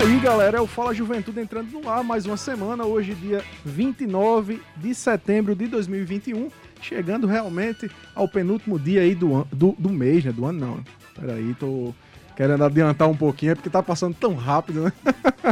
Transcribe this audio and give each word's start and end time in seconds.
É 0.00 0.02
aí, 0.02 0.18
galera, 0.18 0.56
é 0.56 0.60
o 0.62 0.66
Fala 0.66 0.94
Juventude 0.94 1.40
entrando 1.40 1.70
no 1.72 1.86
ar 1.86 2.02
mais 2.02 2.24
uma 2.24 2.38
semana, 2.38 2.86
hoje 2.86 3.14
dia 3.14 3.44
29 3.66 4.62
de 4.74 4.94
setembro 4.94 5.54
de 5.54 5.66
2021, 5.66 6.48
chegando 6.80 7.26
realmente 7.26 7.90
ao 8.14 8.26
penúltimo 8.26 8.78
dia 8.78 9.02
aí 9.02 9.14
do, 9.14 9.46
do, 9.52 9.76
do 9.78 9.90
mês, 9.90 10.24
né? 10.24 10.32
Do 10.32 10.46
ano 10.46 10.58
não. 10.58 10.84
Peraí, 11.14 11.54
tô 11.60 11.94
querendo 12.34 12.64
adiantar 12.64 13.10
um 13.10 13.16
pouquinho, 13.16 13.52
é 13.52 13.54
porque 13.54 13.68
tá 13.68 13.82
passando 13.82 14.14
tão 14.14 14.34
rápido, 14.34 14.84
né? 14.84 14.92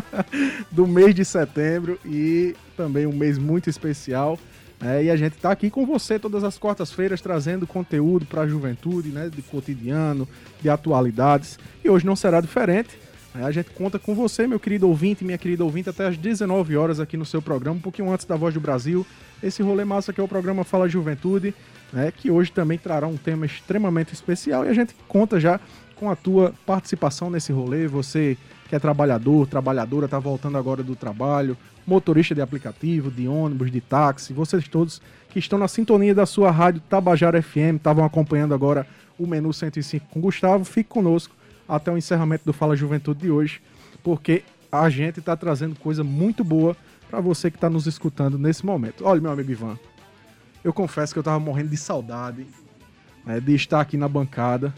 do 0.73 0.87
mês 0.87 1.15
de 1.15 1.27
setembro 1.27 2.01
e 2.03 2.57
também 2.75 3.05
um 3.05 3.13
mês 3.13 3.37
muito 3.37 3.69
especial. 3.69 4.39
né? 4.81 5.05
e 5.05 5.11
a 5.11 5.17
gente 5.17 5.37
tá 5.37 5.51
aqui 5.51 5.69
com 5.69 5.85
você 5.85 6.19
todas 6.19 6.43
as 6.43 6.57
quartas-feiras 6.57 7.21
trazendo 7.21 7.67
conteúdo 7.67 8.25
para 8.25 8.43
a 8.43 8.49
juventude, 8.49 9.11
né? 9.11 9.29
De 9.29 9.43
cotidiano, 9.43 10.27
de 10.63 10.71
atualidades. 10.71 11.59
E 11.85 11.91
hoje 11.91 12.07
não 12.07 12.17
será 12.17 12.41
diferente. 12.41 13.08
A 13.45 13.51
gente 13.51 13.71
conta 13.71 13.99
com 13.99 14.15
você, 14.15 14.47
meu 14.47 14.59
querido 14.59 14.89
ouvinte, 14.89 15.25
minha 15.25 15.39
querida 15.39 15.65
ouvinte, 15.65 15.89
até 15.89 16.07
às 16.07 16.17
19 16.17 16.77
horas 16.77 16.99
aqui 16.99 17.17
no 17.17 17.25
seu 17.25 17.41
programa, 17.41 17.77
um 17.77 17.81
pouquinho 17.81 18.11
antes 18.11 18.27
da 18.27 18.37
Voz 18.37 18.53
do 18.53 18.61
Brasil. 18.61 19.07
Esse 19.43 19.63
rolê 19.63 19.85
massa 19.85 20.13
que 20.13 20.21
é 20.21 20.25
o 20.25 20.29
programa 20.29 20.65
Fala 20.65 20.89
Juventude, 20.89 21.55
né? 21.93 22.13
Que 22.15 22.31
hoje 22.31 22.51
também 22.51 22.77
trará 22.79 23.07
um 23.07 23.17
tema 23.17 23.47
extremamente 23.47 24.13
especial 24.13 24.65
e 24.65 24.69
a 24.69 24.75
gente 24.75 24.95
conta 25.07 25.39
já 25.39 25.61
com 25.95 26.11
a 26.11 26.17
tua 26.17 26.53
participação 26.67 27.31
nesse 27.31 27.53
rolê. 27.53 27.87
Você 27.87 28.37
que 28.69 28.77
é 28.77 28.79
trabalhador, 28.79 29.47
trabalhadora, 29.47 30.05
está 30.05 30.19
voltando 30.19 30.59
agora 30.59 30.83
do 30.83 30.95
trabalho, 30.95 31.57
motorista 31.87 32.35
de 32.35 32.43
aplicativo, 32.43 33.11
de 33.11 33.27
ônibus, 33.27 33.71
de 33.71 33.81
táxi, 33.81 34.33
vocês 34.33 34.69
todos 34.69 35.01
que 35.31 35.39
estão 35.39 35.59
na 35.59 35.69
sintonia 35.69 36.15
da 36.15 36.27
sua 36.27 36.51
rádio 36.51 36.83
Tabajara 36.89 37.41
FM, 37.41 37.77
estavam 37.77 38.05
acompanhando 38.05 38.53
agora 38.53 38.87
o 39.19 39.27
Menu 39.27 39.53
105 39.53 40.07
com 40.11 40.21
Gustavo, 40.21 40.65
fique 40.65 40.91
conosco 40.91 41.35
até 41.69 41.93
o 41.93 41.99
encerramento 41.99 42.45
do 42.45 42.53
Fala 42.53 42.75
Juventude 42.75 43.21
de 43.21 43.31
hoje, 43.31 43.61
porque 44.03 44.43
a 44.71 44.89
gente 44.89 45.21
está 45.21 45.37
trazendo 45.37 45.77
coisa 45.77 46.03
muito 46.03 46.43
boa 46.43 46.77
para 47.11 47.21
você 47.21 47.51
que 47.51 47.57
está 47.57 47.69
nos 47.69 47.87
escutando 47.87 48.39
nesse 48.39 48.65
momento. 48.65 49.05
Olha, 49.05 49.21
meu 49.21 49.31
amigo 49.31 49.51
Ivan, 49.51 49.79
eu 50.63 50.73
confesso 50.73 51.13
que 51.13 51.19
eu 51.19 51.23
estava 51.23 51.39
morrendo 51.39 51.71
de 51.71 51.77
saudade 51.77 52.47
né, 53.25 53.41
de 53.41 53.55
estar 53.55 53.81
aqui 53.81 53.97
na 53.97 54.09
bancada. 54.09 54.73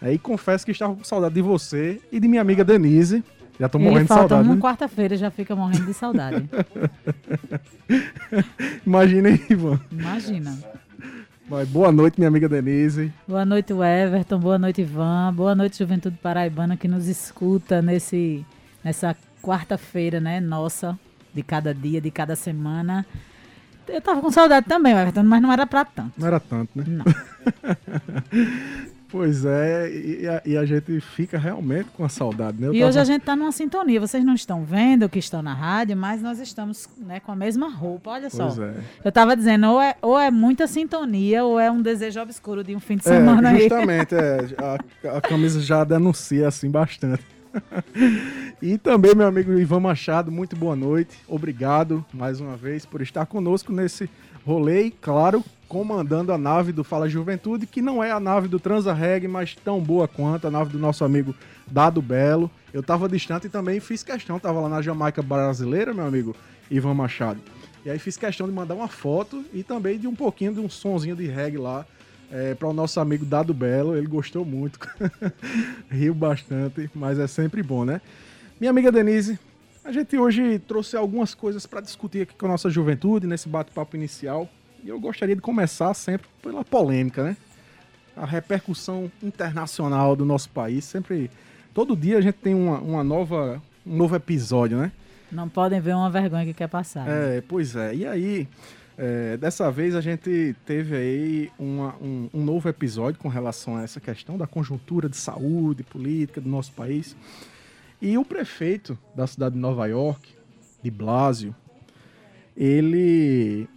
Aí 0.00 0.18
confesso 0.18 0.64
que 0.64 0.72
estava 0.72 0.94
com 0.94 1.04
saudade 1.04 1.34
de 1.34 1.42
você 1.42 2.00
e 2.12 2.20
de 2.20 2.28
minha 2.28 2.42
amiga 2.42 2.64
Denise. 2.64 3.24
Já 3.58 3.68
tô 3.68 3.78
morrendo 3.78 4.04
de 4.04 4.08
saudade. 4.08 4.48
uma 4.48 4.54
né? 4.54 4.60
quarta-feira 4.60 5.16
já 5.16 5.30
fica 5.30 5.54
morrendo 5.54 5.84
de 5.84 5.92
saudade. 5.92 6.48
Imagina 8.86 9.28
aí, 9.28 9.44
Ivan. 9.50 9.78
Imagina. 9.90 10.58
Boa 11.50 11.90
noite, 11.90 12.14
minha 12.16 12.28
amiga 12.28 12.48
Denise. 12.48 13.12
Boa 13.26 13.44
noite, 13.44 13.72
Everton. 13.72 14.38
Boa 14.38 14.56
noite, 14.56 14.82
Ivan. 14.82 15.34
Boa 15.34 15.52
noite, 15.52 15.76
Juventude 15.76 16.16
Paraibana, 16.22 16.76
que 16.76 16.86
nos 16.86 17.08
escuta 17.08 17.82
nesse, 17.82 18.46
nessa 18.84 19.16
quarta-feira, 19.42 20.20
né? 20.20 20.38
Nossa, 20.38 20.96
de 21.34 21.42
cada 21.42 21.74
dia, 21.74 22.00
de 22.00 22.08
cada 22.08 22.36
semana. 22.36 23.04
Eu 23.88 24.00
tava 24.00 24.20
com 24.20 24.30
saudade 24.30 24.66
também, 24.68 24.92
Everton, 24.92 25.24
mas 25.24 25.42
não 25.42 25.52
era 25.52 25.66
pra 25.66 25.84
tanto. 25.84 26.12
Não 26.16 26.28
era 26.28 26.38
tanto, 26.38 26.70
né? 26.76 26.84
Não. 26.86 27.04
Pois 29.10 29.44
é, 29.44 29.90
e 29.90 30.28
a, 30.28 30.42
e 30.46 30.56
a 30.56 30.64
gente 30.64 31.00
fica 31.00 31.36
realmente 31.36 31.88
com 31.96 32.04
a 32.04 32.08
saudade, 32.08 32.60
né? 32.60 32.68
Eu 32.68 32.74
E 32.74 32.78
tava- 32.78 32.88
hoje 32.90 32.98
a 33.00 33.04
gente 33.04 33.22
tá 33.22 33.34
numa 33.34 33.50
sintonia. 33.50 34.00
Vocês 34.00 34.24
não 34.24 34.34
estão 34.34 34.64
vendo 34.64 35.08
que 35.08 35.18
estão 35.18 35.42
na 35.42 35.52
rádio, 35.52 35.96
mas 35.96 36.22
nós 36.22 36.38
estamos 36.38 36.88
né, 36.96 37.18
com 37.18 37.32
a 37.32 37.36
mesma 37.36 37.68
roupa. 37.68 38.10
Olha 38.10 38.30
só. 38.30 38.46
Pois 38.46 38.58
é. 38.60 38.74
Eu 39.04 39.10
tava 39.10 39.36
dizendo, 39.36 39.66
ou 39.68 39.80
é, 39.82 39.96
ou 40.00 40.18
é 40.18 40.30
muita 40.30 40.66
sintonia, 40.68 41.44
ou 41.44 41.58
é 41.58 41.70
um 41.70 41.82
desejo 41.82 42.20
obscuro 42.20 42.62
de 42.62 42.74
um 42.76 42.80
fim 42.80 42.96
de 42.96 43.08
É, 43.08 43.12
semana 43.12 43.48
aí. 43.50 43.60
justamente, 43.62 44.14
é, 44.14 44.38
a, 44.58 45.16
a 45.16 45.20
camisa 45.20 45.60
já 45.60 45.82
denuncia 45.82 46.46
assim 46.46 46.70
bastante. 46.70 47.24
e 48.62 48.78
também, 48.78 49.14
meu 49.14 49.26
amigo 49.26 49.52
Ivan 49.58 49.80
Machado, 49.80 50.30
muito 50.30 50.54
boa 50.54 50.76
noite. 50.76 51.18
Obrigado 51.26 52.04
mais 52.14 52.40
uma 52.40 52.56
vez 52.56 52.86
por 52.86 53.02
estar 53.02 53.26
conosco 53.26 53.72
nesse 53.72 54.08
rolê 54.44 54.86
e, 54.86 54.90
claro, 54.90 55.44
comandando 55.68 56.32
a 56.32 56.38
nave 56.38 56.72
do 56.72 56.82
Fala 56.82 57.08
Juventude, 57.08 57.66
que 57.66 57.80
não 57.80 58.02
é 58.02 58.10
a 58.10 58.18
nave 58.18 58.48
do 58.48 58.58
Transa 58.58 58.92
Reg, 58.92 59.28
mas 59.28 59.54
tão 59.54 59.80
boa 59.80 60.08
quanto 60.08 60.48
a 60.48 60.50
nave 60.50 60.72
do 60.72 60.78
nosso 60.78 61.04
amigo 61.04 61.34
Dado 61.66 62.02
Belo. 62.02 62.50
Eu 62.72 62.82
tava 62.82 63.08
distante 63.08 63.46
e 63.46 63.50
também 63.50 63.78
fiz 63.78 64.02
questão, 64.02 64.38
tava 64.38 64.60
lá 64.60 64.68
na 64.68 64.82
Jamaica 64.82 65.22
brasileira, 65.22 65.94
meu 65.94 66.06
amigo 66.06 66.34
Ivan 66.70 66.94
Machado. 66.94 67.40
E 67.84 67.90
aí 67.90 67.98
fiz 67.98 68.16
questão 68.16 68.46
de 68.46 68.52
mandar 68.52 68.74
uma 68.74 68.88
foto 68.88 69.44
e 69.54 69.62
também 69.62 69.98
de 69.98 70.06
um 70.06 70.14
pouquinho 70.14 70.54
de 70.54 70.60
um 70.60 70.68
sonzinho 70.68 71.16
de 71.16 71.26
reggae 71.26 71.56
lá 71.56 71.86
é, 72.30 72.54
para 72.54 72.68
o 72.68 72.72
nosso 72.72 73.00
amigo 73.00 73.24
Dado 73.24 73.54
Belo. 73.54 73.96
Ele 73.96 74.06
gostou 74.06 74.44
muito, 74.44 74.78
riu 75.88 76.14
bastante, 76.14 76.90
mas 76.94 77.18
é 77.18 77.26
sempre 77.26 77.62
bom, 77.62 77.84
né? 77.84 78.00
Minha 78.60 78.70
amiga 78.70 78.92
Denise, 78.92 79.38
a 79.84 79.92
gente 79.92 80.16
hoje 80.16 80.58
trouxe 80.58 80.96
algumas 80.96 81.34
coisas 81.34 81.66
para 81.66 81.80
discutir 81.80 82.22
aqui 82.22 82.34
com 82.34 82.46
a 82.46 82.50
nossa 82.50 82.68
juventude 82.70 83.26
nesse 83.26 83.48
bate-papo 83.48 83.96
inicial. 83.96 84.48
E 84.84 84.88
eu 84.88 84.98
gostaria 85.00 85.34
de 85.34 85.42
começar 85.42 85.92
sempre 85.94 86.26
pela 86.42 86.64
polêmica, 86.64 87.22
né? 87.24 87.36
A 88.16 88.26
repercussão 88.26 89.10
internacional 89.22 90.14
do 90.16 90.24
nosso 90.24 90.50
país. 90.50 90.84
Sempre, 90.84 91.30
todo 91.74 91.96
dia 91.96 92.18
a 92.18 92.20
gente 92.20 92.36
tem 92.36 92.54
uma, 92.54 92.78
uma 92.78 93.04
nova, 93.04 93.62
um 93.86 93.96
novo 93.96 94.14
episódio, 94.16 94.78
né? 94.78 94.92
Não 95.32 95.48
podem 95.48 95.80
ver 95.80 95.94
uma 95.94 96.10
vergonha 96.10 96.44
que 96.44 96.54
quer 96.54 96.68
passar. 96.68 97.06
né? 97.06 97.38
É, 97.38 97.40
pois 97.40 97.76
é. 97.76 97.94
E 97.94 98.06
aí, 98.06 98.48
é, 98.98 99.36
dessa 99.36 99.70
vez 99.70 99.94
a 99.94 100.00
gente 100.00 100.54
teve 100.66 100.96
aí 100.96 101.50
uma- 101.58 101.94
um, 102.00 102.28
um 102.34 102.44
novo 102.44 102.68
episódio 102.68 103.18
com 103.20 103.28
relação 103.28 103.76
a 103.76 103.82
essa 103.82 104.00
questão 104.00 104.36
da 104.36 104.46
conjuntura 104.46 105.08
de 105.08 105.16
saúde, 105.16 105.82
política 105.82 106.40
do 106.40 106.48
nosso 106.48 106.72
país. 106.72 107.14
E 108.00 108.16
o 108.16 108.24
prefeito 108.24 108.98
da 109.14 109.26
cidade 109.26 109.54
de 109.54 109.60
Nova 109.60 109.86
York, 109.86 110.34
de 110.82 110.90
Blasio, 110.90 111.54
ele 112.56 113.68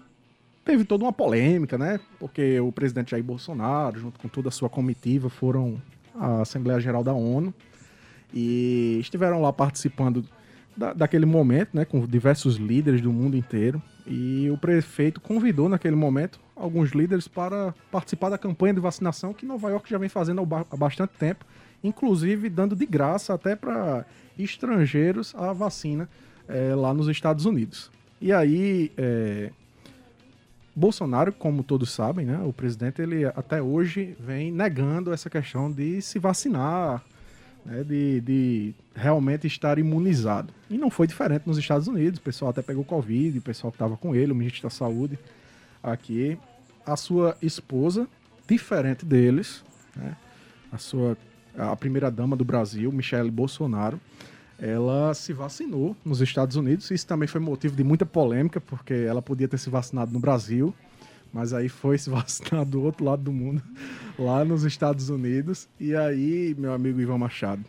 teve 0.63 0.85
toda 0.85 1.03
uma 1.03 1.13
polêmica, 1.13 1.77
né? 1.77 1.99
Porque 2.19 2.59
o 2.59 2.71
presidente 2.71 3.11
Jair 3.11 3.23
Bolsonaro, 3.23 3.99
junto 3.99 4.19
com 4.19 4.27
toda 4.27 4.49
a 4.49 4.51
sua 4.51 4.69
comitiva, 4.69 5.29
foram 5.29 5.81
à 6.15 6.41
Assembleia 6.41 6.79
Geral 6.79 7.03
da 7.03 7.13
ONU 7.13 7.53
e 8.33 8.97
estiveram 9.01 9.41
lá 9.41 9.51
participando 9.51 10.25
da- 10.75 10.93
daquele 10.93 11.25
momento, 11.25 11.69
né, 11.73 11.85
com 11.85 12.05
diversos 12.07 12.55
líderes 12.55 13.01
do 13.01 13.11
mundo 13.11 13.35
inteiro. 13.37 13.81
E 14.07 14.49
o 14.51 14.57
prefeito 14.57 15.21
convidou 15.21 15.69
naquele 15.69 15.95
momento 15.95 16.39
alguns 16.55 16.91
líderes 16.91 17.27
para 17.27 17.73
participar 17.91 18.29
da 18.29 18.37
campanha 18.37 18.73
de 18.73 18.79
vacinação 18.79 19.33
que 19.33 19.45
Nova 19.45 19.69
York 19.69 19.89
já 19.89 19.97
vem 19.97 20.09
fazendo 20.09 20.41
há 20.41 20.45
ba- 20.45 20.65
há 20.69 20.75
bastante 20.77 21.11
tempo, 21.19 21.45
inclusive 21.83 22.49
dando 22.49 22.75
de 22.75 22.85
graça 22.85 23.33
até 23.33 23.55
para 23.55 24.05
estrangeiros 24.37 25.35
a 25.35 25.53
vacina 25.53 26.09
eh, 26.47 26.73
lá 26.75 26.93
nos 26.93 27.07
Estados 27.07 27.45
Unidos. 27.45 27.91
E 28.21 28.31
aí, 28.31 28.91
eh, 28.97 29.51
Bolsonaro, 30.75 31.31
como 31.31 31.63
todos 31.63 31.91
sabem, 31.91 32.25
né, 32.25 32.39
o 32.43 32.53
presidente, 32.53 33.01
ele 33.01 33.25
até 33.25 33.61
hoje 33.61 34.15
vem 34.19 34.51
negando 34.51 35.13
essa 35.13 35.29
questão 35.29 35.71
de 35.71 36.01
se 36.01 36.17
vacinar, 36.17 37.03
né, 37.65 37.83
de, 37.83 38.21
de 38.21 38.75
realmente 38.95 39.45
estar 39.45 39.77
imunizado. 39.77 40.53
E 40.69 40.77
não 40.77 40.89
foi 40.89 41.05
diferente 41.05 41.45
nos 41.45 41.57
Estados 41.57 41.87
Unidos, 41.87 42.19
o 42.19 42.23
pessoal 42.23 42.49
até 42.49 42.61
pegou 42.61 42.83
Covid, 42.83 43.37
o 43.37 43.41
pessoal 43.41 43.71
que 43.71 43.75
estava 43.75 43.95
com 43.97 44.15
ele, 44.15 44.31
o 44.31 44.35
ministro 44.35 44.63
da 44.63 44.69
Saúde 44.69 45.19
aqui, 45.81 46.37
a 46.85 46.95
sua 46.95 47.37
esposa, 47.41 48.07
diferente 48.47 49.05
deles, 49.05 49.63
né, 49.95 50.15
a 50.71 50.77
sua 50.77 51.17
a 51.57 51.75
primeira 51.75 52.09
dama 52.09 52.35
do 52.35 52.43
Brasil, 52.45 52.91
Michelle 52.91 53.29
Bolsonaro, 53.31 53.99
ela 54.59 55.13
se 55.13 55.33
vacinou 55.33 55.95
nos 56.05 56.21
Estados 56.21 56.55
Unidos. 56.55 56.89
Isso 56.91 57.05
também 57.05 57.27
foi 57.27 57.41
motivo 57.41 57.75
de 57.75 57.83
muita 57.83 58.05
polêmica, 58.05 58.61
porque 58.61 58.93
ela 58.93 59.21
podia 59.21 59.47
ter 59.47 59.57
se 59.57 59.69
vacinado 59.69 60.11
no 60.11 60.19
Brasil, 60.19 60.73
mas 61.33 61.53
aí 61.53 61.67
foi 61.69 61.97
se 61.97 62.09
vacinar 62.11 62.65
do 62.65 62.81
outro 62.81 63.03
lado 63.05 63.23
do 63.23 63.31
mundo, 63.31 63.61
lá 64.17 64.45
nos 64.45 64.63
Estados 64.63 65.09
Unidos. 65.09 65.67
E 65.79 65.95
aí, 65.95 66.55
meu 66.57 66.73
amigo 66.73 67.01
Ivan 67.01 67.17
Machado, 67.17 67.63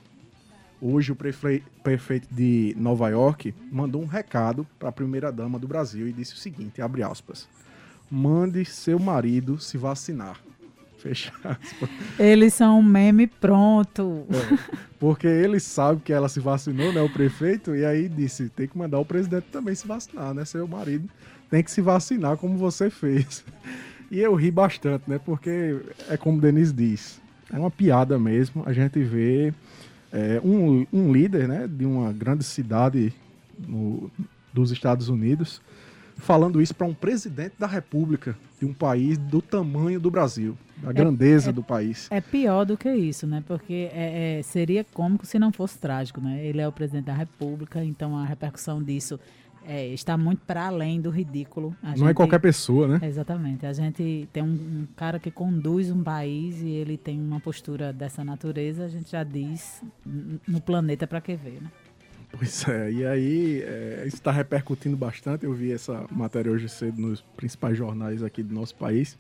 hoje 0.81 1.13
o 1.13 1.17
prefe- 1.17 1.63
prefeito 1.83 2.29
de 2.33 2.75
Nova 2.79 3.09
York 3.09 3.55
mandou 3.73 4.03
um 4.03 4.07
recado 4.07 4.67
para 4.79 4.89
a 4.91 4.93
primeira 4.93 5.33
dama 5.33 5.59
do 5.59 5.67
Brasil 5.67 6.07
e 6.07 6.13
disse 6.13 6.35
o 6.35 6.39
seguinte, 6.39 6.81
abre 6.83 7.03
aspas: 7.03 7.49
"Mande 8.11 8.65
seu 8.65 8.99
marido 8.99 9.59
se 9.59 9.77
vacinar." 9.79 10.39
Fecha 11.05 11.31
aspas. 11.45 11.91
Eles 12.19 12.55
são 12.55 12.79
um 12.79 12.83
meme 12.83 13.27
pronto. 13.27 14.25
É, 14.31 14.59
porque 14.99 15.27
ele 15.27 15.61
sabe 15.61 16.01
que 16.01 16.15
ela 16.15 16.31
se 16.31 16.41
vacinou, 16.41 16.95
né? 16.95 17.03
O 17.03 17.11
prefeito, 17.11 17.77
e 17.77 17.85
aí 17.85 18.09
disse: 18.09 18.49
tem 18.49 18.67
que 18.67 18.79
mandar 18.79 18.99
o 18.99 19.05
presidente 19.05 19.45
também 19.53 19.75
se 19.75 19.87
vacinar, 19.87 20.33
né? 20.33 20.47
Seu 20.47 20.67
marido 20.67 21.07
tem 21.51 21.63
que 21.63 21.71
se 21.71 21.83
vacinar 21.83 22.39
como 22.39 22.57
você 22.57 22.89
fez. 22.89 23.45
E 24.11 24.19
eu 24.19 24.35
ri 24.35 24.51
bastante, 24.51 25.05
né? 25.07 25.19
Porque 25.19 25.79
é 26.09 26.17
como 26.17 26.39
o 26.39 26.41
Denise 26.41 26.73
diz: 26.73 27.21
é 27.53 27.59
uma 27.59 27.71
piada 27.71 28.19
mesmo. 28.19 28.63
A 28.65 28.73
gente 28.73 29.03
vê 29.03 29.53
é, 30.11 30.41
um, 30.43 30.87
um 30.91 31.13
líder 31.13 31.47
né, 31.47 31.69
de 31.69 31.85
uma 31.85 32.15
grande 32.15 32.45
cidade 32.45 33.13
no, 33.59 34.11
dos 34.55 34.71
Estados 34.71 35.11
Unidos 35.11 35.61
falando 36.17 36.61
isso 36.61 36.75
para 36.75 36.87
um 36.87 36.95
presidente 36.95 37.55
da 37.59 37.67
República 37.67 38.37
de 38.59 38.67
um 38.67 38.73
país 38.73 39.19
do 39.19 39.43
tamanho 39.43 40.01
do 40.01 40.11
Brasil, 40.11 40.57
da 40.79 40.93
grandeza 40.93 41.51
é, 41.51 41.53
do 41.53 41.63
país. 41.63 42.09
É 42.11 42.21
pior 42.21 42.65
do 42.65 42.77
que 42.77 42.93
isso, 42.93 43.27
né? 43.27 43.43
Porque 43.47 43.91
é, 43.93 44.39
é, 44.39 44.43
seria 44.43 44.85
cômico 44.85 45.27
se 45.27 45.39
não 45.39 45.53
fosse 45.53 45.79
trágico, 45.79 46.21
né? 46.21 46.45
Ele 46.45 46.61
é 46.61 46.69
o 46.69 46.73
presidente 46.73 47.07
da 47.07 47.15
República, 47.15 47.85
então 47.85 48.17
a 48.17 48.25
repercussão 48.25 48.83
disso 48.83 49.19
é, 49.67 49.89
está 49.89 50.17
muito 50.17 50.43
para 50.47 50.67
além 50.67 51.01
do 51.01 51.11
ridículo. 51.11 51.75
A 51.83 51.89
não 51.89 51.93
é 51.93 51.97
gente, 51.97 52.11
é 52.11 52.15
qualquer 52.15 52.41
pessoa, 52.41 52.87
né? 52.87 53.07
Exatamente. 53.07 53.67
A 53.67 53.73
gente 53.73 54.29
tem 54.33 54.43
um, 54.43 54.47
um, 54.47 54.87
cara 54.95 55.19
que 55.19 55.31
conduz 55.31 55.91
um 55.91 56.03
país 56.03 56.61
e 56.61 56.69
ele 56.69 56.97
tem 56.97 57.21
uma 57.21 57.41
postura 57.41 57.93
dessa 57.93 58.25
natureza, 58.25 58.85
a 58.85 58.89
gente 58.89 59.11
já 59.11 59.25
diz 59.25 59.83
no 60.47 60.61
planeta 60.61 61.07
para 61.07 61.21
que 61.21 61.35
ver, 61.35 61.61
né? 61.63 61.71
Pois 62.37 62.67
é, 62.67 62.91
e 62.91 63.07
aí 63.07 63.63
é, 63.63 64.05
isso 64.07 64.17
está 64.17 64.33
repercutindo 64.33 64.97
bastante. 64.97 65.45
Eu 65.45 65.53
vi 65.53 65.73
essa 65.73 66.05
matéria 66.11 66.51
hoje 66.51 66.69
cedo 66.69 67.01
nos 67.01 67.21
principais 67.21 67.79
jornais 67.79 68.23
aqui 68.23 68.43
do 68.43 68.53
nosso 68.53 68.75
país. 68.75 69.17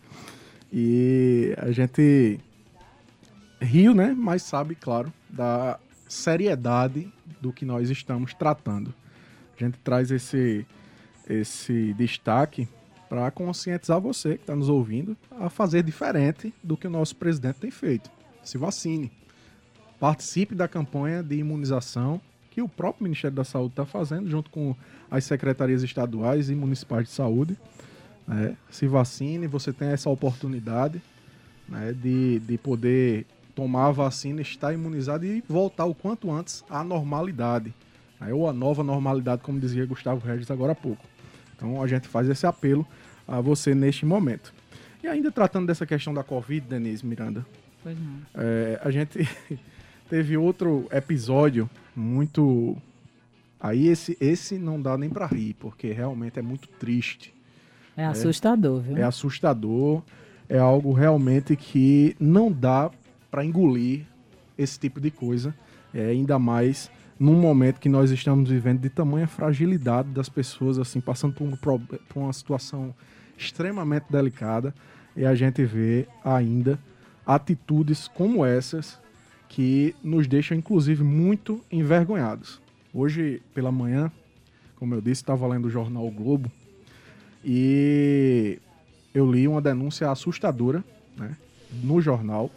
E 0.72 1.54
a 1.58 1.70
gente 1.70 2.40
riu, 3.60 3.94
né? 3.94 4.14
Mas 4.16 4.42
sabe, 4.42 4.74
claro, 4.74 5.12
da 5.30 5.78
seriedade 6.08 7.12
do 7.40 7.52
que 7.52 7.64
nós 7.64 7.88
estamos 7.88 8.34
tratando. 8.34 8.92
A 9.56 9.64
gente 9.64 9.78
traz 9.78 10.10
esse, 10.10 10.66
esse 11.28 11.94
destaque 11.94 12.68
para 13.08 13.30
conscientizar 13.30 14.00
você 14.00 14.34
que 14.36 14.42
está 14.42 14.56
nos 14.56 14.68
ouvindo 14.68 15.16
a 15.30 15.48
fazer 15.48 15.84
diferente 15.84 16.52
do 16.62 16.76
que 16.76 16.88
o 16.88 16.90
nosso 16.90 17.14
presidente 17.14 17.60
tem 17.60 17.70
feito. 17.70 18.10
Se 18.42 18.58
vacine. 18.58 19.12
Participe 20.00 20.54
da 20.54 20.66
campanha 20.66 21.22
de 21.22 21.36
imunização 21.36 22.20
que 22.54 22.62
o 22.62 22.68
próprio 22.68 23.02
Ministério 23.02 23.34
da 23.34 23.42
Saúde 23.42 23.72
está 23.72 23.84
fazendo, 23.84 24.30
junto 24.30 24.48
com 24.48 24.76
as 25.10 25.24
secretarias 25.24 25.82
estaduais 25.82 26.48
e 26.48 26.54
municipais 26.54 27.08
de 27.08 27.10
saúde. 27.10 27.58
Né? 28.28 28.56
Se 28.70 28.86
vacine, 28.86 29.48
você 29.48 29.72
tem 29.72 29.88
essa 29.88 30.08
oportunidade 30.08 31.02
né, 31.68 31.92
de, 31.92 32.38
de 32.38 32.56
poder 32.56 33.26
tomar 33.56 33.88
a 33.88 33.90
vacina, 33.90 34.40
estar 34.40 34.72
imunizado 34.72 35.26
e 35.26 35.42
voltar 35.48 35.84
o 35.84 35.94
quanto 35.94 36.30
antes 36.30 36.64
à 36.70 36.84
normalidade. 36.84 37.74
Né? 38.20 38.32
Ou 38.32 38.48
a 38.48 38.52
nova 38.52 38.84
normalidade, 38.84 39.42
como 39.42 39.58
dizia 39.58 39.84
Gustavo 39.84 40.24
Regis 40.24 40.48
agora 40.48 40.72
há 40.72 40.76
pouco. 40.76 41.04
Então 41.56 41.82
a 41.82 41.88
gente 41.88 42.06
faz 42.06 42.28
esse 42.28 42.46
apelo 42.46 42.86
a 43.26 43.40
você 43.40 43.74
neste 43.74 44.06
momento. 44.06 44.54
E 45.02 45.08
ainda 45.08 45.32
tratando 45.32 45.66
dessa 45.66 45.84
questão 45.84 46.14
da 46.14 46.22
Covid, 46.22 46.68
Denise 46.68 47.04
Miranda. 47.04 47.44
Pois 47.82 47.98
não. 47.98 48.20
É, 48.36 48.80
a 48.80 48.92
gente 48.92 49.28
teve 50.08 50.36
outro 50.36 50.86
episódio 50.92 51.68
muito. 51.94 52.76
Aí 53.60 53.88
esse, 53.88 54.16
esse 54.20 54.58
não 54.58 54.80
dá 54.80 54.98
nem 54.98 55.08
para 55.08 55.26
rir, 55.26 55.54
porque 55.54 55.92
realmente 55.92 56.38
é 56.38 56.42
muito 56.42 56.68
triste. 56.68 57.34
É 57.96 58.04
assustador, 58.04 58.80
viu? 58.80 58.96
É 58.96 59.02
assustador. 59.02 60.02
É 60.48 60.58
algo 60.58 60.92
realmente 60.92 61.56
que 61.56 62.14
não 62.20 62.52
dá 62.52 62.90
para 63.30 63.44
engolir 63.44 64.04
esse 64.58 64.78
tipo 64.78 65.00
de 65.00 65.10
coisa. 65.10 65.54
É, 65.92 66.06
ainda 66.06 66.38
mais 66.38 66.90
num 67.18 67.40
momento 67.40 67.78
que 67.80 67.88
nós 67.88 68.10
estamos 68.10 68.50
vivendo 68.50 68.80
de 68.80 68.90
tamanha 68.90 69.26
fragilidade 69.26 70.08
das 70.10 70.28
pessoas, 70.28 70.78
assim, 70.78 71.00
passando 71.00 71.34
por, 71.34 71.44
um, 71.44 71.56
por 71.56 72.20
uma 72.20 72.32
situação 72.32 72.94
extremamente 73.38 74.06
delicada. 74.10 74.74
E 75.16 75.24
a 75.24 75.34
gente 75.34 75.64
vê 75.64 76.06
ainda 76.24 76.78
atitudes 77.24 78.08
como 78.08 78.44
essas 78.44 79.00
que 79.54 79.94
nos 80.02 80.26
deixam, 80.26 80.58
inclusive, 80.58 81.04
muito 81.04 81.60
envergonhados. 81.70 82.60
Hoje, 82.92 83.40
pela 83.54 83.70
manhã, 83.70 84.10
como 84.74 84.96
eu 84.96 85.00
disse, 85.00 85.22
estava 85.22 85.46
lendo 85.46 85.66
o 85.66 85.70
jornal 85.70 86.04
o 86.04 86.10
Globo 86.10 86.50
e 87.44 88.58
eu 89.14 89.30
li 89.30 89.46
uma 89.46 89.62
denúncia 89.62 90.10
assustadora 90.10 90.82
né, 91.16 91.36
no 91.84 92.00
jornal 92.00 92.50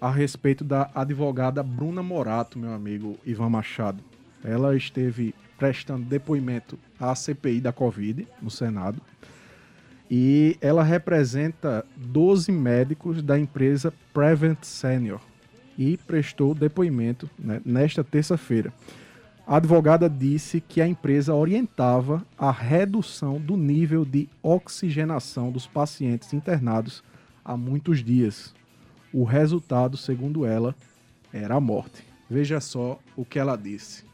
a 0.00 0.10
respeito 0.10 0.64
da 0.64 0.90
advogada 0.94 1.62
Bruna 1.62 2.02
Morato, 2.02 2.58
meu 2.58 2.72
amigo 2.72 3.18
Ivan 3.26 3.50
Machado. 3.50 4.02
Ela 4.42 4.74
esteve 4.74 5.34
prestando 5.58 6.06
depoimento 6.06 6.78
à 6.98 7.14
CPI 7.14 7.60
da 7.60 7.74
Covid 7.74 8.26
no 8.40 8.50
Senado 8.50 9.02
e 10.10 10.56
ela 10.62 10.82
representa 10.82 11.84
12 11.94 12.50
médicos 12.50 13.20
da 13.20 13.38
empresa 13.38 13.92
Prevent 14.14 14.62
Senior, 14.62 15.20
e 15.78 15.96
prestou 15.96 16.54
depoimento 16.54 17.28
né, 17.38 17.60
nesta 17.64 18.04
terça-feira. 18.04 18.72
A 19.46 19.56
advogada 19.56 20.08
disse 20.08 20.60
que 20.60 20.80
a 20.80 20.86
empresa 20.86 21.34
orientava 21.34 22.24
a 22.38 22.50
redução 22.50 23.40
do 23.40 23.56
nível 23.56 24.04
de 24.04 24.28
oxigenação 24.42 25.50
dos 25.50 25.66
pacientes 25.66 26.32
internados 26.32 27.02
há 27.44 27.56
muitos 27.56 28.04
dias. 28.04 28.54
O 29.12 29.24
resultado, 29.24 29.96
segundo 29.96 30.46
ela, 30.46 30.74
era 31.32 31.56
a 31.56 31.60
morte. 31.60 32.04
Veja 32.30 32.60
só 32.60 32.98
o 33.16 33.24
que 33.24 33.38
ela 33.38 33.56
disse. 33.56 34.04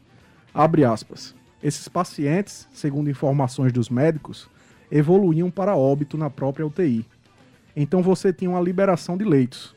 Abre 0.52 0.84
aspas. 0.84 1.34
Esses 1.62 1.88
pacientes, 1.88 2.66
segundo 2.72 3.10
informações 3.10 3.72
dos 3.72 3.90
médicos, 3.90 4.48
evoluíam 4.90 5.50
para 5.50 5.76
óbito 5.76 6.16
na 6.16 6.30
própria 6.30 6.66
UTI. 6.66 7.04
Então 7.76 8.02
você 8.02 8.32
tinha 8.32 8.50
uma 8.50 8.60
liberação 8.60 9.16
de 9.16 9.24
leitos. 9.24 9.76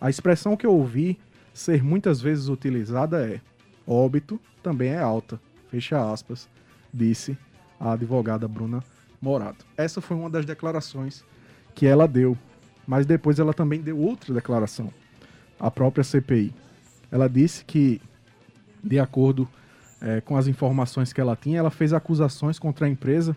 A 0.00 0.10
expressão 0.10 0.56
que 0.56 0.66
eu 0.66 0.72
ouvi 0.72 1.18
ser 1.52 1.82
muitas 1.82 2.20
vezes 2.20 2.48
utilizada 2.48 3.26
é 3.26 3.40
óbito 3.86 4.40
também 4.62 4.90
é 4.90 4.98
alta, 4.98 5.40
fecha 5.70 6.10
aspas, 6.12 6.48
disse 6.92 7.36
a 7.78 7.92
advogada 7.92 8.48
Bruna 8.48 8.82
Morato. 9.20 9.64
Essa 9.76 10.00
foi 10.00 10.16
uma 10.16 10.30
das 10.30 10.44
declarações 10.44 11.24
que 11.74 11.86
ela 11.86 12.08
deu, 12.08 12.36
mas 12.86 13.06
depois 13.06 13.38
ela 13.38 13.52
também 13.52 13.80
deu 13.80 13.98
outra 13.98 14.32
declaração, 14.32 14.92
a 15.58 15.70
própria 15.70 16.04
CPI. 16.04 16.52
Ela 17.10 17.28
disse 17.28 17.64
que, 17.64 18.00
de 18.82 18.98
acordo 18.98 19.48
é, 20.00 20.20
com 20.20 20.36
as 20.36 20.46
informações 20.46 21.12
que 21.12 21.20
ela 21.20 21.36
tinha, 21.36 21.58
ela 21.58 21.70
fez 21.70 21.92
acusações 21.92 22.58
contra 22.58 22.86
a 22.86 22.88
empresa 22.88 23.36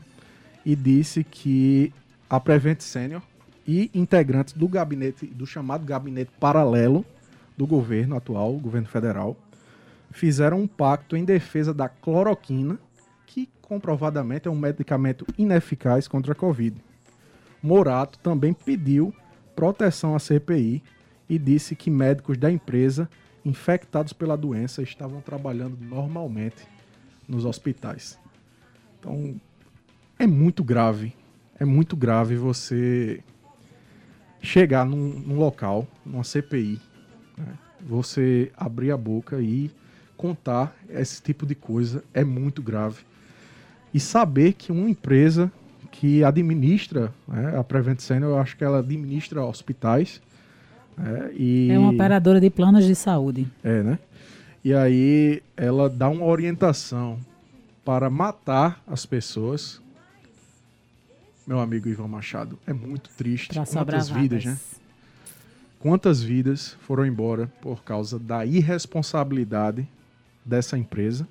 e 0.65 0.75
disse 0.75 1.24
que 1.24 1.94
a 2.30 2.40
Prevent 2.40 2.81
Senior 2.81 3.21
e 3.68 3.92
integrantes 3.94 4.54
do 4.54 4.68
gabinete, 4.68 5.26
do 5.26 5.45
chamado 5.45 5.86
gabinete 5.86 6.31
paralelo 6.40 7.06
do 7.57 7.68
governo 7.68 8.16
atual, 8.16 8.54
governo 8.54 8.88
federal, 8.88 9.36
fizeram 10.12 10.62
um 10.62 10.68
pacto 10.68 11.18
em 11.18 11.26
defesa 11.26 11.74
da 11.74 11.90
cloroquina, 11.90 12.80
que 13.26 13.50
comprovadamente 13.62 14.47
é 14.47 14.52
um 14.52 14.56
medicamento 14.56 15.26
ineficaz 15.38 16.07
contra 16.07 16.31
a 16.31 16.36
Covid. 16.36 16.78
Morato 17.62 18.18
também 18.19 18.54
pediu 18.54 19.14
proteção 19.56 20.16
à 20.16 20.19
CPI 20.19 20.81
e 21.28 21.38
disse 21.38 21.76
que 21.76 21.90
médicos 21.90 22.38
da 22.38 22.50
empresa 22.50 23.09
infectados 23.44 24.14
pela 24.14 24.38
doença 24.38 24.81
estavam 24.81 25.19
trabalhando 25.19 25.78
normalmente 25.81 26.68
nos 27.28 27.44
hospitais. 27.44 28.18
Então, 29.00 29.36
é 30.18 30.26
muito 30.26 30.64
grave. 30.64 31.14
É 31.59 31.66
muito 31.66 31.95
grave 31.95 32.36
você 32.36 33.24
chegar 34.41 34.85
num, 34.85 35.19
num 35.25 35.37
local, 35.37 35.87
numa 36.06 36.23
CPI, 36.23 36.79
né, 37.37 37.45
você 37.81 38.51
abrir 38.56 38.91
a 38.91 38.97
boca 38.97 39.39
e 39.39 39.71
contar 40.15 40.75
esse 40.89 41.21
tipo 41.21 41.45
de 41.45 41.56
coisa 41.56 42.03
é 42.13 42.23
muito 42.23 42.61
grave. 42.61 43.03
E 43.94 43.99
saber 43.99 44.53
que 44.53 44.71
uma 44.71 44.89
empresa 44.89 45.51
que 45.91 46.23
administra 46.23 47.13
né, 47.27 47.57
a 47.57 47.63
Prevent 47.63 47.99
Senior, 47.99 48.31
eu 48.31 48.39
acho 48.39 48.57
que 48.57 48.63
ela 48.63 48.79
administra 48.79 49.44
hospitais. 49.44 50.21
Né, 50.97 51.31
e... 51.33 51.69
É 51.71 51.79
uma 51.79 51.91
operadora 51.91 52.39
de 52.39 52.49
planos 52.49 52.85
de 52.85 52.95
saúde. 52.95 53.47
É, 53.63 53.81
né? 53.83 53.99
E 54.63 54.73
aí 54.73 55.41
ela 55.56 55.89
dá 55.89 56.09
uma 56.09 56.25
orientação 56.25 57.19
para 57.85 58.09
matar 58.09 58.81
as 58.85 59.06
pessoas 59.06 59.81
meu 61.47 61.61
amigo 61.61 61.87
Ivan 61.87 62.09
Machado. 62.09 62.59
É 62.68 62.73
muito 62.73 63.09
triste. 63.11 63.54
Quantas 63.56 64.09
vidas, 64.09 64.44
né? 64.44 64.59
Quantas 65.80 66.21
vidas 66.21 66.75
foram 66.81 67.06
embora 67.06 67.47
por 67.61 67.83
causa 67.83 68.19
da 68.19 68.45
irresponsabilidade 68.45 69.87
dessa 70.44 70.77
empresa? 70.77 71.25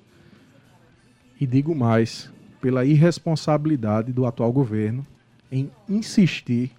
E 1.39 1.45
digo 1.45 1.75
mais, 1.75 2.31
pela 2.59 2.83
irresponsabilidade 2.83 4.11
do 4.11 4.25
atual 4.25 4.51
governo 4.51 5.05
em 5.51 5.69
insistir 5.87 6.71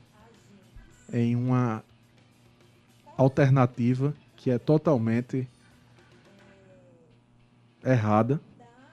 em 1.12 1.37
uma 1.37 1.85
alternativa 3.16 4.12
que 4.37 4.50
é 4.50 4.59
totalmente 4.59 5.49
errada, 7.85 8.40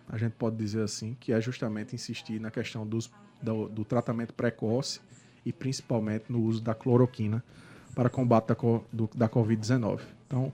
a 0.07 0.17
gente 0.17 0.33
pode 0.33 0.55
dizer 0.55 0.83
assim, 0.83 1.17
que 1.19 1.33
é 1.33 1.41
justamente 1.41 1.95
insistir 1.95 2.39
na 2.39 2.51
questão 2.51 2.85
dos, 2.85 3.11
do, 3.45 3.69
do 3.69 3.85
tratamento 3.85 4.33
precoce 4.33 4.99
e 5.45 5.53
principalmente 5.53 6.25
no 6.29 6.41
uso 6.41 6.61
da 6.61 6.73
cloroquina 6.73 7.43
para 7.93 8.09
combate 8.09 8.47
da, 8.47 8.55
do, 8.91 9.09
da 9.15 9.29
Covid-19. 9.29 10.01
Então, 10.27 10.51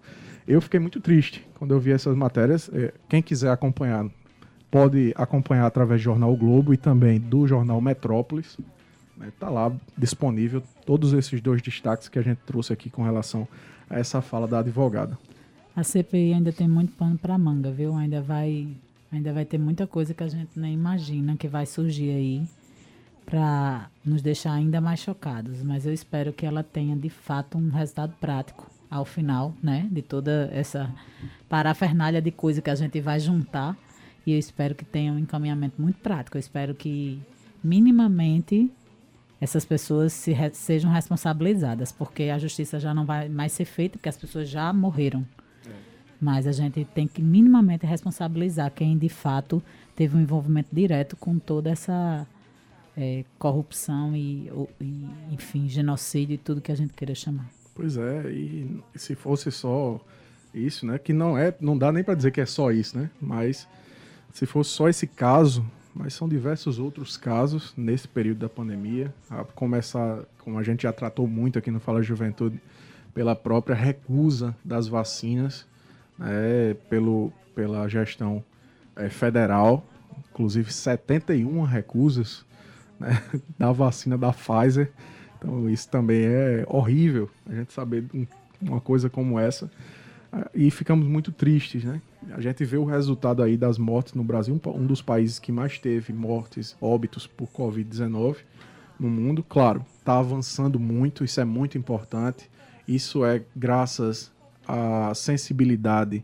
eu 0.47 0.61
fiquei 0.61 0.79
muito 0.79 0.99
triste 0.99 1.47
quando 1.57 1.73
eu 1.73 1.79
vi 1.79 1.91
essas 1.91 2.15
matérias. 2.15 2.69
É, 2.73 2.93
quem 3.09 3.21
quiser 3.21 3.49
acompanhar, 3.49 4.05
pode 4.69 5.13
acompanhar 5.15 5.65
através 5.65 6.01
do 6.01 6.03
Jornal 6.03 6.35
Globo 6.35 6.73
e 6.73 6.77
também 6.77 7.19
do 7.19 7.47
Jornal 7.47 7.79
Metrópolis. 7.81 8.57
Está 9.27 9.47
né? 9.47 9.53
lá 9.53 9.71
disponível 9.97 10.61
todos 10.85 11.13
esses 11.13 11.41
dois 11.41 11.61
destaques 11.61 12.09
que 12.09 12.19
a 12.19 12.21
gente 12.21 12.39
trouxe 12.39 12.73
aqui 12.73 12.89
com 12.89 13.03
relação 13.03 13.47
a 13.89 13.97
essa 13.97 14.21
fala 14.21 14.47
da 14.47 14.59
advogada. 14.59 15.17
A 15.75 15.83
CPI 15.83 16.33
ainda 16.33 16.51
tem 16.51 16.67
muito 16.67 16.93
pano 16.93 17.17
para 17.17 17.37
manga, 17.37 17.71
viu? 17.71 17.95
Ainda 17.95 18.21
vai, 18.21 18.67
ainda 19.11 19.31
vai 19.31 19.45
ter 19.45 19.57
muita 19.57 19.87
coisa 19.87 20.13
que 20.13 20.23
a 20.23 20.27
gente 20.27 20.59
nem 20.59 20.73
imagina 20.73 21.37
que 21.37 21.47
vai 21.47 21.65
surgir 21.65 22.09
aí 22.09 22.43
para 23.25 23.89
nos 24.03 24.21
deixar 24.21 24.53
ainda 24.53 24.81
mais 24.81 24.99
chocados. 24.99 25.63
Mas 25.63 25.85
eu 25.85 25.93
espero 25.93 26.33
que 26.33 26.45
ela 26.45 26.63
tenha 26.63 26.95
de 26.95 27.09
fato 27.09 27.57
um 27.57 27.69
resultado 27.69 28.13
prático 28.19 28.69
ao 28.89 29.05
final, 29.05 29.53
né? 29.63 29.87
De 29.91 30.01
toda 30.01 30.49
essa 30.53 30.93
parafernália 31.47 32.21
de 32.21 32.31
coisa 32.31 32.61
que 32.61 32.69
a 32.69 32.75
gente 32.75 32.99
vai 32.99 33.19
juntar. 33.19 33.77
E 34.25 34.33
eu 34.33 34.37
espero 34.37 34.75
que 34.75 34.85
tenha 34.85 35.13
um 35.13 35.19
encaminhamento 35.19 35.81
muito 35.81 35.99
prático. 35.99 36.37
Eu 36.37 36.39
espero 36.39 36.75
que 36.75 37.21
minimamente 37.63 38.71
essas 39.39 39.65
pessoas 39.65 40.13
se 40.13 40.31
re 40.31 40.51
sejam 40.53 40.91
responsabilizadas, 40.91 41.91
porque 41.91 42.23
a 42.23 42.37
justiça 42.37 42.79
já 42.79 42.93
não 42.93 43.05
vai 43.05 43.27
mais 43.27 43.51
ser 43.51 43.65
feita, 43.65 43.97
porque 43.97 44.09
as 44.09 44.17
pessoas 44.17 44.47
já 44.47 44.71
morreram. 44.71 45.25
Mas 46.21 46.45
a 46.45 46.51
gente 46.51 46.85
tem 46.85 47.07
que 47.07 47.19
minimamente 47.19 47.83
responsabilizar 47.83 48.69
quem 48.69 48.95
de 48.95 49.09
fato 49.09 49.63
teve 49.95 50.15
um 50.15 50.21
envolvimento 50.21 50.69
direto 50.71 51.15
com 51.15 51.39
toda 51.39 51.71
essa 51.71 52.27
é, 52.95 53.23
corrupção 53.39 54.15
e, 54.15 54.51
e, 54.79 55.09
enfim, 55.31 55.67
genocídio 55.67 56.35
e 56.35 56.37
tudo 56.37 56.61
que 56.61 56.71
a 56.71 56.75
gente 56.75 56.93
queira 56.93 57.15
chamar. 57.15 57.49
Pois 57.73 57.97
é, 57.97 58.29
e 58.31 58.81
se 58.95 59.15
fosse 59.15 59.51
só 59.51 59.99
isso, 60.53 60.85
né? 60.85 60.97
Que 60.97 61.13
não 61.13 61.37
é, 61.37 61.53
não 61.59 61.77
dá 61.77 61.91
nem 61.91 62.03
para 62.03 62.15
dizer 62.15 62.31
que 62.31 62.41
é 62.41 62.45
só 62.45 62.71
isso, 62.71 62.97
né? 62.97 63.09
Mas 63.19 63.67
se 64.33 64.45
fosse 64.45 64.71
só 64.71 64.89
esse 64.89 65.07
caso, 65.07 65.65
mas 65.93 66.13
são 66.13 66.27
diversos 66.27 66.79
outros 66.79 67.17
casos 67.17 67.73
nesse 67.75 68.07
período 68.07 68.39
da 68.39 68.49
pandemia. 68.49 69.13
A 69.29 69.43
começar, 69.43 70.23
como 70.39 70.57
a 70.57 70.63
gente 70.63 70.83
já 70.83 70.93
tratou 70.93 71.27
muito 71.27 71.57
aqui 71.59 71.71
no 71.71 71.79
Fala 71.79 72.01
Juventude, 72.01 72.59
pela 73.13 73.35
própria 73.35 73.75
recusa 73.75 74.55
das 74.63 74.87
vacinas 74.87 75.65
é, 76.19 76.75
pelo, 76.89 77.31
pela 77.53 77.87
gestão 77.87 78.43
é, 78.95 79.09
federal, 79.09 79.85
inclusive 80.31 80.71
71 80.71 81.63
recusas 81.63 82.45
né, 83.01 83.21
da 83.57 83.71
vacina 83.71 84.17
da 84.17 84.31
Pfizer. 84.31 84.91
Então 85.37 85.69
isso 85.69 85.89
também 85.89 86.23
é 86.23 86.63
horrível, 86.67 87.29
a 87.49 87.53
gente 87.53 87.73
saber 87.73 88.05
uma 88.61 88.79
coisa 88.79 89.09
como 89.09 89.39
essa. 89.39 89.69
E 90.53 90.71
ficamos 90.71 91.05
muito 91.07 91.31
tristes, 91.31 91.83
né? 91.83 92.01
A 92.31 92.39
gente 92.39 92.63
vê 92.63 92.77
o 92.77 92.85
resultado 92.85 93.43
aí 93.43 93.57
das 93.57 93.77
mortes 93.77 94.13
no 94.13 94.23
Brasil, 94.23 94.59
um 94.65 94.85
dos 94.85 95.01
países 95.01 95.39
que 95.39 95.51
mais 95.51 95.77
teve 95.77 96.13
mortes, 96.13 96.75
óbitos 96.79 97.27
por 97.27 97.49
Covid-19 97.49 98.37
no 98.97 99.09
mundo. 99.09 99.43
Claro, 99.43 99.83
está 99.97 100.19
avançando 100.19 100.79
muito, 100.79 101.25
isso 101.25 101.41
é 101.41 101.45
muito 101.45 101.77
importante. 101.77 102.49
Isso 102.87 103.25
é 103.25 103.43
graças 103.55 104.31
a 104.67 105.13
sensibilidade 105.13 106.23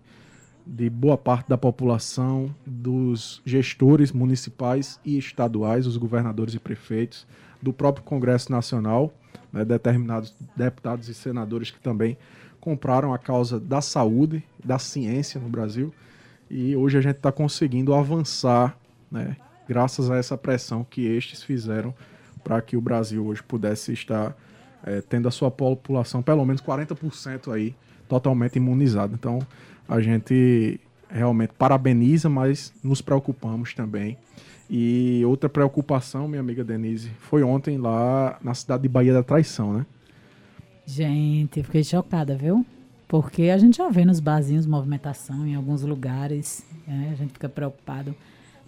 de 0.67 0.89
boa 0.89 1.17
parte 1.17 1.47
da 1.47 1.57
população, 1.57 2.53
dos 2.65 3.41
gestores 3.45 4.11
municipais 4.11 4.99
e 5.05 5.17
estaduais, 5.17 5.87
os 5.87 5.95
governadores 5.95 6.53
e 6.53 6.59
prefeitos, 6.59 7.25
do 7.61 7.71
próprio 7.71 8.03
Congresso 8.03 8.51
Nacional, 8.51 9.13
né, 9.51 9.63
determinados 9.63 10.35
deputados 10.55 11.07
e 11.07 11.13
senadores 11.13 11.71
que 11.71 11.79
também 11.79 12.17
compraram 12.59 13.13
a 13.13 13.17
causa 13.17 13.59
da 13.59 13.81
saúde, 13.81 14.43
da 14.63 14.77
ciência 14.77 15.39
no 15.39 15.47
Brasil. 15.47 15.93
E 16.49 16.75
hoje 16.75 16.97
a 16.97 17.01
gente 17.01 17.17
está 17.17 17.31
conseguindo 17.31 17.93
avançar, 17.93 18.77
né, 19.09 19.37
graças 19.67 20.11
a 20.11 20.17
essa 20.17 20.37
pressão 20.37 20.83
que 20.83 21.05
estes 21.05 21.41
fizeram 21.43 21.93
para 22.43 22.61
que 22.61 22.77
o 22.77 22.81
Brasil 22.81 23.25
hoje 23.25 23.41
pudesse 23.41 23.93
estar 23.93 24.35
é, 24.83 25.01
tendo 25.01 25.27
a 25.27 25.31
sua 25.31 25.49
população 25.49 26.21
pelo 26.21 26.45
menos 26.45 26.61
40% 26.61 27.53
aí 27.53 27.75
totalmente 28.07 28.55
imunizado. 28.55 29.13
Então, 29.13 29.39
a 29.87 29.99
gente 30.01 30.79
realmente 31.09 31.53
parabeniza, 31.57 32.29
mas 32.29 32.73
nos 32.83 33.01
preocupamos 33.01 33.73
também. 33.73 34.17
E 34.69 35.23
outra 35.25 35.47
preocupação, 35.47 36.27
minha 36.27 36.41
amiga 36.41 36.63
Denise, 36.63 37.09
foi 37.19 37.41
ontem 37.41 37.77
lá 37.77 38.37
na 38.43 38.53
cidade 38.53 38.83
de 38.83 38.89
Bahia 38.89 39.13
da 39.13 39.23
Traição, 39.23 39.73
né? 39.73 39.85
Gente, 40.85 41.63
fiquei 41.63 41.83
chocada, 41.83 42.35
viu? 42.35 42.65
Porque 43.07 43.43
a 43.43 43.57
gente 43.57 43.77
já 43.77 43.89
vê 43.89 44.03
nos 44.03 44.19
barzinhos 44.19 44.65
movimentação 44.65 45.47
em 45.47 45.55
alguns 45.55 45.81
lugares, 45.83 46.65
né? 46.85 47.09
a 47.11 47.15
gente 47.15 47.33
fica 47.33 47.47
preocupado. 47.47 48.13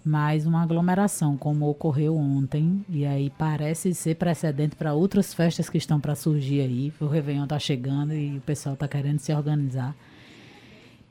Mas 0.02 0.46
uma 0.46 0.62
aglomeração, 0.62 1.36
como 1.36 1.68
ocorreu 1.68 2.16
ontem, 2.16 2.82
e 2.88 3.04
aí 3.04 3.30
parece 3.36 3.92
ser 3.92 4.16
precedente 4.16 4.74
para 4.74 4.94
outras 4.94 5.34
festas 5.34 5.68
que 5.68 5.76
estão 5.76 6.00
para 6.00 6.14
surgir 6.14 6.62
aí. 6.62 6.92
O 6.98 7.06
Réveillon 7.06 7.44
está 7.44 7.58
chegando 7.58 8.14
e 8.14 8.38
o 8.38 8.40
pessoal 8.40 8.72
está 8.72 8.88
querendo 8.88 9.18
se 9.18 9.30
organizar. 9.34 9.94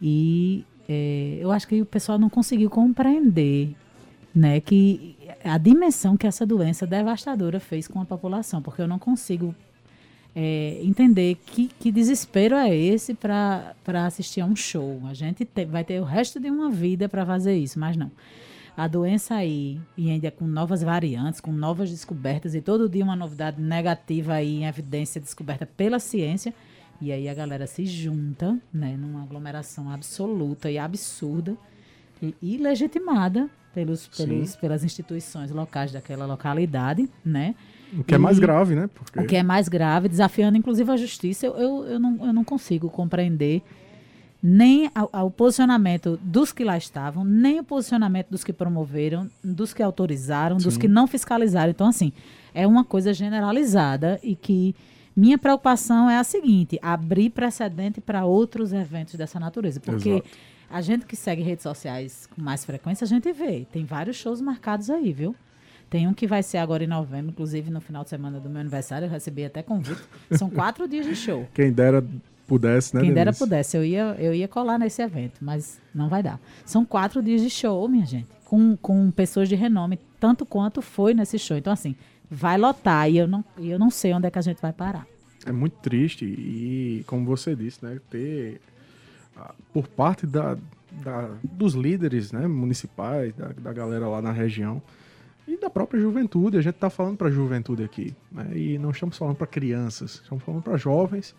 E 0.01 0.65
é, 0.88 1.38
eu 1.39 1.51
acho 1.51 1.68
que 1.68 1.82
o 1.82 1.86
pessoal 1.86 2.18
não 2.18 2.29
conseguiu 2.29 2.70
compreender 2.70 3.75
né, 4.34 4.60
que 4.60 5.15
a 5.44 5.58
dimensão 5.58 6.15
que 6.15 6.27
essa 6.27 6.46
doença 6.46 6.86
devastadora 6.86 7.60
fez 7.60 7.88
com 7.88 8.00
a 8.01 8.06
população, 8.06 8.62
porque 8.62 8.82
eu 8.82 8.88
não 8.88 9.00
consigo 9.00 9.53
é, 10.36 10.79
entender 10.84 11.36
que, 11.46 11.68
que, 11.79 11.91
desespero 11.91 12.56
é 12.56 12.75
esse 12.75 13.13
para 13.13 13.75
assistir 14.06 14.41
a 14.41 14.46
um 14.46 14.56
show. 14.56 15.01
A 15.08 15.13
gente 15.13 15.44
te, 15.46 15.65
vai 15.65 15.84
ter 15.84 16.00
o 16.00 16.03
resto 16.03 16.39
de 16.39 16.50
uma 16.50 16.70
vida 16.70 17.10
para 17.10 17.25
fazer 17.25 17.58
isso, 17.58 17.79
mas 17.79 17.98
não 17.98 18.12
a 18.79 18.88
doença 18.88 19.36
aí, 19.36 19.77
e 19.98 20.10
ainda 20.10 20.32
com 20.32 20.48
novas 20.48 20.82
variantes, 20.82 21.41
com 21.41 21.51
novas 21.51 21.89
descobertas, 21.89 22.56
e 22.56 22.62
todo 22.62 22.88
dia 22.88 23.03
uma 23.03 23.15
novidade 23.15 23.62
negativa 23.62 24.36
aí 24.36 24.62
em 24.62 24.65
evidência 24.65 25.20
descoberta 25.20 25.65
pela 25.65 26.00
ciência, 26.00 26.53
e 27.01 27.12
aí 27.12 27.29
a 27.29 27.34
galera 27.34 27.65
se 27.65 27.86
junta, 27.86 28.58
né, 28.74 28.96
numa 28.98 29.24
aglomeração 29.24 29.89
absoluta 29.89 30.70
e 30.70 30.77
absurda, 30.77 31.56
e, 32.22 32.36
e 32.41 32.58
legitimada 32.58 33.50
pelos, 33.74 34.08
pelos, 34.08 34.56
pelas 34.56 34.84
instituições 34.84 35.51
locais 35.51 35.91
daquela 35.91 36.25
localidade, 36.25 37.10
né? 37.24 37.56
O 37.94 38.03
que 38.03 38.13
é 38.13 38.18
mais 38.18 38.38
grave, 38.38 38.75
né? 38.75 38.89
Porque... 38.94 39.20
O 39.20 39.25
que 39.25 39.36
é 39.36 39.44
mais 39.44 39.68
grave, 39.68 40.10
desafiando 40.10 40.58
inclusive 40.58 40.91
a 40.91 40.98
justiça, 40.98 41.46
eu, 41.46 41.56
eu, 41.56 41.84
eu, 41.86 42.00
não, 42.00 42.25
eu 42.25 42.34
não 42.34 42.44
consigo 42.44 42.89
compreender 42.89 43.63
nem 44.41 44.89
ao, 44.96 45.29
posicionamento 45.29 46.18
dos 46.24 46.53
que 46.53 46.63
lá 46.63 46.77
estavam, 46.77 47.25
nem 47.25 47.60
o 47.60 47.63
posicionamento 47.63 48.29
dos 48.29 48.44
que 48.44 48.53
promoveram, 48.53 49.29
dos 49.44 49.74
que 49.74 49.84
autorizaram, 49.84 50.58
Sim. 50.58 50.65
dos 50.65 50.77
que 50.77 50.88
não 50.88 51.08
fiscalizaram. 51.08 51.72
Então, 51.72 51.88
assim, 51.88 52.13
é 52.53 52.65
uma 52.65 52.86
coisa 52.86 53.13
generalizada 53.13 54.18
e 54.24 54.36
que 54.36 54.74
minha 55.20 55.38
preocupação 55.38 56.10
é 56.10 56.18
a 56.18 56.24
seguinte: 56.24 56.80
abrir 56.82 57.30
precedente 57.30 58.00
para 58.00 58.26
outros 58.26 58.72
eventos 58.72 59.16
dessa 59.16 59.40
natureza. 59.40 59.80
Porque 59.80 60.10
Exato. 60.10 60.30
a 60.70 60.82
gente 60.82 61.06
que 61.06 61.16
segue 61.16 61.42
redes 61.42 61.64
sociais 61.64 62.28
com 62.28 62.42
mais 62.42 62.64
frequência, 62.64 63.04
a 63.04 63.08
gente 63.08 63.32
vê. 63.34 63.68
Tem 63.72 63.84
vários 63.84 64.16
shows 64.16 64.40
marcados 64.40 64.90
aí, 64.90 65.12
viu? 65.12 65.36
Tem 65.90 66.08
um 66.08 66.14
que 66.14 66.28
vai 66.28 66.44
ser 66.44 66.60
agora 66.60 66.84
em 66.84 66.88
novembro, 66.88 67.32
inclusive 67.32 67.72
no 67.72 67.82
final 67.82 68.04
de 68.04 68.12
semana 68.12 68.40
do 68.40 68.48
meu 68.48 68.62
aniversário, 68.62 69.08
eu 69.08 69.10
recebi 69.10 69.44
até 69.44 69.64
convite. 69.64 70.02
São 70.32 70.50
quatro 70.50 70.88
dias 70.88 71.06
de 71.06 71.16
show. 71.16 71.48
Quem 71.54 71.72
dera 71.72 72.06
pudesse, 72.48 72.96
né? 72.96 73.02
Quem 73.02 73.14
dera 73.14 73.34
pudesse, 73.34 73.76
eu 73.76 73.84
ia, 73.84 74.16
eu 74.20 74.34
ia 74.34 74.48
colar 74.48 74.78
nesse 74.78 75.02
evento, 75.02 75.40
mas 75.42 75.82
não 75.94 76.08
vai 76.08 76.22
dar. 76.22 76.40
São 76.64 76.86
quatro 76.86 77.22
dias 77.24 77.42
de 77.42 77.50
show, 77.50 77.88
minha 77.90 78.06
gente, 78.06 78.28
com, 78.46 78.78
com 78.78 79.10
pessoas 79.10 79.50
de 79.50 79.56
renome, 79.56 80.00
tanto 80.20 80.46
quanto 80.46 80.82
foi 80.82 81.14
nesse 81.14 81.40
show. 81.40 81.58
Então, 81.58 81.74
assim, 81.74 81.96
vai 82.29 82.57
lotar 82.57 83.09
e 83.09 83.17
eu 83.17 83.27
não, 83.27 83.43
eu 83.57 83.79
não 83.79 83.89
sei 83.89 84.13
onde 84.13 84.27
é 84.27 84.31
que 84.31 84.39
a 84.39 84.41
gente 84.41 84.62
vai 84.62 84.74
parar. 84.74 85.07
É 85.45 85.51
muito 85.51 85.77
triste 85.79 86.25
e, 86.25 87.03
como 87.07 87.25
você 87.25 87.55
disse, 87.55 87.83
né, 87.83 88.00
ter 88.09 88.62
ah, 89.36 89.53
por 89.74 89.88
parte 89.88 90.27
da, 90.27 90.57
da, 90.91 91.29
dos 91.43 91.74
líderes 91.74 92.31
né, 92.31 92.48
municipais, 92.48 93.33
da, 93.33 93.48
da 93.48 93.74
galera 93.74 94.07
lá 94.07 94.21
na 94.21 94.31
região, 94.31 94.81
e 95.48 95.57
da 95.57 95.69
própria 95.69 96.00
juventude. 96.00 96.57
A 96.57 96.62
gente 96.62 96.75
está 96.75 96.89
falando 96.89 97.17
para 97.17 97.27
a 97.27 97.31
juventude 97.31 97.83
aqui, 97.83 98.13
né? 98.31 98.51
e 98.55 98.77
não 98.77 98.91
estamos 98.91 99.17
falando 99.17 99.36
para 99.36 99.48
crianças, 99.48 100.21
estamos 100.24 100.43
falando 100.43 100.62
para 100.62 100.77
jovens 100.77 101.36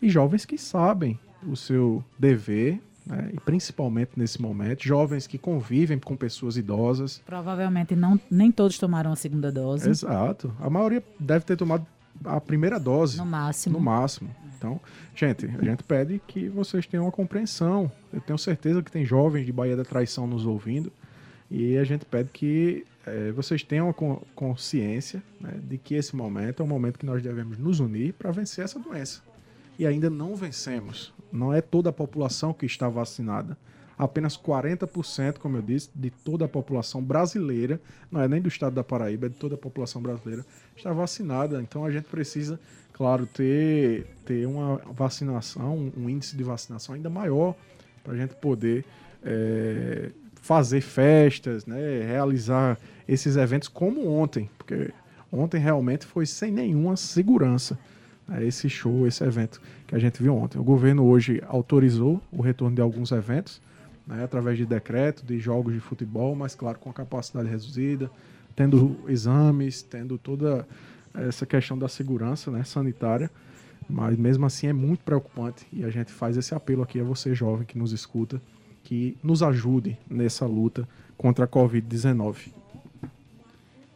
e 0.00 0.08
jovens 0.08 0.46
que 0.46 0.56
sabem 0.56 1.18
o 1.46 1.56
seu 1.56 2.02
dever, 2.18 2.80
né, 3.06 3.30
e 3.32 3.40
principalmente 3.40 4.12
nesse 4.16 4.40
momento, 4.40 4.84
jovens 4.84 5.26
que 5.26 5.38
convivem 5.38 5.98
com 5.98 6.16
pessoas 6.16 6.56
idosas. 6.56 7.20
Provavelmente 7.24 7.96
não, 7.96 8.20
nem 8.30 8.52
todos 8.52 8.78
tomaram 8.78 9.12
a 9.12 9.16
segunda 9.16 9.50
dose. 9.50 9.88
Exato. 9.88 10.54
A 10.60 10.70
maioria 10.70 11.02
deve 11.18 11.44
ter 11.44 11.56
tomado 11.56 11.86
a 12.24 12.40
primeira 12.40 12.78
dose. 12.78 13.16
No 13.16 13.26
máximo. 13.26 13.78
No 13.78 13.84
máximo. 13.84 14.30
Então, 14.56 14.78
gente, 15.14 15.46
a 15.46 15.64
gente 15.64 15.82
pede 15.82 16.20
que 16.26 16.48
vocês 16.48 16.86
tenham 16.86 17.06
uma 17.06 17.12
compreensão. 17.12 17.90
Eu 18.12 18.20
tenho 18.20 18.38
certeza 18.38 18.82
que 18.82 18.90
tem 18.90 19.04
jovens 19.04 19.46
de 19.46 19.52
Bahia 19.52 19.76
da 19.76 19.84
Traição 19.84 20.26
nos 20.26 20.44
ouvindo. 20.44 20.92
E 21.50 21.78
a 21.78 21.84
gente 21.84 22.04
pede 22.04 22.28
que 22.30 22.84
é, 23.06 23.32
vocês 23.32 23.62
tenham 23.62 23.92
consciência 24.34 25.22
né, 25.40 25.54
de 25.62 25.78
que 25.78 25.94
esse 25.94 26.14
momento 26.14 26.62
é 26.62 26.64
um 26.64 26.68
momento 26.68 26.98
que 26.98 27.06
nós 27.06 27.22
devemos 27.22 27.58
nos 27.58 27.80
unir 27.80 28.12
para 28.12 28.30
vencer 28.30 28.64
essa 28.64 28.78
doença. 28.78 29.22
E 29.80 29.86
ainda 29.86 30.10
não 30.10 30.36
vencemos. 30.36 31.10
Não 31.32 31.54
é 31.54 31.62
toda 31.62 31.88
a 31.88 31.92
população 31.92 32.52
que 32.52 32.66
está 32.66 32.86
vacinada. 32.86 33.56
Apenas 33.96 34.36
40%, 34.36 35.38
como 35.38 35.56
eu 35.56 35.62
disse, 35.62 35.88
de 35.94 36.10
toda 36.10 36.44
a 36.44 36.48
população 36.48 37.02
brasileira, 37.02 37.80
não 38.10 38.20
é 38.20 38.28
nem 38.28 38.42
do 38.42 38.48
estado 38.48 38.74
da 38.74 38.84
Paraíba, 38.84 39.24
é 39.24 39.28
de 39.30 39.36
toda 39.36 39.54
a 39.54 39.58
população 39.58 40.02
brasileira, 40.02 40.44
está 40.76 40.92
vacinada. 40.92 41.62
Então 41.62 41.82
a 41.82 41.90
gente 41.90 42.04
precisa, 42.04 42.60
claro, 42.92 43.24
ter, 43.24 44.06
ter 44.26 44.46
uma 44.46 44.76
vacinação, 44.92 45.90
um 45.96 46.10
índice 46.10 46.36
de 46.36 46.44
vacinação 46.44 46.94
ainda 46.94 47.08
maior 47.08 47.54
para 48.04 48.12
a 48.12 48.16
gente 48.18 48.34
poder 48.34 48.84
é, 49.24 50.10
fazer 50.42 50.82
festas, 50.82 51.64
né, 51.64 52.02
realizar 52.06 52.78
esses 53.08 53.34
eventos 53.34 53.68
como 53.68 54.06
ontem, 54.06 54.50
porque 54.58 54.92
ontem 55.32 55.58
realmente 55.58 56.04
foi 56.04 56.26
sem 56.26 56.52
nenhuma 56.52 56.98
segurança 56.98 57.78
esse 58.38 58.68
show, 58.68 59.06
esse 59.06 59.24
evento 59.24 59.60
que 59.86 59.94
a 59.94 59.98
gente 59.98 60.22
viu 60.22 60.36
ontem. 60.36 60.58
O 60.58 60.64
governo 60.64 61.04
hoje 61.04 61.42
autorizou 61.46 62.20
o 62.30 62.40
retorno 62.40 62.76
de 62.76 62.82
alguns 62.82 63.10
eventos, 63.10 63.60
né, 64.06 64.22
através 64.22 64.56
de 64.56 64.64
decreto, 64.64 65.24
de 65.24 65.38
jogos 65.38 65.74
de 65.74 65.80
futebol, 65.80 66.34
mas 66.34 66.54
claro, 66.54 66.78
com 66.78 66.90
a 66.90 66.92
capacidade 66.92 67.48
reduzida, 67.48 68.10
tendo 68.54 68.98
exames, 69.08 69.82
tendo 69.82 70.16
toda 70.18 70.66
essa 71.14 71.44
questão 71.44 71.78
da 71.78 71.88
segurança 71.88 72.50
né, 72.50 72.62
sanitária. 72.62 73.30
Mas 73.88 74.16
mesmo 74.16 74.46
assim 74.46 74.68
é 74.68 74.72
muito 74.72 75.02
preocupante 75.02 75.66
e 75.72 75.84
a 75.84 75.90
gente 75.90 76.12
faz 76.12 76.36
esse 76.36 76.54
apelo 76.54 76.82
aqui 76.82 77.00
a 77.00 77.04
você, 77.04 77.34
jovem, 77.34 77.66
que 77.66 77.76
nos 77.76 77.90
escuta, 77.90 78.40
que 78.84 79.16
nos 79.22 79.42
ajude 79.42 79.98
nessa 80.08 80.46
luta 80.46 80.88
contra 81.16 81.44
a 81.44 81.48
Covid-19. 81.48 82.52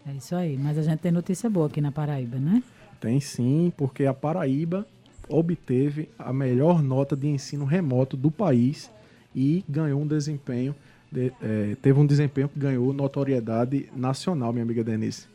É 0.06 0.12
isso 0.12 0.34
aí, 0.34 0.58
mas 0.58 0.76
a 0.76 0.82
gente 0.82 0.98
tem 0.98 1.12
notícia 1.12 1.48
boa 1.48 1.66
aqui 1.66 1.80
na 1.80 1.92
Paraíba, 1.92 2.38
né? 2.38 2.62
Tem 3.04 3.20
sim, 3.20 3.70
porque 3.76 4.06
a 4.06 4.14
Paraíba 4.14 4.86
obteve 5.28 6.08
a 6.18 6.32
melhor 6.32 6.82
nota 6.82 7.14
de 7.14 7.26
ensino 7.26 7.66
remoto 7.66 8.16
do 8.16 8.30
país 8.30 8.90
e 9.36 9.62
ganhou 9.68 10.00
um 10.00 10.06
desempenho, 10.06 10.74
de, 11.12 11.30
é, 11.42 11.76
teve 11.82 12.00
um 12.00 12.06
desempenho 12.06 12.48
que 12.48 12.58
ganhou 12.58 12.94
notoriedade 12.94 13.90
nacional, 13.94 14.54
minha 14.54 14.62
amiga 14.62 14.82
Denise. 14.82 15.26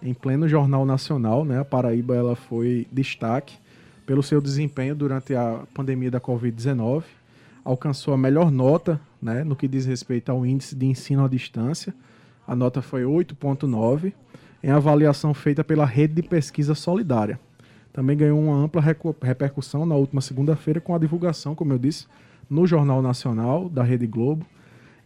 Em 0.00 0.14
pleno 0.14 0.48
Jornal 0.48 0.86
Nacional, 0.86 1.44
né, 1.44 1.58
a 1.58 1.64
Paraíba 1.64 2.14
ela 2.14 2.36
foi 2.36 2.86
destaque 2.92 3.56
pelo 4.06 4.22
seu 4.22 4.40
desempenho 4.40 4.94
durante 4.94 5.34
a 5.34 5.64
pandemia 5.74 6.12
da 6.12 6.20
Covid-19 6.20 7.02
alcançou 7.64 8.14
a 8.14 8.16
melhor 8.16 8.52
nota 8.52 9.00
né, 9.20 9.42
no 9.42 9.56
que 9.56 9.66
diz 9.66 9.84
respeito 9.84 10.30
ao 10.30 10.46
índice 10.46 10.76
de 10.76 10.86
ensino 10.86 11.24
à 11.24 11.28
distância. 11.28 11.92
A 12.46 12.54
nota 12.54 12.80
foi 12.80 13.02
8,9 13.02 14.12
em 14.62 14.70
avaliação 14.70 15.32
feita 15.34 15.62
pela 15.62 15.84
Rede 15.84 16.14
de 16.14 16.22
Pesquisa 16.22 16.74
Solidária. 16.74 17.38
Também 17.92 18.16
ganhou 18.16 18.38
uma 18.38 18.56
ampla 18.56 18.82
repercussão 19.22 19.86
na 19.86 19.94
última 19.94 20.20
segunda-feira 20.20 20.80
com 20.80 20.94
a 20.94 20.98
divulgação, 20.98 21.54
como 21.54 21.72
eu 21.72 21.78
disse, 21.78 22.06
no 22.48 22.66
Jornal 22.66 23.00
Nacional 23.00 23.68
da 23.68 23.82
Rede 23.82 24.06
Globo. 24.06 24.44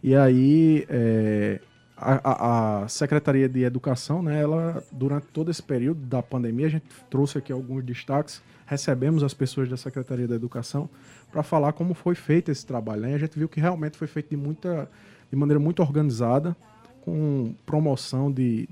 E 0.03 0.15
aí 0.15 0.85
é, 0.89 1.61
a, 1.95 2.81
a, 2.83 2.87
Secretaria 2.87 3.47
de 3.47 3.63
Educação, 3.63 4.23
né, 4.23 4.41
ela, 4.41 4.83
durante 4.91 5.27
todo 5.27 5.51
esse 5.51 5.61
período 5.61 6.01
da 6.01 6.23
pandemia, 6.23 6.65
a 6.65 6.69
gente 6.69 6.85
trouxe 7.09 7.37
aqui 7.37 7.51
alguns 7.51 7.83
destaques, 7.83 8.41
recebemos 8.65 9.23
as 9.23 9.33
pessoas 9.33 9.69
da 9.69 9.77
Secretaria 9.77 10.27
da 10.27 10.35
Educação 10.35 10.89
para 11.31 11.43
falar 11.43 11.73
como 11.73 11.93
foi 11.93 12.15
feito 12.15 12.51
esse 12.51 12.65
trabalho. 12.65 13.03
Né? 13.03 13.13
A 13.13 13.19
gente 13.19 13.37
viu 13.37 13.47
que 13.47 13.59
realmente 13.59 13.97
foi 13.97 14.07
feito 14.07 14.29
de, 14.29 14.37
muita, 14.37 14.89
de 15.29 15.35
maneira 15.37 15.59
muito 15.59 15.81
organizada, 15.81 16.55
com 17.01 17.53
promoção 17.65 18.31
de 18.31 18.67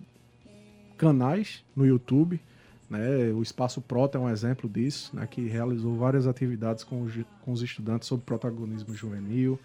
canais 0.99 1.63
no 1.75 1.87
YouTube. 1.87 2.39
Né? 2.89 3.31
O 3.33 3.41
Espaço 3.41 3.81
Prota 3.81 4.17
é 4.17 4.21
um 4.21 4.29
exemplo 4.29 4.69
disso, 4.69 5.15
né? 5.15 5.25
que 5.25 5.47
realizou 5.47 5.95
várias 5.95 6.27
atividades 6.27 6.83
com 6.83 7.01
os, 7.01 7.13
com 7.41 7.51
os 7.51 7.61
estudantes 7.61 8.07
sobre 8.07 8.25
protagonismo 8.25 8.93
juvenil. 8.93 9.57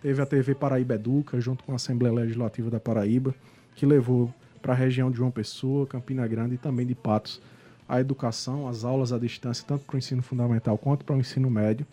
Teve 0.00 0.22
a 0.22 0.26
TV 0.26 0.54
Paraíba 0.54 0.94
Educa, 0.94 1.40
junto 1.40 1.62
com 1.62 1.72
a 1.72 1.76
Assembleia 1.76 2.14
Legislativa 2.14 2.70
da 2.70 2.80
Paraíba, 2.80 3.34
que 3.74 3.84
levou 3.84 4.32
para 4.62 4.72
a 4.72 4.76
região 4.76 5.10
de 5.10 5.18
João 5.18 5.30
Pessoa, 5.30 5.86
Campina 5.86 6.26
Grande 6.26 6.54
e 6.54 6.58
também 6.58 6.86
de 6.86 6.94
Patos 6.94 7.40
a 7.88 8.00
educação, 8.00 8.68
as 8.68 8.84
aulas 8.84 9.12
à 9.12 9.18
distância, 9.18 9.64
tanto 9.66 9.86
para 9.86 9.94
o 9.94 9.98
ensino 9.98 10.22
fundamental 10.22 10.76
quanto 10.76 11.06
para 11.06 11.16
o 11.16 11.18
ensino 11.18 11.48
médio. 11.48 11.86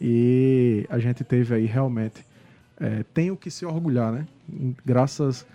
E 0.00 0.86
a 0.90 0.98
gente 0.98 1.24
teve 1.24 1.54
aí 1.54 1.64
realmente. 1.64 2.24
É, 2.78 3.04
tem 3.14 3.30
o 3.30 3.36
que 3.36 3.50
se 3.50 3.64
orgulhar, 3.64 4.12
né? 4.12 4.26
Graças 4.84 5.46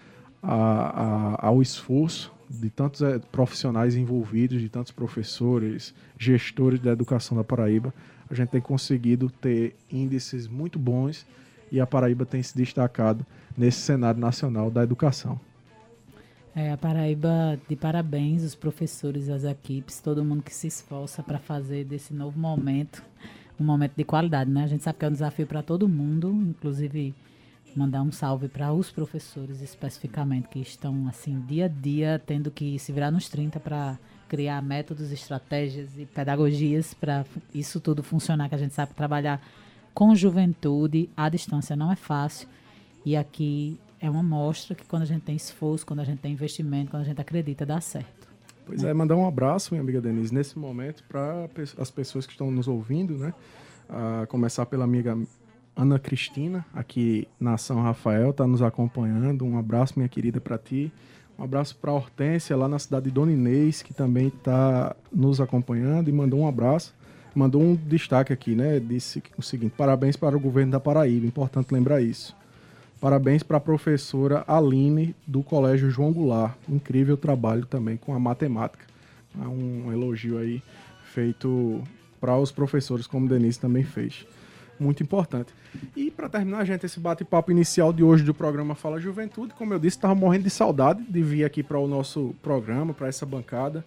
a, 0.42 1.36
a, 1.36 1.48
ao 1.48 1.62
esforço 1.62 2.34
de 2.50 2.70
tantos 2.70 3.02
é, 3.02 3.20
profissionais 3.20 3.96
envolvidos, 3.96 4.62
de 4.62 4.70
tantos 4.70 4.92
professores, 4.92 5.94
gestores 6.18 6.80
da 6.80 6.92
educação 6.92 7.38
da 7.38 7.44
Paraíba, 7.44 7.94
a 8.30 8.34
gente 8.34 8.50
tem 8.50 8.62
conseguido 8.62 9.30
ter 9.30 9.76
índices 9.92 10.48
muito 10.48 10.78
bons 10.78 11.26
e 11.72 11.80
a 11.80 11.88
Paraíba 11.88 12.26
tem 12.26 12.42
se 12.42 12.56
destacado 12.56 13.26
nesse 13.58 13.80
cenário 13.80 14.20
nacional 14.20 14.70
da 14.70 14.84
educação. 14.84 15.40
É, 16.56 16.72
a 16.72 16.78
Paraíba, 16.78 17.60
de 17.70 17.76
parabéns, 17.76 18.44
os 18.44 18.56
professores, 18.56 19.30
as 19.30 19.44
equipes, 19.44 20.02
todo 20.02 20.26
mundo 20.26 20.42
que 20.42 20.54
se 20.54 20.68
esforça 20.68 21.22
para 21.22 21.38
fazer 21.38 21.86
desse 21.86 22.14
novo 22.14 22.40
momento 22.40 23.04
um 23.60 23.64
momento 23.64 23.94
de 23.96 24.04
qualidade, 24.04 24.50
né? 24.50 24.64
A 24.64 24.68
gente 24.68 24.84
sabe 24.84 25.00
que 25.00 25.06
é 25.06 25.08
um 25.08 25.12
desafio 25.12 25.48
para 25.48 25.64
todo 25.64 25.90
mundo, 25.90 26.30
inclusive 26.32 27.14
mandar 27.78 28.02
um 28.02 28.12
salve 28.12 28.48
para 28.48 28.74
os 28.74 28.92
professores 28.92 29.62
especificamente 29.62 30.48
que 30.48 30.60
estão 30.60 31.08
assim 31.08 31.40
dia 31.42 31.66
a 31.66 31.68
dia 31.68 32.22
tendo 32.26 32.50
que 32.50 32.80
se 32.80 32.92
virar 32.92 33.12
nos 33.12 33.30
30 33.30 33.60
para 33.60 33.98
criar 34.28 34.62
métodos, 34.62 35.12
estratégias 35.12 35.90
e 35.98 36.06
pedagogias 36.06 36.94
para 36.94 37.26
isso 37.54 37.80
tudo 37.80 38.04
funcionar, 38.04 38.50
que 38.50 38.56
a 38.56 38.58
gente 38.58 38.74
sabe 38.74 38.94
trabalhar 38.94 39.42
com 39.94 40.14
juventude 40.14 41.10
à 41.16 41.30
distância 41.30 41.76
não 41.76 41.92
é 41.92 41.96
fácil. 41.96 42.48
E 43.06 43.16
aqui 43.16 43.80
é 44.00 44.10
uma 44.10 44.22
mostra 44.22 44.76
que 44.76 44.86
quando 44.86 45.04
a 45.04 45.06
gente 45.06 45.22
tem 45.22 45.36
esforço, 45.36 45.86
quando 45.86 46.02
a 46.02 46.04
gente 46.04 46.20
tem 46.20 46.34
investimento, 46.34 46.92
quando 46.92 47.04
a 47.04 47.06
gente 47.06 47.22
acredita, 47.22 47.66
dá 47.66 47.80
certo. 47.80 48.28
Pois 48.66 48.84
é, 48.84 48.94
mandar 48.94 49.16
um 49.16 49.26
abraço, 49.26 49.74
minha 49.74 49.82
amiga 49.82 50.02
Denise, 50.02 50.34
nesse 50.34 50.60
momento 50.60 51.04
para 51.08 51.50
as 51.78 51.90
pessoas 51.90 52.26
que 52.26 52.34
estão 52.34 52.52
nos 52.52 52.68
ouvindo, 52.68 53.18
né? 53.18 53.34
A 53.90 54.26
começar 54.28 54.66
pela 54.66 54.84
amiga 54.84 55.18
Ana 55.78 56.00
Cristina, 56.00 56.66
aqui 56.74 57.28
na 57.40 57.56
São 57.56 57.82
Rafael, 57.84 58.32
está 58.32 58.48
nos 58.48 58.64
acompanhando. 58.64 59.46
Um 59.46 59.60
abraço, 59.60 59.94
minha 59.96 60.10
querida, 60.10 60.42
para 60.42 60.58
ti. 60.58 60.92
Um 61.38 61.44
abraço 61.44 61.76
para 61.76 61.92
Hortência, 61.92 62.58
lá 62.58 62.68
na 62.68 62.80
cidade 62.80 63.06
de 63.06 63.12
Dona 63.12 63.32
Inês, 63.32 63.84
que 63.84 63.94
também 63.94 64.30
está 64.30 64.96
nos 65.14 65.40
acompanhando 65.40 66.10
e 66.10 66.12
mandou 66.12 66.40
um 66.40 66.48
abraço. 66.48 66.96
Mandou 67.36 67.62
um 67.62 67.76
destaque 67.76 68.34
aqui, 68.34 68.56
né? 68.56 68.80
Disse 68.80 69.22
o 69.38 69.44
seguinte: 69.44 69.76
parabéns 69.78 70.16
para 70.16 70.36
o 70.36 70.40
governo 70.40 70.72
da 70.72 70.80
Paraíba, 70.80 71.28
importante 71.28 71.72
lembrar 71.72 72.02
isso. 72.02 72.36
Parabéns 73.00 73.44
para 73.44 73.58
a 73.58 73.62
professora 73.62 74.44
Aline 74.48 75.16
do 75.28 75.44
Colégio 75.44 75.92
João 75.92 76.12
Goulart. 76.12 76.56
Incrível 76.68 77.16
trabalho 77.16 77.68
também 77.68 77.96
com 77.96 78.16
a 78.16 78.20
matemática. 78.20 78.84
É 79.40 79.48
um 79.48 79.94
elogio 79.94 80.40
aí 80.40 80.64
feito 81.14 81.84
para 82.20 82.36
os 82.36 82.52
professores, 82.52 83.06
como 83.06 83.30
Denise 83.30 83.60
também 83.60 83.84
fez. 83.84 84.26
Muito 84.80 85.02
importante. 85.02 85.54
E 85.96 86.12
para 86.12 86.30
terminar, 86.30 86.64
gente, 86.66 86.86
esse 86.86 87.00
bate-papo 87.00 87.52
inicial 87.52 87.92
de 87.92 88.04
hoje 88.04 88.24
do 88.24 88.34
programa 88.34 88.76
Fala 88.76 89.00
Juventude, 89.00 89.54
como 89.54 89.74
eu 89.74 89.80
disse, 89.80 89.98
estava 89.98 90.14
morrendo 90.14 90.44
de 90.44 90.50
saudade 90.50 91.04
de 91.04 91.22
vir 91.24 91.44
aqui 91.44 91.64
para 91.64 91.80
o 91.80 91.88
nosso 91.88 92.36
programa, 92.42 92.94
para 92.94 93.08
essa 93.08 93.26
bancada. 93.26 93.84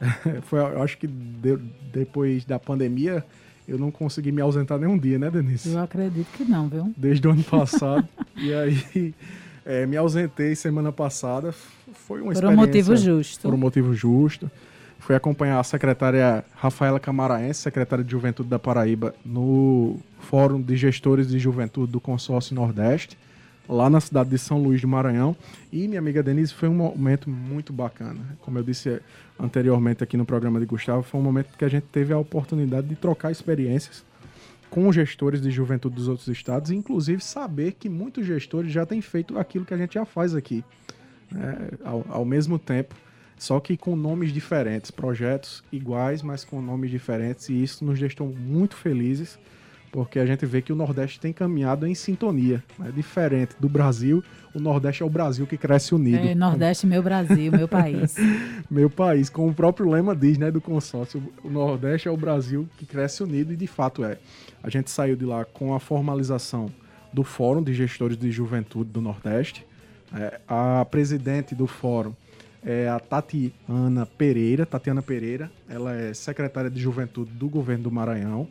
Foi, 0.44 0.58
eu 0.58 0.82
acho 0.82 0.98
que 0.98 1.06
de, 1.06 1.56
depois 1.92 2.44
da 2.44 2.58
pandemia 2.58 3.24
eu 3.66 3.78
não 3.78 3.90
consegui 3.90 4.30
me 4.30 4.42
ausentar 4.42 4.78
nenhum 4.78 4.98
dia, 4.98 5.18
né, 5.18 5.30
Denise? 5.30 5.72
Eu 5.72 5.80
acredito 5.80 6.26
que 6.36 6.44
não, 6.44 6.68
viu? 6.68 6.92
Desde 6.96 7.26
o 7.26 7.30
ano 7.30 7.42
passado. 7.42 8.06
e 8.36 8.52
aí 8.52 9.14
é, 9.64 9.86
me 9.86 9.96
ausentei 9.96 10.54
semana 10.54 10.92
passada. 10.92 11.52
Foi 11.52 12.20
uma 12.20 12.26
por 12.26 12.32
experiência. 12.32 12.42
Por 12.42 12.52
um 12.52 12.56
motivo 12.56 12.96
justo. 12.96 13.42
Por 13.42 13.54
um 13.54 13.56
motivo 13.56 13.94
justo. 13.94 14.50
Fui 15.04 15.14
acompanhar 15.14 15.60
a 15.60 15.62
secretária 15.62 16.42
Rafaela 16.54 16.98
Camaraense, 16.98 17.60
secretária 17.60 18.02
de 18.02 18.10
Juventude 18.10 18.48
da 18.48 18.58
Paraíba, 18.58 19.14
no 19.22 19.98
Fórum 20.18 20.58
de 20.58 20.78
Gestores 20.78 21.28
de 21.28 21.38
Juventude 21.38 21.92
do 21.92 22.00
Consórcio 22.00 22.54
Nordeste 22.54 23.18
lá 23.68 23.90
na 23.90 24.00
cidade 24.00 24.30
de 24.30 24.38
São 24.38 24.62
Luís 24.62 24.80
do 24.80 24.88
Maranhão. 24.88 25.36
E 25.70 25.86
minha 25.86 26.00
amiga 26.00 26.22
Denise 26.22 26.54
foi 26.54 26.70
um 26.70 26.74
momento 26.74 27.28
muito 27.28 27.70
bacana. 27.70 28.18
Como 28.40 28.58
eu 28.58 28.62
disse 28.62 28.98
anteriormente 29.38 30.02
aqui 30.02 30.16
no 30.16 30.24
programa 30.24 30.58
de 30.58 30.64
Gustavo, 30.64 31.02
foi 31.02 31.20
um 31.20 31.22
momento 31.22 31.54
que 31.54 31.66
a 31.66 31.68
gente 31.68 31.84
teve 31.92 32.14
a 32.14 32.18
oportunidade 32.18 32.88
de 32.88 32.96
trocar 32.96 33.30
experiências 33.30 34.02
com 34.70 34.90
gestores 34.90 35.42
de 35.42 35.50
juventude 35.50 35.96
dos 35.96 36.08
outros 36.08 36.28
estados, 36.28 36.70
inclusive 36.70 37.22
saber 37.22 37.72
que 37.72 37.90
muitos 37.90 38.24
gestores 38.24 38.72
já 38.72 38.86
têm 38.86 39.02
feito 39.02 39.38
aquilo 39.38 39.66
que 39.66 39.74
a 39.74 39.76
gente 39.76 39.92
já 39.92 40.06
faz 40.06 40.34
aqui. 40.34 40.64
É, 41.36 41.86
ao, 41.86 42.06
ao 42.08 42.24
mesmo 42.24 42.58
tempo, 42.58 42.94
só 43.38 43.60
que 43.60 43.76
com 43.76 43.96
nomes 43.96 44.32
diferentes, 44.32 44.90
projetos 44.90 45.62
iguais, 45.72 46.22
mas 46.22 46.44
com 46.44 46.62
nomes 46.62 46.90
diferentes, 46.90 47.48
e 47.48 47.62
isso 47.62 47.84
nos 47.84 47.98
deixou 47.98 48.28
muito 48.28 48.76
felizes, 48.76 49.38
porque 49.90 50.18
a 50.18 50.26
gente 50.26 50.44
vê 50.44 50.60
que 50.60 50.72
o 50.72 50.76
Nordeste 50.76 51.20
tem 51.20 51.32
caminhado 51.32 51.86
em 51.86 51.94
sintonia. 51.94 52.62
É 52.84 52.90
diferente 52.90 53.54
do 53.60 53.68
Brasil, 53.68 54.24
o 54.52 54.58
Nordeste 54.58 55.04
é 55.04 55.06
o 55.06 55.10
Brasil 55.10 55.46
que 55.46 55.56
cresce 55.56 55.94
unido. 55.94 56.26
É, 56.26 56.34
Nordeste, 56.34 56.86
meu 56.86 57.02
Brasil, 57.02 57.52
meu 57.52 57.68
país. 57.68 58.16
meu 58.68 58.90
país, 58.90 59.30
como 59.30 59.50
o 59.50 59.54
próprio 59.54 59.88
lema 59.88 60.14
diz, 60.14 60.36
né, 60.36 60.50
do 60.50 60.60
consórcio, 60.60 61.22
o 61.44 61.48
Nordeste 61.48 62.08
é 62.08 62.10
o 62.10 62.16
Brasil 62.16 62.68
que 62.76 62.86
cresce 62.86 63.22
unido, 63.22 63.52
e 63.52 63.56
de 63.56 63.66
fato 63.66 64.04
é. 64.04 64.18
A 64.62 64.68
gente 64.68 64.90
saiu 64.90 65.14
de 65.14 65.24
lá 65.24 65.44
com 65.44 65.74
a 65.74 65.78
formalização 65.78 66.70
do 67.12 67.22
Fórum 67.22 67.62
de 67.62 67.72
Gestores 67.72 68.16
de 68.16 68.32
Juventude 68.32 68.90
do 68.90 69.00
Nordeste. 69.00 69.64
É, 70.12 70.40
a 70.48 70.84
presidente 70.84 71.54
do 71.54 71.66
fórum 71.66 72.14
é 72.64 72.88
a 72.88 72.98
Tatiana 72.98 74.06
Pereira. 74.06 74.64
Tatiana 74.64 75.02
Pereira, 75.02 75.50
ela 75.68 75.94
é 75.94 76.14
secretária 76.14 76.70
de 76.70 76.80
Juventude 76.80 77.30
do 77.32 77.48
governo 77.48 77.84
do 77.84 77.90
Maranhão. 77.90 78.48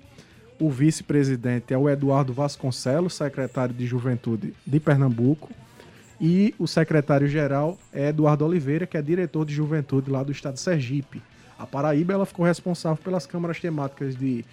O 0.59 0.69
vice-presidente 0.69 1.73
é 1.73 1.77
o 1.77 1.89
Eduardo 1.89 2.31
Vasconcelos, 2.31 3.15
secretário 3.15 3.73
de 3.73 3.85
Juventude 3.85 4.53
de 4.65 4.79
Pernambuco. 4.79 5.51
E 6.21 6.53
o 6.59 6.67
secretário-geral 6.67 7.77
é 7.91 8.09
Eduardo 8.09 8.45
Oliveira, 8.45 8.85
que 8.85 8.95
é 8.95 9.01
diretor 9.01 9.45
de 9.45 9.53
Juventude 9.53 10.11
lá 10.11 10.23
do 10.23 10.31
estado 10.31 10.53
de 10.53 10.61
Sergipe. 10.61 11.21
A 11.57 11.65
Paraíba 11.65 12.13
ela 12.13 12.25
ficou 12.25 12.45
responsável 12.45 13.03
pelas 13.03 13.25
câmaras 13.25 13.59
temáticas 13.59 14.15
de 14.15 14.45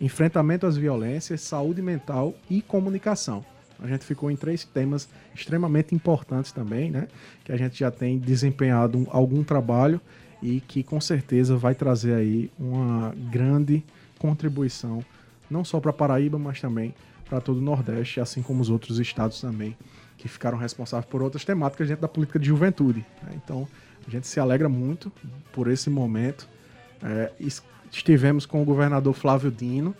enfrentamento 0.00 0.64
às 0.64 0.76
violências, 0.76 1.40
saúde 1.40 1.82
mental 1.82 2.34
e 2.48 2.62
comunicação. 2.62 3.44
A 3.80 3.86
gente 3.86 4.04
ficou 4.04 4.30
em 4.30 4.36
três 4.36 4.64
temas 4.64 5.08
extremamente 5.34 5.94
importantes 5.94 6.52
também, 6.52 6.90
né? 6.90 7.08
Que 7.44 7.52
a 7.52 7.56
gente 7.56 7.78
já 7.78 7.90
tem 7.90 8.18
desempenhado 8.18 9.06
algum 9.10 9.44
trabalho 9.44 10.00
e 10.42 10.60
que 10.60 10.82
com 10.82 11.00
certeza 11.00 11.56
vai 11.56 11.74
trazer 11.74 12.14
aí 12.14 12.50
uma 12.58 13.14
grande 13.30 13.84
contribuição, 14.18 15.04
não 15.50 15.64
só 15.64 15.80
para 15.80 15.92
Paraíba, 15.92 16.38
mas 16.38 16.60
também 16.60 16.94
para 17.28 17.40
todo 17.40 17.58
o 17.58 17.62
Nordeste, 17.62 18.20
assim 18.20 18.42
como 18.42 18.62
os 18.62 18.70
outros 18.70 18.98
estados 18.98 19.40
também, 19.40 19.76
que 20.16 20.28
ficaram 20.28 20.56
responsáveis 20.58 21.08
por 21.08 21.22
outras 21.22 21.44
temáticas 21.44 21.88
dentro 21.88 22.02
da 22.02 22.08
política 22.08 22.38
de 22.38 22.46
juventude. 22.46 23.04
Né? 23.22 23.32
Então, 23.44 23.68
a 24.06 24.10
gente 24.10 24.26
se 24.26 24.40
alegra 24.40 24.68
muito 24.68 25.12
por 25.52 25.68
esse 25.68 25.90
momento. 25.90 26.48
É, 27.02 27.30
estivemos 27.90 28.46
com 28.46 28.62
o 28.62 28.64
governador 28.64 29.14
Flávio 29.14 29.50
Dino, 29.50 29.94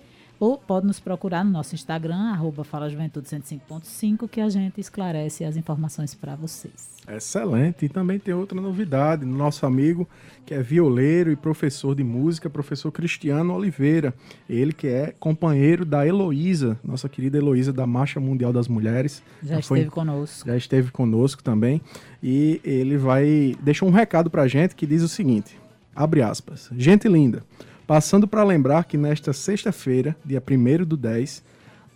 Ou 0.44 0.58
pode 0.58 0.86
nos 0.86 1.00
procurar 1.00 1.42
no 1.42 1.50
nosso 1.50 1.74
Instagram, 1.74 2.30
arroba 2.30 2.64
Fala 2.64 2.90
Juventude 2.90 3.26
105.5, 3.26 4.28
que 4.28 4.42
a 4.42 4.48
gente 4.50 4.78
esclarece 4.78 5.42
as 5.42 5.56
informações 5.56 6.14
para 6.14 6.36
vocês. 6.36 6.90
Excelente. 7.08 7.86
E 7.86 7.88
também 7.88 8.18
tem 8.18 8.34
outra 8.34 8.60
novidade, 8.60 9.24
nosso 9.24 9.64
amigo 9.64 10.06
que 10.44 10.52
é 10.52 10.62
violeiro 10.62 11.32
e 11.32 11.36
professor 11.36 11.94
de 11.94 12.04
música, 12.04 12.50
professor 12.50 12.92
Cristiano 12.92 13.54
Oliveira. 13.54 14.12
Ele 14.46 14.74
que 14.74 14.86
é 14.86 15.14
companheiro 15.18 15.82
da 15.82 16.06
Heloísa, 16.06 16.78
nossa 16.84 17.08
querida 17.08 17.38
Heloísa 17.38 17.72
da 17.72 17.86
Marcha 17.86 18.20
Mundial 18.20 18.52
das 18.52 18.68
Mulheres. 18.68 19.22
Já, 19.42 19.60
esteve 19.60 19.84
foi, 19.84 19.90
conosco. 19.90 20.46
Já 20.46 20.58
esteve 20.58 20.90
conosco 20.90 21.42
também. 21.42 21.80
E 22.22 22.60
ele 22.62 22.98
vai 22.98 23.56
deixar 23.62 23.86
um 23.86 23.90
recado 23.90 24.28
para 24.28 24.42
a 24.42 24.46
gente 24.46 24.76
que 24.76 24.86
diz 24.86 25.00
o 25.00 25.08
seguinte, 25.08 25.58
abre 25.96 26.20
aspas, 26.20 26.68
gente 26.76 27.08
linda, 27.08 27.42
Passando 27.86 28.26
para 28.26 28.42
lembrar 28.42 28.84
que 28.84 28.96
nesta 28.96 29.34
sexta-feira, 29.34 30.16
dia 30.24 30.42
1 30.42 30.84
do 30.84 30.96
10, 30.96 31.42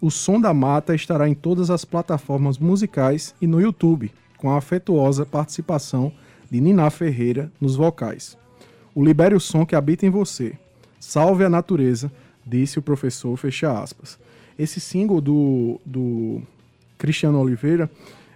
o 0.00 0.10
Som 0.10 0.38
da 0.38 0.52
Mata 0.52 0.94
estará 0.94 1.26
em 1.26 1.34
todas 1.34 1.70
as 1.70 1.84
plataformas 1.84 2.58
musicais 2.58 3.34
e 3.40 3.46
no 3.46 3.58
YouTube, 3.58 4.12
com 4.36 4.50
a 4.50 4.58
afetuosa 4.58 5.24
participação 5.24 6.12
de 6.50 6.60
Niná 6.60 6.90
Ferreira 6.90 7.50
nos 7.58 7.74
vocais. 7.74 8.36
O 8.94 9.02
Libere 9.02 9.34
o 9.34 9.40
Som 9.40 9.64
que 9.64 9.74
habita 9.74 10.04
em 10.04 10.10
você. 10.10 10.52
Salve 11.00 11.44
a 11.44 11.48
natureza, 11.48 12.12
disse 12.46 12.78
o 12.78 12.82
professor, 12.82 13.34
fecha 13.38 13.80
aspas. 13.80 14.18
Esse 14.58 14.80
single 14.80 15.22
do, 15.22 15.80
do 15.86 16.42
Cristiano 16.98 17.40
Oliveira, 17.40 17.90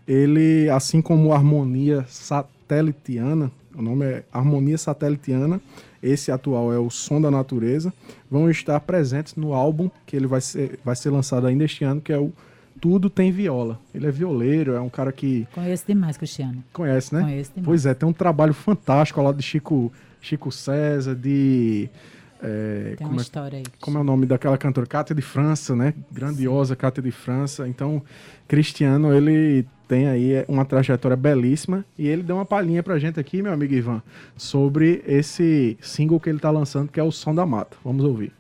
ele, 0.09 0.71
assim 0.71 1.03
como 1.03 1.35
Harmonia 1.35 2.07
Satelitiana, 2.09 3.53
o 3.75 3.83
nome 3.83 4.07
é 4.07 4.25
Harmonia 4.33 4.79
Satelitiana, 4.79 5.61
esse 6.03 6.33
atual 6.33 6.73
é 6.73 6.79
o 6.79 6.91
Som 6.91 7.21
da 7.21 7.31
Natureza, 7.31 7.93
vão 8.31 8.51
estar 8.51 8.79
presentes 8.81 9.37
no 9.37 9.55
álbum 9.55 9.89
que 10.05 10.17
ele 10.17 10.27
vai 10.27 10.41
ser, 10.41 10.79
vai 10.85 10.97
ser 10.97 11.11
lançado 11.11 11.47
ainda 11.47 11.65
este 11.65 11.85
ano, 11.85 12.01
que 12.01 12.13
é 12.13 12.19
o 12.19 12.33
Tudo 12.81 13.09
Tem 13.09 13.31
Viola. 13.31 13.79
Ele 13.95 14.07
é 14.07 14.11
violeiro, 14.11 14.75
é 14.75 14.81
um 14.81 14.89
cara 14.89 15.13
que. 15.13 15.47
Conheço 15.55 15.85
demais, 15.87 16.17
Cristiano. 16.17 16.63
Conhece, 16.73 17.15
né? 17.15 17.23
Conheço 17.23 17.51
demais. 17.55 17.67
Pois 17.67 17.87
é, 17.87 17.95
tem 17.95 18.09
um 18.09 18.13
trabalho 18.13 18.53
fantástico 18.53 19.21
ao 19.21 19.27
lado 19.27 19.37
de 19.37 19.43
Chico, 19.45 19.93
Chico 20.21 20.51
César, 20.51 21.15
de. 21.15 21.89
É, 22.43 22.97
tem 22.99 23.07
uma 23.07 23.21
é, 23.21 23.23
história 23.23 23.59
aí. 23.59 23.65
Como 23.81 23.97
é 23.99 24.01
o 24.01 24.05
nome 24.05 24.27
daquela 24.27 24.59
cantora? 24.59 24.85
Cátia 24.85 25.15
de 25.15 25.23
França, 25.23 25.77
né? 25.77 25.95
Grandiosa 26.11 26.75
Cátia 26.75 27.01
de 27.01 27.13
França. 27.13 27.69
Então, 27.69 28.03
Cristiano, 28.49 29.15
ele 29.15 29.65
tem 29.93 30.09
aí 30.09 30.43
uma 30.49 30.65
trajetória 30.65 31.15
belíssima 31.15 31.85
e 31.99 32.09
ele 32.09 32.23
deu 32.23 32.37
uma 32.37 32.47
palhinha 32.47 32.83
pra 32.83 32.99
gente 32.99 33.21
aqui, 33.21 33.43
meu 33.43 33.53
amigo 33.53 33.75
Ivan, 33.75 34.03
sobre 34.35 35.03
esse 35.07 35.77
single 35.83 36.19
que 36.19 36.31
ele 36.31 36.39
tá 36.39 36.51
lançando, 36.51 36.91
que 36.91 36.99
é 36.99 37.03
o 37.03 37.13
Som 37.13 37.35
da 37.35 37.45
Mata. 37.45 37.77
Vamos 37.85 38.03
ouvir. 38.03 38.33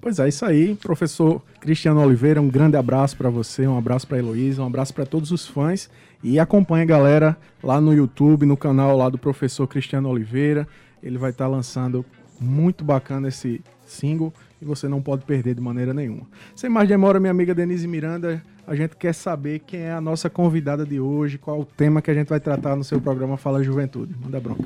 Pois 0.00 0.18
é, 0.18 0.28
isso 0.28 0.46
aí, 0.46 0.74
professor 0.76 1.42
Cristiano 1.60 2.00
Oliveira, 2.02 2.40
um 2.40 2.48
grande 2.48 2.74
abraço 2.74 3.14
para 3.16 3.28
você, 3.28 3.66
um 3.66 3.76
abraço 3.76 4.06
para 4.06 4.18
Heloísa, 4.18 4.62
um 4.62 4.66
abraço 4.66 4.94
para 4.94 5.04
todos 5.04 5.30
os 5.30 5.46
fãs 5.46 5.90
e 6.24 6.38
acompanha 6.38 6.84
a 6.84 6.86
galera 6.86 7.36
lá 7.62 7.80
no 7.82 7.92
YouTube, 7.92 8.46
no 8.46 8.56
canal 8.56 8.96
lá 8.96 9.10
do 9.10 9.18
professor 9.18 9.66
Cristiano 9.66 10.08
Oliveira. 10.08 10.66
Ele 11.02 11.18
vai 11.18 11.30
estar 11.30 11.44
tá 11.44 11.50
lançando 11.50 12.04
muito 12.40 12.82
bacana 12.82 13.28
esse 13.28 13.60
single 13.86 14.32
e 14.60 14.64
você 14.64 14.88
não 14.88 15.02
pode 15.02 15.24
perder 15.26 15.54
de 15.54 15.60
maneira 15.60 15.92
nenhuma. 15.92 16.22
Sem 16.56 16.70
mais 16.70 16.88
demora, 16.88 17.20
minha 17.20 17.30
amiga 17.30 17.54
Denise 17.54 17.86
Miranda, 17.86 18.42
a 18.66 18.74
gente 18.74 18.96
quer 18.96 19.12
saber 19.12 19.58
quem 19.60 19.80
é 19.80 19.92
a 19.92 20.00
nossa 20.00 20.30
convidada 20.30 20.86
de 20.86 20.98
hoje, 20.98 21.36
qual 21.36 21.60
o 21.60 21.64
tema 21.64 22.00
que 22.00 22.10
a 22.10 22.14
gente 22.14 22.28
vai 22.28 22.40
tratar 22.40 22.74
no 22.74 22.84
seu 22.84 23.00
programa 23.02 23.36
Fala 23.36 23.62
Juventude. 23.62 24.14
Manda 24.18 24.40
bronca. 24.40 24.64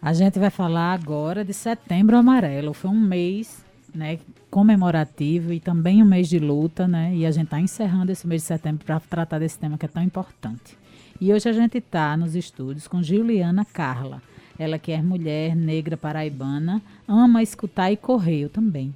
A 0.00 0.14
gente 0.14 0.38
vai 0.38 0.48
falar 0.48 0.94
agora 0.94 1.44
de 1.44 1.52
Setembro 1.52 2.16
Amarelo. 2.16 2.72
Foi 2.72 2.90
um 2.90 2.98
mês 2.98 3.67
né, 3.94 4.18
comemorativo 4.50 5.52
e 5.52 5.60
também 5.60 6.02
um 6.02 6.06
mês 6.06 6.28
de 6.28 6.38
luta, 6.38 6.86
né? 6.86 7.14
E 7.14 7.26
a 7.26 7.30
gente 7.30 7.44
está 7.44 7.60
encerrando 7.60 8.12
esse 8.12 8.26
mês 8.26 8.42
de 8.42 8.48
setembro 8.48 8.84
para 8.84 9.00
tratar 9.00 9.38
desse 9.38 9.58
tema 9.58 9.78
que 9.78 9.86
é 9.86 9.88
tão 9.88 10.02
importante. 10.02 10.76
E 11.20 11.32
hoje 11.32 11.48
a 11.48 11.52
gente 11.52 11.78
está 11.78 12.16
nos 12.16 12.36
estúdios 12.36 12.86
com 12.86 13.02
Juliana 13.02 13.64
Carla. 13.64 14.22
Ela 14.58 14.78
que 14.78 14.92
é 14.92 15.02
mulher 15.02 15.54
negra 15.54 15.96
paraibana, 15.96 16.82
ama 17.06 17.42
escutar 17.42 17.90
e 17.90 17.96
correr 17.96 18.48
também. 18.48 18.94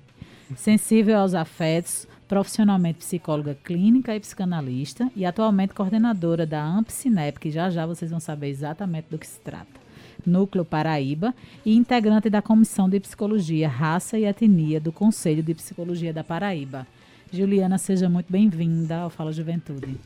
Sensível 0.57 1.19
aos 1.19 1.35
afetos, 1.35 2.07
profissionalmente 2.29 2.99
psicóloga 2.99 3.57
clínica 3.63 4.15
e 4.15 4.21
psicanalista 4.21 5.11
e 5.15 5.25
atualmente 5.25 5.75
coordenadora 5.75 6.47
da 6.47 6.65
AmpSinep, 6.65 7.39
que 7.39 7.51
já 7.51 7.71
já 7.71 7.87
vocês 7.87 8.11
vão 8.11 8.21
saber 8.21 8.49
exatamente 8.49 9.07
do 9.11 9.19
que 9.19 9.27
se 9.27 9.41
trata. 9.41 9.82
Núcleo 10.27 10.65
Paraíba, 10.65 11.35
e 11.65 11.77
integrante 11.77 12.31
da 12.31 12.41
Comissão 12.41 12.89
de 12.89 13.01
Psicologia, 13.01 13.69
Raça 13.69 14.19
e 14.19 14.25
Etnia 14.25 14.81
do 14.81 14.93
Conselho 14.93 15.43
de 15.43 15.55
Psicologia 15.55 16.13
da 16.13 16.23
Paraíba. 16.23 16.87
Juliana, 17.33 17.79
seja 17.79 18.09
muito 18.09 18.31
bem-vinda 18.31 18.99
ao 18.99 19.11
Fala 19.11 19.33
Juventude. 19.33 19.97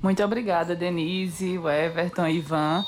Muito 0.00 0.22
obrigada, 0.22 0.76
Denise, 0.76 1.58
o 1.58 1.68
Everton 1.68 2.28
e 2.28 2.38
Ivan. 2.38 2.84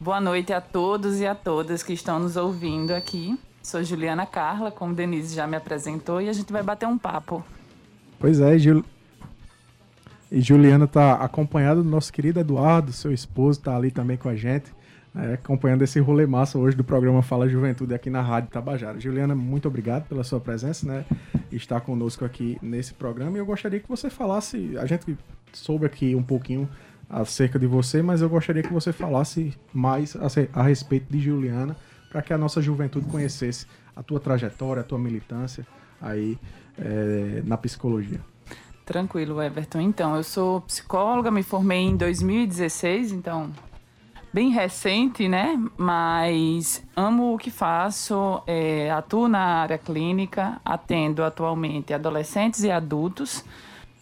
Boa 0.00 0.20
noite 0.20 0.52
a 0.52 0.60
todos 0.60 1.18
e 1.18 1.26
a 1.26 1.34
todas 1.34 1.82
que 1.82 1.92
estão 1.92 2.20
nos 2.20 2.36
ouvindo 2.36 2.92
aqui. 2.92 3.36
Sou 3.62 3.82
Juliana 3.82 4.24
Carla, 4.24 4.70
como 4.70 4.94
Denise 4.94 5.34
já 5.34 5.46
me 5.46 5.56
apresentou, 5.56 6.20
e 6.20 6.28
a 6.28 6.32
gente 6.32 6.52
vai 6.52 6.62
bater 6.62 6.86
um 6.86 6.96
papo. 6.96 7.44
Pois 8.20 8.38
é, 8.38 8.56
Gil... 8.56 8.84
e 10.30 10.40
Juliana 10.40 10.84
está 10.84 11.14
acompanhada 11.14 11.82
do 11.82 11.88
nosso 11.88 12.12
querido 12.12 12.38
Eduardo, 12.38 12.92
seu 12.92 13.12
esposo, 13.12 13.58
está 13.58 13.76
ali 13.76 13.90
também 13.90 14.16
com 14.16 14.28
a 14.28 14.36
gente 14.36 14.70
é, 15.16 15.34
acompanhando 15.34 15.82
esse 15.82 16.00
rolê 16.00 16.26
massa 16.26 16.58
hoje 16.58 16.76
do 16.76 16.82
programa 16.82 17.22
Fala 17.22 17.48
Juventude 17.48 17.94
aqui 17.94 18.10
na 18.10 18.20
Rádio 18.20 18.50
Tabajara. 18.50 18.98
Juliana, 18.98 19.34
muito 19.34 19.68
obrigado 19.68 20.08
pela 20.08 20.24
sua 20.24 20.40
presença, 20.40 20.86
né? 20.86 21.04
Estar 21.52 21.80
conosco 21.80 22.24
aqui 22.24 22.58
nesse 22.60 22.92
programa. 22.94 23.36
E 23.36 23.40
eu 23.40 23.46
gostaria 23.46 23.78
que 23.78 23.88
você 23.88 24.10
falasse, 24.10 24.76
a 24.76 24.86
gente 24.86 25.16
soube 25.52 25.86
aqui 25.86 26.16
um 26.16 26.22
pouquinho 26.22 26.68
acerca 27.08 27.58
de 27.58 27.66
você, 27.66 28.02
mas 28.02 28.22
eu 28.22 28.28
gostaria 28.28 28.62
que 28.62 28.72
você 28.72 28.92
falasse 28.92 29.54
mais 29.72 30.16
a, 30.16 30.26
a 30.52 30.62
respeito 30.64 31.06
de 31.12 31.20
Juliana, 31.20 31.76
para 32.10 32.20
que 32.20 32.32
a 32.32 32.38
nossa 32.38 32.60
juventude 32.60 33.06
conhecesse 33.06 33.66
a 33.94 34.02
tua 34.02 34.18
trajetória, 34.18 34.80
a 34.80 34.84
tua 34.84 34.98
militância 34.98 35.64
aí 36.00 36.36
é, 36.76 37.40
na 37.44 37.56
psicologia. 37.56 38.20
Tranquilo, 38.84 39.40
Everton. 39.40 39.80
Então, 39.80 40.16
eu 40.16 40.24
sou 40.24 40.60
psicóloga, 40.62 41.30
me 41.30 41.42
formei 41.42 41.80
em 41.80 41.96
2016, 41.96 43.12
então 43.12 43.50
bem 44.34 44.50
recente, 44.50 45.28
né? 45.28 45.56
Mas 45.76 46.82
amo 46.96 47.34
o 47.34 47.38
que 47.38 47.52
faço, 47.52 48.42
é, 48.48 48.90
atuo 48.90 49.28
na 49.28 49.60
área 49.60 49.78
clínica, 49.78 50.60
atendo 50.64 51.22
atualmente 51.22 51.94
adolescentes 51.94 52.64
e 52.64 52.70
adultos. 52.70 53.44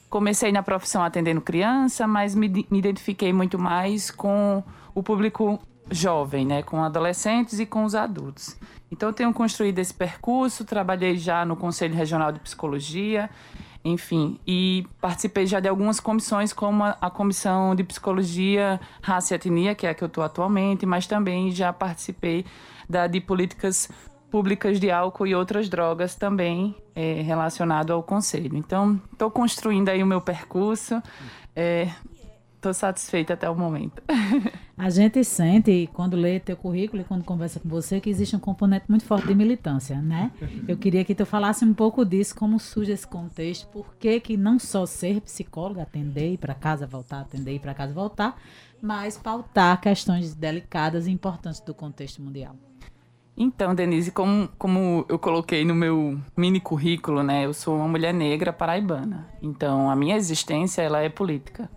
Comecei 0.08 0.50
na 0.50 0.62
profissão 0.62 1.02
atendendo 1.02 1.42
criança, 1.42 2.06
mas 2.06 2.34
me, 2.34 2.48
me 2.48 2.78
identifiquei 2.78 3.30
muito 3.30 3.58
mais 3.58 4.10
com 4.10 4.64
o 4.94 5.02
público 5.02 5.60
jovem, 5.92 6.44
né? 6.46 6.62
Com 6.62 6.82
adolescentes 6.82 7.60
e 7.60 7.66
com 7.66 7.84
os 7.84 7.94
adultos. 7.94 8.56
Então, 8.90 9.12
tenho 9.12 9.32
construído 9.32 9.78
esse 9.78 9.94
percurso, 9.94 10.64
trabalhei 10.64 11.16
já 11.16 11.44
no 11.44 11.56
Conselho 11.56 11.94
Regional 11.94 12.32
de 12.32 12.40
Psicologia 12.40 13.30
enfim. 13.84 14.38
E 14.46 14.86
participei 15.00 15.46
já 15.46 15.60
de 15.60 15.68
algumas 15.68 15.98
comissões, 15.98 16.52
como 16.52 16.84
a, 16.84 16.96
a 17.00 17.10
Comissão 17.10 17.74
de 17.74 17.82
Psicologia, 17.84 18.80
Raça 19.02 19.34
e 19.34 19.36
Etnia, 19.36 19.74
que 19.74 19.86
é 19.86 19.90
a 19.90 19.94
que 19.94 20.02
eu 20.02 20.06
estou 20.06 20.22
atualmente, 20.22 20.86
mas 20.86 21.06
também 21.06 21.50
já 21.50 21.72
participei 21.72 22.44
da 22.88 23.06
de 23.06 23.20
Políticas 23.20 23.88
Públicas 24.30 24.80
de 24.80 24.90
Álcool 24.90 25.26
e 25.26 25.34
Outras 25.34 25.68
Drogas, 25.68 26.14
também 26.14 26.74
é, 26.94 27.20
relacionado 27.22 27.92
ao 27.92 28.02
Conselho. 28.02 28.56
Então, 28.56 29.00
estou 29.12 29.30
construindo 29.30 29.88
aí 29.88 30.02
o 30.02 30.06
meu 30.06 30.20
percurso. 30.20 31.02
É, 31.54 31.88
Estou 32.62 32.72
satisfeita 32.72 33.34
até 33.34 33.50
o 33.50 33.56
momento. 33.56 34.00
A 34.78 34.88
gente 34.88 35.24
sente, 35.24 35.90
quando 35.92 36.16
lê 36.16 36.38
teu 36.38 36.56
currículo 36.56 37.02
e 37.02 37.04
quando 37.04 37.24
conversa 37.24 37.58
com 37.58 37.68
você, 37.68 38.00
que 38.00 38.08
existe 38.08 38.36
um 38.36 38.38
componente 38.38 38.84
muito 38.88 39.04
forte 39.04 39.26
de 39.26 39.34
militância, 39.34 40.00
né? 40.00 40.30
Eu 40.68 40.76
queria 40.76 41.04
que 41.04 41.12
tu 41.12 41.26
falasse 41.26 41.64
um 41.64 41.74
pouco 41.74 42.04
disso, 42.04 42.36
como 42.36 42.60
surge 42.60 42.92
esse 42.92 43.04
contexto, 43.04 43.66
por 43.66 43.96
que 43.96 44.20
que 44.20 44.36
não 44.36 44.60
só 44.60 44.86
ser 44.86 45.20
psicóloga, 45.22 45.82
atender, 45.82 46.34
ir 46.34 46.38
para 46.38 46.54
casa, 46.54 46.86
voltar, 46.86 47.22
atender, 47.22 47.56
ir 47.56 47.58
para 47.58 47.74
casa, 47.74 47.92
voltar, 47.92 48.40
mas 48.80 49.18
pautar 49.18 49.80
questões 49.80 50.32
delicadas 50.32 51.08
e 51.08 51.10
importantes 51.10 51.58
do 51.58 51.74
contexto 51.74 52.22
mundial. 52.22 52.54
Então, 53.36 53.74
Denise, 53.74 54.12
como, 54.12 54.48
como 54.56 55.04
eu 55.08 55.18
coloquei 55.18 55.64
no 55.64 55.74
meu 55.74 56.16
mini 56.36 56.60
currículo, 56.60 57.24
né? 57.24 57.44
Eu 57.44 57.52
sou 57.52 57.74
uma 57.74 57.88
mulher 57.88 58.14
negra 58.14 58.52
paraibana. 58.52 59.26
Então, 59.42 59.90
a 59.90 59.96
minha 59.96 60.14
existência, 60.14 60.80
ela 60.80 61.00
é 61.00 61.08
política 61.08 61.68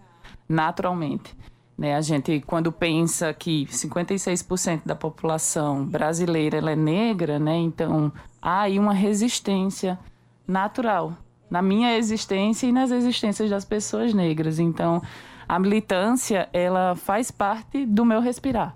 naturalmente. 0.47 1.35
Né? 1.77 1.95
A 1.95 2.01
gente, 2.01 2.41
quando 2.45 2.71
pensa 2.71 3.33
que 3.33 3.65
56% 3.65 4.81
da 4.85 4.95
população 4.95 5.85
brasileira 5.85 6.57
é 6.71 6.75
negra, 6.75 7.37
né? 7.37 7.55
então 7.57 8.11
há 8.41 8.61
aí 8.61 8.79
uma 8.79 8.93
resistência 8.93 9.99
natural 10.47 11.13
na 11.49 11.61
minha 11.61 11.97
existência 11.97 12.67
e 12.67 12.71
nas 12.71 12.91
existências 12.91 13.49
das 13.49 13.65
pessoas 13.65 14.13
negras. 14.13 14.59
Então, 14.59 15.01
a 15.47 15.59
militância 15.59 16.49
ela 16.51 16.95
faz 16.95 17.29
parte 17.29 17.85
do 17.85 18.03
meu 18.03 18.19
respirar. 18.19 18.75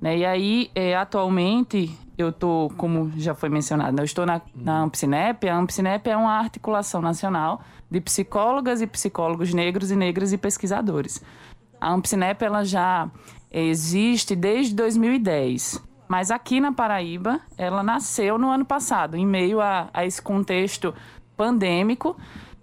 Né? 0.00 0.18
E 0.18 0.24
aí, 0.24 0.70
é, 0.74 0.94
atualmente, 0.94 1.96
eu 2.16 2.28
estou, 2.28 2.70
como 2.70 3.10
já 3.16 3.34
foi 3.34 3.48
mencionado, 3.48 3.96
né? 3.96 4.02
eu 4.02 4.04
estou 4.04 4.24
na, 4.24 4.40
na 4.54 4.82
Ampsinep. 4.82 5.48
A 5.48 5.56
Ampsinep 5.56 6.08
é 6.08 6.16
uma 6.16 6.38
articulação 6.38 7.02
nacional 7.02 7.62
de 7.94 8.00
psicólogas 8.00 8.82
e 8.82 8.86
psicólogos 8.86 9.54
negros 9.54 9.90
e 9.90 9.96
negras 9.96 10.32
e 10.32 10.38
pesquisadores. 10.38 11.22
A 11.80 11.92
Ampsinep 11.92 12.44
ela 12.44 12.64
já 12.64 13.08
existe 13.50 14.34
desde 14.34 14.74
2010, 14.74 15.80
mas 16.08 16.30
aqui 16.30 16.60
na 16.60 16.72
Paraíba 16.72 17.40
ela 17.56 17.82
nasceu 17.82 18.36
no 18.36 18.50
ano 18.50 18.64
passado, 18.64 19.16
em 19.16 19.24
meio 19.24 19.60
a, 19.60 19.88
a 19.94 20.04
esse 20.04 20.20
contexto 20.20 20.92
pandêmico. 21.36 22.16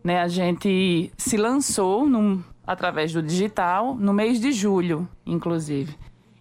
Né? 0.03 0.19
A 0.19 0.27
gente 0.27 1.11
se 1.17 1.37
lançou 1.37 2.09
num, 2.09 2.43
através 2.67 3.13
do 3.13 3.21
digital 3.21 3.95
no 3.95 4.13
mês 4.13 4.39
de 4.39 4.51
julho, 4.51 5.07
inclusive. 5.25 5.95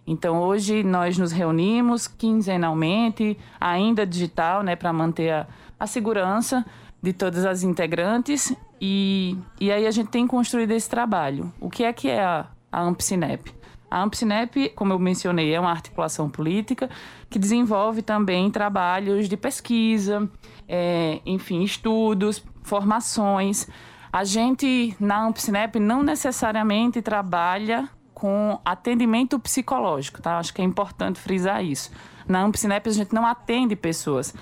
Então 0.05 0.41
hoje 0.41 0.83
nós 0.83 1.17
nos 1.17 1.31
reunimos 1.31 2.07
quinzenalmente, 2.07 3.37
ainda 3.59 4.05
digital, 4.05 4.63
né, 4.63 4.75
para 4.75 4.91
manter 4.91 5.29
a, 5.31 5.47
a 5.79 5.87
segurança 5.87 6.65
de 7.01 7.13
todas 7.13 7.45
as 7.45 7.63
integrantes 7.63 8.53
e, 8.81 9.37
e 9.59 9.71
aí 9.71 9.85
a 9.85 9.91
gente 9.91 10.09
tem 10.09 10.25
construído 10.25 10.71
esse 10.71 10.89
trabalho. 10.89 11.53
O 11.59 11.69
que 11.69 11.83
é 11.83 11.93
que 11.93 12.09
é 12.09 12.23
a, 12.23 12.47
a 12.71 12.81
AmpSinep? 12.81 13.53
A 13.91 14.01
AmpSinep, 14.01 14.69
como 14.69 14.93
eu 14.93 14.97
mencionei, 14.97 15.53
é 15.53 15.59
uma 15.59 15.69
articulação 15.69 16.29
política 16.29 16.89
que 17.29 17.37
desenvolve 17.37 18.01
também 18.01 18.49
trabalhos 18.49 19.29
de 19.29 19.37
pesquisa, 19.37 20.27
é, 20.67 21.19
enfim, 21.25 21.61
estudos, 21.61 22.43
formações. 22.63 23.67
A 24.11 24.23
gente, 24.23 24.95
na 24.99 25.27
AmpSinep, 25.27 25.77
não 25.79 26.01
necessariamente 26.01 27.01
trabalha 27.01 27.87
com 28.15 28.59
atendimento 28.65 29.37
psicológico, 29.37 30.21
tá? 30.21 30.39
Acho 30.39 30.53
que 30.53 30.61
é 30.61 30.65
importante 30.65 31.19
frisar 31.19 31.63
isso. 31.63 31.91
Na 32.27 32.41
AmpSinep, 32.43 32.89
a 32.89 32.93
gente 32.93 33.13
não 33.13 33.27
atende 33.27 33.75
pessoas 33.75 34.33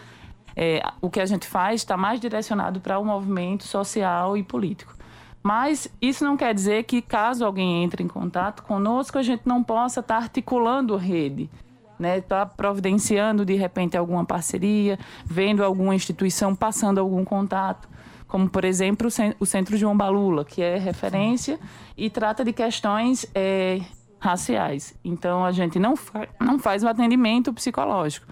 é, 0.56 0.82
o 1.02 1.10
que 1.10 1.20
a 1.20 1.26
gente 1.26 1.48
faz 1.48 1.82
está 1.82 1.96
mais 1.98 2.20
direcionado 2.20 2.80
para 2.80 3.00
o 3.00 3.06
movimento 3.06 3.64
social 3.66 4.38
e 4.38 4.44
político. 4.44 4.94
Mas 5.42 5.88
isso 6.02 6.24
não 6.24 6.36
quer 6.36 6.54
dizer 6.54 6.84
que, 6.84 7.02
caso 7.02 7.46
alguém 7.46 7.84
entre 7.84 8.04
em 8.04 8.08
contato 8.08 8.62
conosco, 8.64 9.18
a 9.18 9.24
gente 9.24 9.44
não 9.46 9.64
possa 9.64 10.02
estar 10.02 10.18
tá 10.18 10.22
articulando 10.22 10.96
rede, 10.98 11.50
né? 11.98 12.20
Tá 12.22 12.46
providenciando, 12.46 13.46
de 13.46 13.56
repente, 13.56 13.98
alguma 13.98 14.26
parceria, 14.26 15.00
vendo 15.26 15.64
alguma 15.64 15.96
instituição 15.96 16.54
passando 16.54 17.00
algum 17.00 17.24
contato. 17.24 17.88
Como, 18.28 18.50
por 18.50 18.64
exemplo, 18.64 19.08
o 19.40 19.46
Centro 19.46 19.76
João 19.76 19.98
Balula, 19.98 20.46
que 20.46 20.62
é 20.62 20.78
referência 20.78 21.60
e 21.98 22.10
trata 22.10 22.44
de 22.44 22.54
questões 22.54 23.26
é, 23.34 23.82
raciais. 24.20 24.94
Então, 25.04 25.44
a 25.44 25.52
gente 25.52 25.80
não, 25.80 25.96
fa 25.96 26.28
não 26.40 26.60
faz 26.60 26.84
o 26.84 26.88
atendimento 26.88 27.52
psicológico 27.54 28.28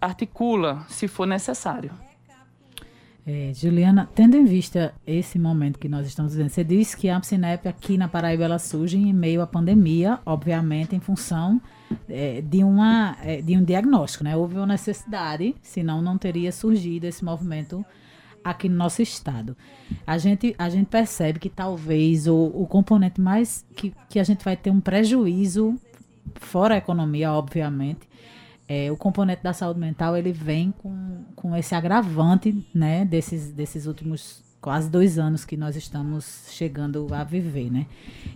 articula 0.00 0.84
se 0.88 1.06
for 1.06 1.26
necessário. 1.26 1.90
É, 3.28 3.50
Juliana, 3.52 4.08
tendo 4.14 4.36
em 4.36 4.44
vista 4.44 4.94
esse 5.04 5.36
momento 5.36 5.80
que 5.80 5.88
nós 5.88 6.06
estamos 6.06 6.32
vivendo, 6.32 6.48
você 6.48 6.62
disse 6.62 6.96
que 6.96 7.08
a 7.08 7.16
Amcinep 7.16 7.66
aqui 7.66 7.98
na 7.98 8.06
Paraíba 8.06 8.44
ela 8.44 8.58
surge 8.58 8.96
em 8.96 9.12
meio 9.12 9.42
à 9.42 9.46
pandemia, 9.48 10.20
obviamente 10.24 10.94
em 10.94 11.00
função 11.00 11.60
é, 12.08 12.40
de, 12.40 12.62
uma, 12.62 13.16
é, 13.24 13.42
de 13.42 13.56
um 13.56 13.64
diagnóstico, 13.64 14.22
né? 14.22 14.36
Houve 14.36 14.54
uma 14.54 14.66
necessidade, 14.66 15.56
senão 15.60 16.00
não 16.00 16.16
teria 16.16 16.52
surgido 16.52 17.04
esse 17.04 17.24
movimento 17.24 17.84
aqui 18.44 18.68
no 18.68 18.76
nosso 18.76 19.02
estado. 19.02 19.56
A 20.06 20.18
gente, 20.18 20.54
a 20.56 20.68
gente 20.68 20.86
percebe 20.86 21.40
que 21.40 21.50
talvez 21.50 22.28
o, 22.28 22.52
o 22.54 22.64
componente 22.64 23.20
mais 23.20 23.66
que, 23.74 23.92
que 24.08 24.20
a 24.20 24.24
gente 24.24 24.44
vai 24.44 24.56
ter 24.56 24.70
um 24.70 24.80
prejuízo, 24.80 25.74
fora 26.36 26.74
a 26.74 26.78
economia, 26.78 27.32
obviamente, 27.32 28.08
é, 28.68 28.90
o 28.90 28.96
componente 28.96 29.42
da 29.42 29.52
saúde 29.52 29.78
mental 29.78 30.16
ele 30.16 30.32
vem 30.32 30.72
com, 30.72 31.24
com 31.34 31.56
esse 31.56 31.74
agravante 31.74 32.66
né, 32.74 33.04
desses, 33.04 33.52
desses 33.52 33.86
últimos 33.86 34.44
quase 34.60 34.90
dois 34.90 35.18
anos 35.18 35.44
que 35.44 35.56
nós 35.56 35.76
estamos 35.76 36.46
chegando 36.50 37.06
a 37.14 37.22
viver, 37.22 37.70
né? 37.70 37.86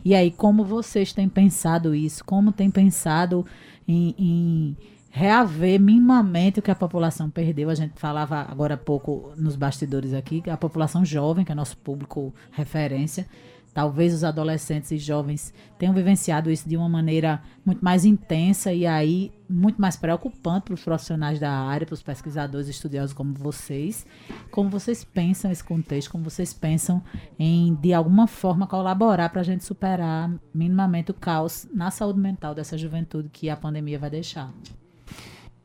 E 0.05 0.15
aí, 0.15 0.31
como 0.31 0.65
vocês 0.65 1.13
têm 1.13 1.29
pensado 1.29 1.93
isso? 1.93 2.25
Como 2.25 2.53
têm 2.53 2.71
pensado 2.71 3.45
em, 3.89 4.15
em 4.17 4.77
reaver 5.11 5.81
minimamente 5.81 6.61
o 6.61 6.63
que 6.63 6.71
a 6.71 6.75
população 6.77 7.29
perdeu? 7.29 7.69
A 7.69 7.75
gente 7.75 7.95
falava 7.97 8.47
agora 8.49 8.75
há 8.75 8.79
pouco 8.79 9.33
nos 9.37 9.57
bastidores 9.57 10.15
aqui, 10.15 10.41
a 10.49 10.57
população 10.57 11.05
jovem, 11.05 11.45
que 11.45 11.51
é 11.51 11.55
nosso 11.55 11.77
público 11.79 12.33
referência, 12.53 13.27
Talvez 13.73 14.13
os 14.13 14.25
adolescentes 14.25 14.91
e 14.91 14.99
jovens 14.99 15.55
tenham 15.79 15.95
vivenciado 15.95 16.51
isso 16.51 16.69
de 16.69 16.77
uma 16.77 16.89
maneira 16.89 17.41
muito 17.65 17.85
mais 17.85 18.05
intensa 18.05 18.73
e 18.73 18.85
aí 18.87 19.33
muito 19.49 19.81
mais 19.81 19.97
preocupante 19.97 20.67
para 20.67 20.75
os 20.75 20.83
profissionais 20.83 21.39
da 21.39 21.51
área, 21.51 21.87
para 21.87 21.95
os 21.95 22.03
pesquisadores 22.03 22.67
e 22.67 22.73
estudiosos 22.73 23.13
como 23.13 23.33
vocês. 23.33 24.05
Como 24.51 24.69
vocês 24.69 25.05
pensam 25.05 25.51
esse 25.51 25.63
contexto, 25.63 26.11
como 26.11 26.25
vocês 26.25 26.53
pensam 26.53 27.03
em, 27.39 27.75
de 27.77 27.93
alguma 27.93 28.27
forma, 28.27 28.67
colaborar 28.67 29.29
para 29.29 29.41
a 29.41 29.45
gente 29.45 29.65
superar 29.65 30.31
minimamente 30.53 31.13
o 31.13 31.15
caos 31.15 31.69
na 31.73 31.91
saúde 31.91 32.19
mental 32.19 32.55
dessa 32.55 32.77
juventude 32.77 33.29
que 33.29 33.49
a 33.49 33.57
pandemia 33.57 33.99
vai 33.99 34.11
deixar? 34.11 34.53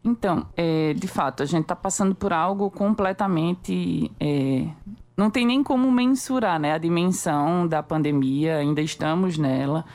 Então, 0.03 0.45
é, 0.55 0.93
de 0.93 1.07
fato, 1.07 1.41
a 1.41 1.45
gente 1.47 1.63
está 1.63 1.75
passando 1.75 2.13
por 2.13 2.31
algo 2.31 2.69
completamente 2.69 4.11
é, 4.19 4.67
não 5.15 5.29
tem 5.29 5.45
nem 5.45 5.63
como 5.63 5.91
mensurar 5.91 6.59
né, 6.59 6.73
a 6.73 6.77
dimensão 6.77 7.67
da 7.67 7.81
pandemia, 7.81 8.57
ainda 8.57 8.81
estamos 8.81 9.37
nela. 9.37 9.85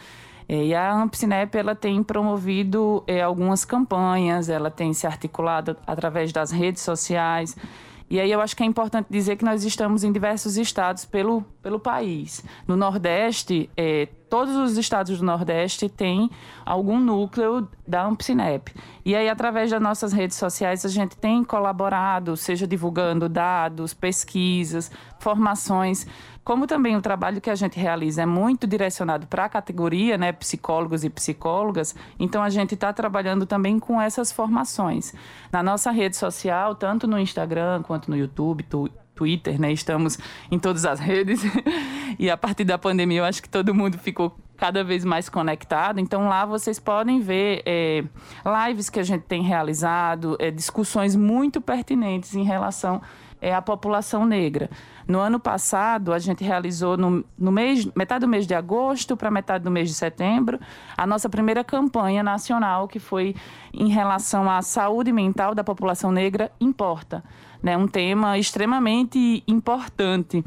É, 0.49 0.65
e 0.65 0.75
a 0.75 0.93
Ampsinep 0.93 1.57
ela 1.57 1.77
tem 1.77 2.03
promovido 2.03 3.05
é, 3.07 3.23
algumas 3.23 3.65
campanhas, 3.65 4.49
ela 4.49 4.71
tem 4.71 4.93
se 4.93 5.07
articulado 5.07 5.77
através 5.87 6.33
das 6.33 6.51
redes 6.51 6.83
sociais. 6.83 7.57
E 8.11 8.19
aí 8.19 8.33
eu 8.33 8.41
acho 8.41 8.57
que 8.57 8.65
é 8.65 8.67
importante 8.67 9.07
dizer 9.09 9.37
que 9.37 9.45
nós 9.45 9.65
estamos 9.65 10.03
em 10.03 10.11
diversos 10.11 10.57
estados 10.57 11.05
pelo, 11.05 11.43
pelo 11.63 11.79
país. 11.79 12.45
No 12.67 12.77
Nordeste, 12.77 13.71
é, 13.77 14.09
todos 14.29 14.57
os 14.57 14.77
estados 14.77 15.17
do 15.17 15.25
Nordeste 15.25 15.89
têm 15.89 16.29
algum 16.67 16.99
núcleo 16.99 17.69
da 17.87 18.05
Ampsinep. 18.05 18.75
E 19.05 19.15
aí, 19.15 19.29
através 19.29 19.71
das 19.71 19.81
nossas 19.81 20.13
redes 20.13 20.37
sociais, 20.37 20.85
a 20.85 20.89
gente 20.89 21.17
tem 21.17 21.45
colaborado, 21.45 22.37
seja 22.37 22.67
divulgando 22.67 23.29
dados, 23.29 23.95
pesquisas, 23.95 24.91
formações 25.21 26.07
como 26.43 26.67
também 26.67 26.97
o 26.97 27.03
trabalho 27.03 27.41
que 27.41 27.51
a 27.51 27.55
gente 27.55 27.79
realiza 27.79 28.23
é 28.23 28.27
muito 28.27 28.67
direcionado 28.67 29.27
para 29.27 29.45
a 29.45 29.49
categoria, 29.49 30.17
né, 30.17 30.33
psicólogos 30.33 31.05
e 31.05 31.11
psicólogas, 31.11 31.95
então 32.19 32.43
a 32.43 32.51
gente 32.51 32.75
está 32.75 32.93
trabalhando 32.93 33.47
também 33.47 33.79
com 33.79 34.01
essas 34.01 34.33
formações. 34.33 35.15
Na 35.53 35.63
nossa 35.63 35.91
rede 35.91 36.17
social, 36.17 36.75
tanto 36.75 37.07
no 37.07 37.19
Instagram 37.19 37.83
quanto 37.83 38.11
no 38.11 38.17
YouTube, 38.17 38.65
tu, 38.65 38.91
Twitter, 39.15 39.61
né, 39.61 39.71
estamos 39.71 40.19
em 40.51 40.59
todas 40.59 40.85
as 40.85 40.99
redes, 41.01 41.43
e 42.19 42.31
a 42.31 42.37
partir 42.37 42.65
da 42.65 42.79
pandemia 42.79 43.19
eu 43.19 43.25
acho 43.25 43.43
que 43.43 43.49
todo 43.49 43.75
mundo 43.75 43.99
ficou 43.99 44.35
cada 44.57 44.83
vez 44.83 45.05
mais 45.05 45.29
conectado. 45.29 46.01
Então 46.01 46.29
lá 46.29 46.45
vocês 46.45 46.79
podem 46.79 47.21
ver 47.21 47.63
é, 47.65 48.03
lives 48.67 48.91
que 48.91 48.99
a 48.99 49.03
gente 49.03 49.23
tem 49.23 49.43
realizado, 49.43 50.37
é, 50.39 50.51
discussões 50.51 51.15
muito 51.15 51.61
pertinentes 51.61 52.35
em 52.35 52.43
relação 52.43 53.01
é, 53.41 53.55
à 53.55 53.63
população 53.63 54.25
negra. 54.25 54.71
No 55.07 55.19
ano 55.19 55.41
passado, 55.41 56.13
a 56.13 56.19
gente 56.19 56.45
realizou 56.45 56.97
no, 56.97 57.25
no 57.39 57.51
mês, 57.51 57.87
metade 57.97 58.21
do 58.21 58.29
mês 58.29 58.47
de 58.47 58.55
agosto 58.55 59.17
para 59.17 59.31
metade 59.31 59.65
do 59.65 59.71
mês 59.71 59.89
de 59.89 59.95
setembro, 59.95 60.61
a 60.97 61.07
nossa 61.07 61.29
primeira 61.29 61.65
campanha 61.65 62.23
nacional, 62.23 62.87
que 62.87 62.99
foi 62.99 63.35
em 63.73 63.89
relação 63.89 64.51
à 64.51 64.63
saúde 64.63 65.13
mental 65.13 65.55
da 65.55 65.65
população 65.65 66.13
negra 66.13 66.51
importa. 66.61 67.25
Né? 67.63 67.77
Um 67.77 67.89
tema 67.89 68.39
extremamente 68.39 69.43
importante 69.47 70.45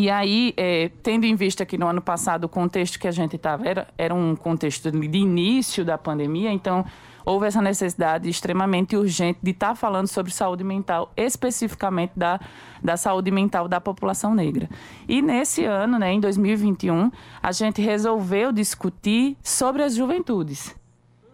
e 0.00 0.08
aí, 0.08 0.54
é, 0.56 0.90
tendo 1.02 1.24
em 1.24 1.34
vista 1.34 1.66
que 1.66 1.76
no 1.76 1.88
ano 1.88 2.00
passado 2.00 2.44
o 2.44 2.48
contexto 2.48 3.00
que 3.00 3.08
a 3.08 3.10
gente 3.10 3.34
estava 3.34 3.66
era, 3.66 3.88
era 3.98 4.14
um 4.14 4.36
contexto 4.36 4.92
de 4.92 5.18
início 5.18 5.84
da 5.84 5.98
pandemia, 5.98 6.52
então 6.52 6.84
houve 7.28 7.46
essa 7.46 7.60
necessidade 7.60 8.26
extremamente 8.26 8.96
urgente 8.96 9.38
de 9.42 9.50
estar 9.50 9.68
tá 9.68 9.74
falando 9.74 10.06
sobre 10.06 10.32
saúde 10.32 10.64
mental, 10.64 11.12
especificamente 11.14 12.12
da, 12.16 12.40
da 12.82 12.96
saúde 12.96 13.30
mental 13.30 13.68
da 13.68 13.78
população 13.78 14.34
negra. 14.34 14.66
E 15.06 15.20
nesse 15.20 15.62
ano, 15.64 15.98
né, 15.98 16.10
em 16.10 16.20
2021, 16.20 17.10
a 17.42 17.52
gente 17.52 17.82
resolveu 17.82 18.50
discutir 18.50 19.36
sobre 19.42 19.82
as 19.82 19.94
juventudes. 19.94 20.74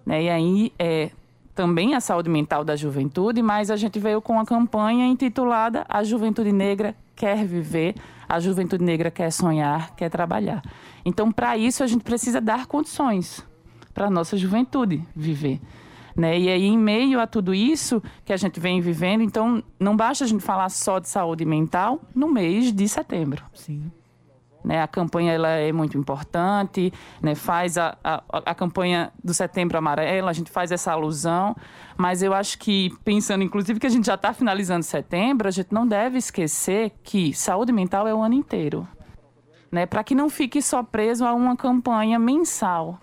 Né? 0.05 0.25
E 0.25 0.31
aí, 0.31 0.73
é, 0.81 1.11
também 1.55 1.95
a 1.95 2.01
saúde 2.01 2.29
mental 2.29 2.65
da 2.65 2.75
juventude, 2.75 3.41
mas 3.41 3.71
a 3.71 3.77
gente 3.77 4.01
veio 4.01 4.21
com 4.21 4.33
uma 4.33 4.45
campanha 4.45 5.07
intitulada 5.07 5.87
A 5.89 6.03
Juventude 6.03 6.51
Negra 6.51 6.97
Quer 7.15 7.47
Viver, 7.47 7.95
a 8.29 8.41
Juventude 8.41 8.83
Negra 8.83 9.13
Quer 9.13 9.31
Sonhar, 9.31 9.95
Quer 9.95 10.11
Trabalhar. 10.11 10.61
Então, 11.05 11.31
para 11.31 11.57
isso, 11.57 11.85
a 11.85 11.87
gente 11.87 12.03
precisa 12.03 12.41
dar 12.41 12.67
condições 12.67 13.47
para 13.95 14.07
a 14.07 14.11
nossa 14.11 14.37
juventude 14.37 15.01
viver. 15.15 15.61
Né? 16.17 16.39
E 16.39 16.49
aí, 16.49 16.65
em 16.65 16.79
meio 16.79 17.21
a 17.21 17.27
tudo 17.27 17.53
isso 17.53 18.03
que 18.25 18.33
a 18.33 18.37
gente 18.37 18.61
vem 18.61 18.81
vivendo, 18.81 19.23
então 19.23 19.63
não 19.81 19.97
basta 19.97 20.25
a 20.25 20.27
gente 20.27 20.43
falar 20.43 20.69
só 20.69 20.99
de 20.99 21.09
saúde 21.09 21.45
mental 21.45 22.01
no 22.15 22.29
mês 22.29 22.73
de 22.73 22.89
setembro. 22.89 23.43
Sim. 23.53 23.91
Né? 24.65 24.81
A 24.81 24.89
campanha 24.89 25.33
ela 25.33 25.51
é 25.51 25.71
muito 25.73 25.99
importante, 25.99 26.93
né? 27.21 27.35
faz 27.35 27.77
a, 27.77 27.99
a, 28.03 28.23
a 28.31 28.55
campanha 28.55 29.13
do 29.23 29.35
Setembro 29.35 29.77
Amarelo, 29.77 30.29
a 30.29 30.33
gente 30.33 30.51
faz 30.51 30.73
essa 30.73 30.93
alusão, 30.93 31.55
mas 31.99 32.23
eu 32.23 32.33
acho 32.33 32.59
que, 32.59 32.91
pensando 33.05 33.45
inclusive 33.45 33.79
que 33.79 33.87
a 33.87 33.91
gente 33.91 34.07
já 34.07 34.15
está 34.15 34.33
finalizando 34.33 34.83
setembro, 34.83 35.47
a 35.47 35.51
gente 35.51 35.71
não 35.71 35.87
deve 35.87 36.17
esquecer 36.17 36.93
que 37.03 37.35
saúde 37.35 37.73
mental 37.73 38.09
é 38.09 38.15
o 38.15 38.23
ano 38.23 38.35
inteiro. 38.35 38.89
Né? 39.71 39.85
Para 39.85 40.03
que 40.03 40.15
não 40.15 40.31
fique 40.31 40.63
só 40.63 40.83
preso 40.83 41.27
a 41.27 41.35
uma 41.35 41.57
campanha 41.57 42.19
mensal 42.19 42.99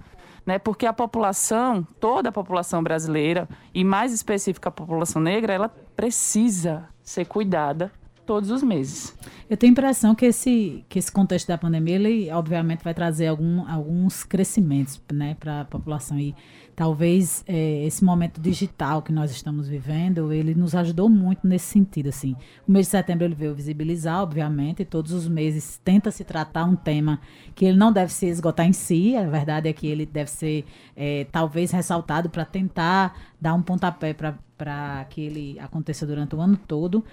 né? 0.45 0.60
Porque 0.60 0.86
a 0.86 0.93
população, 0.93 1.86
toda 1.99 2.30
a 2.30 2.32
população 2.32 2.84
brasileira 2.84 3.47
e 3.73 3.84
mais 3.84 4.13
específica 4.13 4.69
a 4.69 4.71
população 4.71 5.21
negra, 5.21 5.54
ela 5.54 5.69
precisa 5.69 6.88
ser 7.04 7.25
cuidada 7.25 7.91
todos 8.25 8.49
os 8.49 8.63
meses. 8.63 9.15
Eu 9.49 9.58
tenho 9.58 9.71
a 9.71 9.73
impressão 9.73 10.15
que 10.15 10.25
esse, 10.25 10.86
que 10.88 10.97
esse 10.97 11.12
contexto 11.12 11.47
da 11.47 11.58
pandemia, 11.58 11.95
ele 11.95 12.32
obviamente 12.32 12.84
vai 12.84 12.93
trazer 12.93 13.27
algum, 13.27 13.67
alguns 13.69 14.23
crescimentos 14.23 15.01
né, 15.12 15.36
para 15.39 15.62
a 15.62 15.65
população. 15.65 16.17
E 16.17 16.34
talvez 16.82 17.44
é, 17.48 17.86
esse 17.86 18.04
momento 18.04 18.41
digital 18.41 19.04
que 19.04 19.12
nós 19.12 19.30
estamos 19.30 19.67
vivendo, 19.67 20.34
ele 20.34 20.56
nos 20.56 20.74
ajudou 20.74 21.08
muito 21.08 21.46
nesse 21.46 21.67
sentido. 21.67 22.10
Assim. 22.10 22.36
O 22.67 22.72
mês 22.72 22.88
de 22.88 22.89
setembro 22.89 23.24
ele 23.24 23.36
veio 23.36 23.54
visibilizar, 23.54 24.20
obviamente, 24.24 24.84
todos 24.84 25.12
os 25.12 25.28
meses 25.28 25.80
tenta 25.86 26.10
se 26.10 26.24
tratar 26.24 26.65
um 26.65 26.76
tema 26.76 27.22
que 27.54 27.65
ele 27.65 27.78
não 27.78 27.94
deve 27.94 28.12
se 28.12 28.26
esgotar 28.26 28.65
em 28.65 28.74
si, 28.74 29.15
a 29.15 29.30
verdade 29.30 29.70
é 29.70 29.74
que 29.74 29.86
ele 29.86 30.08
deve 30.08 30.32
ser 30.32 30.65
é, 30.98 31.28
talvez 31.32 31.70
ressaltado 31.70 32.32
para 32.32 32.46
tentar 32.46 33.15
dar 33.39 33.54
um 33.54 33.62
pontapé 33.62 34.15
para 34.15 35.06
que 35.08 35.22
ele 35.22 35.60
aconteça 35.60 36.04
durante 36.04 36.36
o 36.36 36.41
ano 36.41 36.58
todo. 36.58 37.06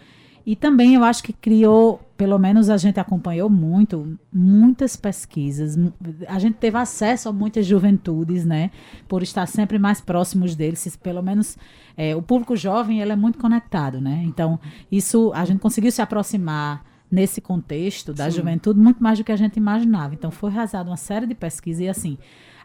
E 0.49 0.57
também 0.57 0.95
eu 0.95 1.05
acho 1.05 1.23
que 1.23 1.35
criou, 1.35 2.01
pelo 2.17 2.39
menos 2.39 2.71
a 2.71 2.79
gente 2.79 2.99
acompanhou 2.99 3.51
muito, 3.51 4.19
muitas 4.33 4.97
pesquisas. 4.97 5.79
A 6.27 6.39
gente 6.39 6.55
teve 6.55 6.79
acesso 6.79 7.29
a 7.29 7.33
muitas 7.35 7.67
juventudes, 7.67 8.47
né? 8.47 8.71
Por 9.07 9.23
estar 9.23 9.45
sempre 9.45 9.79
mais 9.79 10.01
próximos 10.01 10.57
deles. 10.57 10.97
Pelo 10.97 11.23
menos 11.23 11.59
é, 11.95 12.17
o 12.17 12.23
público 12.23 12.57
jovem 12.57 13.03
ele 13.03 13.13
é 13.13 13.17
muito 13.17 13.39
conectado, 13.39 14.01
né? 14.01 14.23
Então, 14.25 14.59
isso 14.91 15.31
a 15.35 15.45
gente 15.45 15.61
conseguiu 15.61 15.93
se 15.93 16.01
aproximar 16.01 16.83
nesse 17.11 17.43
contexto 17.43 18.15
da 18.15 18.31
Sim. 18.31 18.39
juventude 18.39 18.81
muito 18.81 19.03
mais 19.03 19.19
do 19.19 19.25
que 19.25 19.33
a 19.33 19.37
gente 19.37 19.59
imaginava. 19.59 20.15
Então, 20.15 20.31
foi 20.31 20.51
realizada 20.51 20.89
uma 20.89 20.97
série 20.97 21.27
de 21.27 21.35
pesquisas 21.35 21.83
e 21.83 21.89
assim 21.91 22.17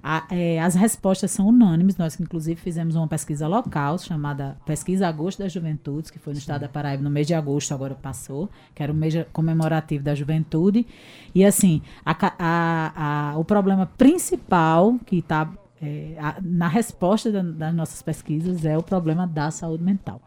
a, 0.05 0.25
é, 0.29 0.59
as 0.59 0.75
respostas 0.75 1.31
são 1.31 1.47
unânimes. 1.47 1.95
Nós, 1.95 2.19
inclusive, 2.19 2.59
fizemos 2.59 2.95
uma 2.95 3.07
pesquisa 3.07 3.47
local 3.47 3.97
chamada 3.97 4.57
Pesquisa 4.65 5.07
Agosto 5.07 5.39
das 5.39 5.53
Juventudes, 5.53 6.11
que 6.11 6.19
foi 6.19 6.33
no 6.33 6.39
estado 6.39 6.61
da 6.61 6.67
Paraíba 6.67 7.01
no 7.01 7.09
mês 7.09 7.25
de 7.25 7.33
agosto, 7.33 7.73
agora 7.73 7.95
passou, 7.95 8.49
que 8.75 8.83
era 8.83 8.91
o 8.91 8.95
mês 8.95 9.13
comemorativo 9.31 10.03
da 10.03 10.13
juventude. 10.13 10.85
E, 11.33 11.45
assim, 11.45 11.81
a, 12.05 12.15
a, 12.37 13.31
a, 13.31 13.37
o 13.37 13.45
problema 13.45 13.85
principal 13.97 14.99
que 15.05 15.19
está 15.19 15.49
é, 15.81 16.15
a, 16.19 16.35
na 16.41 16.67
resposta 16.67 17.31
da, 17.31 17.41
das 17.41 17.73
nossas 17.73 18.01
pesquisas 18.01 18.65
é 18.65 18.77
o 18.77 18.83
problema 18.83 19.25
da 19.25 19.51
saúde 19.51 19.85
mental. 19.85 20.21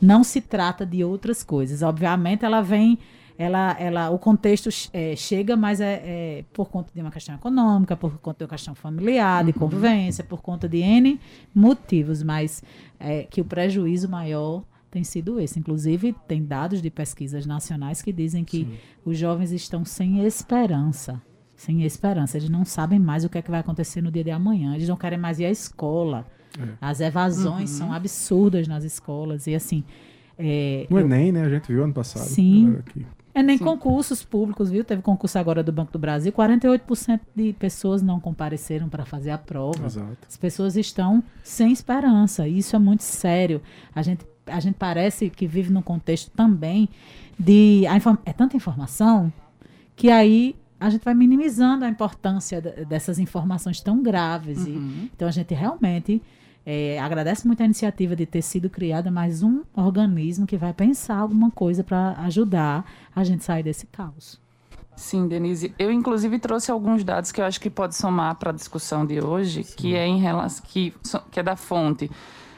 Não 0.00 0.24
se 0.24 0.40
trata 0.40 0.84
de 0.84 1.04
outras 1.04 1.44
coisas. 1.44 1.82
Obviamente, 1.82 2.44
ela 2.44 2.60
vem 2.60 2.98
ela, 3.40 3.74
ela, 3.80 4.10
o 4.10 4.18
contexto 4.18 4.68
é, 4.92 5.16
chega, 5.16 5.56
mas 5.56 5.80
é, 5.80 6.02
é, 6.04 6.44
por 6.52 6.68
conta 6.68 6.92
de 6.94 7.00
uma 7.00 7.10
questão 7.10 7.34
econômica, 7.34 7.96
por 7.96 8.18
conta 8.18 8.40
de 8.40 8.44
uma 8.44 8.50
questão 8.50 8.74
familiar, 8.74 9.42
de 9.42 9.52
uhum. 9.52 9.58
convivência, 9.58 10.22
por 10.22 10.42
conta 10.42 10.68
de 10.68 10.76
N 10.76 11.18
motivos, 11.54 12.22
mas 12.22 12.62
é, 12.98 13.22
que 13.22 13.40
o 13.40 13.44
prejuízo 13.44 14.10
maior 14.10 14.62
tem 14.90 15.02
sido 15.02 15.40
esse. 15.40 15.58
Inclusive, 15.58 16.14
tem 16.28 16.44
dados 16.44 16.82
de 16.82 16.90
pesquisas 16.90 17.46
nacionais 17.46 18.02
que 18.02 18.12
dizem 18.12 18.44
que 18.44 18.64
Sim. 18.64 18.72
os 19.06 19.16
jovens 19.16 19.52
estão 19.52 19.86
sem 19.86 20.22
esperança. 20.26 21.18
Sem 21.56 21.82
esperança. 21.84 22.36
Eles 22.36 22.50
não 22.50 22.66
sabem 22.66 22.98
mais 22.98 23.24
o 23.24 23.30
que, 23.30 23.38
é 23.38 23.42
que 23.42 23.50
vai 23.50 23.60
acontecer 23.60 24.02
no 24.02 24.10
dia 24.10 24.24
de 24.24 24.30
amanhã. 24.30 24.74
Eles 24.74 24.88
não 24.88 24.96
querem 24.96 25.18
mais 25.18 25.40
ir 25.40 25.46
à 25.46 25.50
escola. 25.50 26.26
É. 26.58 26.68
As 26.78 27.00
evasões 27.00 27.70
uhum. 27.70 27.78
são 27.78 27.92
absurdas 27.92 28.68
nas 28.68 28.84
escolas. 28.84 29.46
E 29.46 29.54
assim. 29.54 29.82
É, 30.38 30.86
no 30.90 30.98
eu, 30.98 31.06
Enem, 31.06 31.32
né? 31.32 31.42
A 31.42 31.48
gente 31.48 31.68
viu 31.68 31.82
ano 31.84 31.94
passado. 31.94 32.24
Sim. 32.24 32.78
É 33.32 33.42
nem 33.42 33.56
Sim. 33.58 33.64
concursos 33.64 34.24
públicos, 34.24 34.70
viu? 34.70 34.84
Teve 34.84 35.02
concurso 35.02 35.38
agora 35.38 35.62
do 35.62 35.70
Banco 35.70 35.92
do 35.92 35.98
Brasil. 35.98 36.32
48% 36.32 37.20
de 37.34 37.52
pessoas 37.52 38.02
não 38.02 38.18
compareceram 38.18 38.88
para 38.88 39.04
fazer 39.04 39.30
a 39.30 39.38
prova. 39.38 39.86
Exato. 39.86 40.18
As 40.28 40.36
pessoas 40.36 40.76
estão 40.76 41.22
sem 41.42 41.72
esperança. 41.72 42.48
Isso 42.48 42.74
é 42.74 42.78
muito 42.78 43.02
sério. 43.02 43.62
A 43.94 44.02
gente, 44.02 44.26
a 44.46 44.58
gente 44.58 44.74
parece 44.74 45.30
que 45.30 45.46
vive 45.46 45.72
num 45.72 45.82
contexto 45.82 46.30
também 46.32 46.88
de. 47.38 47.84
é 48.26 48.32
tanta 48.32 48.56
informação 48.56 49.32
que 49.94 50.10
aí 50.10 50.56
a 50.80 50.88
gente 50.88 51.04
vai 51.04 51.14
minimizando 51.14 51.84
a 51.84 51.88
importância 51.88 52.60
dessas 52.60 53.18
informações 53.18 53.80
tão 53.80 54.02
graves. 54.02 54.66
Uhum. 54.66 54.74
E, 55.04 55.10
então 55.14 55.28
a 55.28 55.30
gente 55.30 55.54
realmente 55.54 56.22
é, 56.64 56.98
agradece 57.00 57.46
muito 57.46 57.62
a 57.62 57.64
iniciativa 57.64 58.14
de 58.14 58.26
ter 58.26 58.42
sido 58.42 58.68
criada 58.68 59.10
mais 59.10 59.42
um 59.42 59.62
organismo 59.74 60.46
que 60.46 60.56
vai 60.56 60.72
pensar 60.72 61.16
alguma 61.16 61.50
coisa 61.50 61.82
para 61.82 62.12
ajudar 62.20 62.84
a 63.14 63.24
gente 63.24 63.44
sair 63.44 63.62
desse 63.62 63.86
caos. 63.86 64.40
Sim, 64.94 65.26
Denise. 65.28 65.74
Eu, 65.78 65.90
inclusive, 65.90 66.38
trouxe 66.38 66.70
alguns 66.70 67.02
dados 67.02 67.32
que 67.32 67.40
eu 67.40 67.44
acho 67.44 67.60
que 67.60 67.70
pode 67.70 67.94
somar 67.94 68.34
para 68.34 68.50
a 68.50 68.52
discussão 68.52 69.06
de 69.06 69.18
hoje, 69.18 69.64
Sim. 69.64 69.74
que 69.76 69.96
é 69.96 70.06
em 70.06 70.18
relação 70.18 70.62
que, 70.66 70.92
que 71.30 71.40
é 71.40 71.42
da 71.42 71.56
fonte 71.56 72.10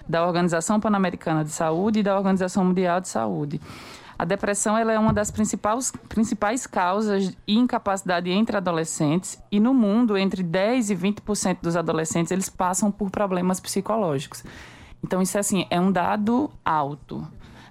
da 0.09 0.27
Organização 0.27 0.81
Pan-Americana 0.81 1.45
de 1.45 1.51
Saúde 1.51 2.01
e 2.01 2.03
da 2.03 2.17
Organização 2.17 2.65
Mundial 2.65 3.01
de 3.01 3.09
Saúde. 3.09 3.61
A 4.23 4.25
depressão 4.25 4.79
ela 4.79 4.93
é 4.93 4.99
uma 5.01 5.13
das 5.13 5.33
principais, 5.33 5.91
principais 6.09 6.65
causas 6.65 7.31
de 7.31 7.37
incapacidade 7.49 8.31
entre 8.31 8.57
adolescentes 8.57 9.43
e 9.51 9.59
no 9.59 9.75
mundo, 9.75 10.17
entre 10.17 10.45
10 10.45 10.91
e 10.91 10.95
20% 10.95 11.59
dos 11.61 11.75
adolescentes 11.75 12.31
eles 12.31 12.49
passam 12.49 12.89
por 12.89 13.11
problemas 13.11 13.59
psicológicos. 13.59 14.45
Então, 15.03 15.21
isso 15.21 15.37
assim, 15.37 15.67
é 15.69 15.81
um 15.81 15.91
dado 15.91 16.49
alto. 16.65 17.27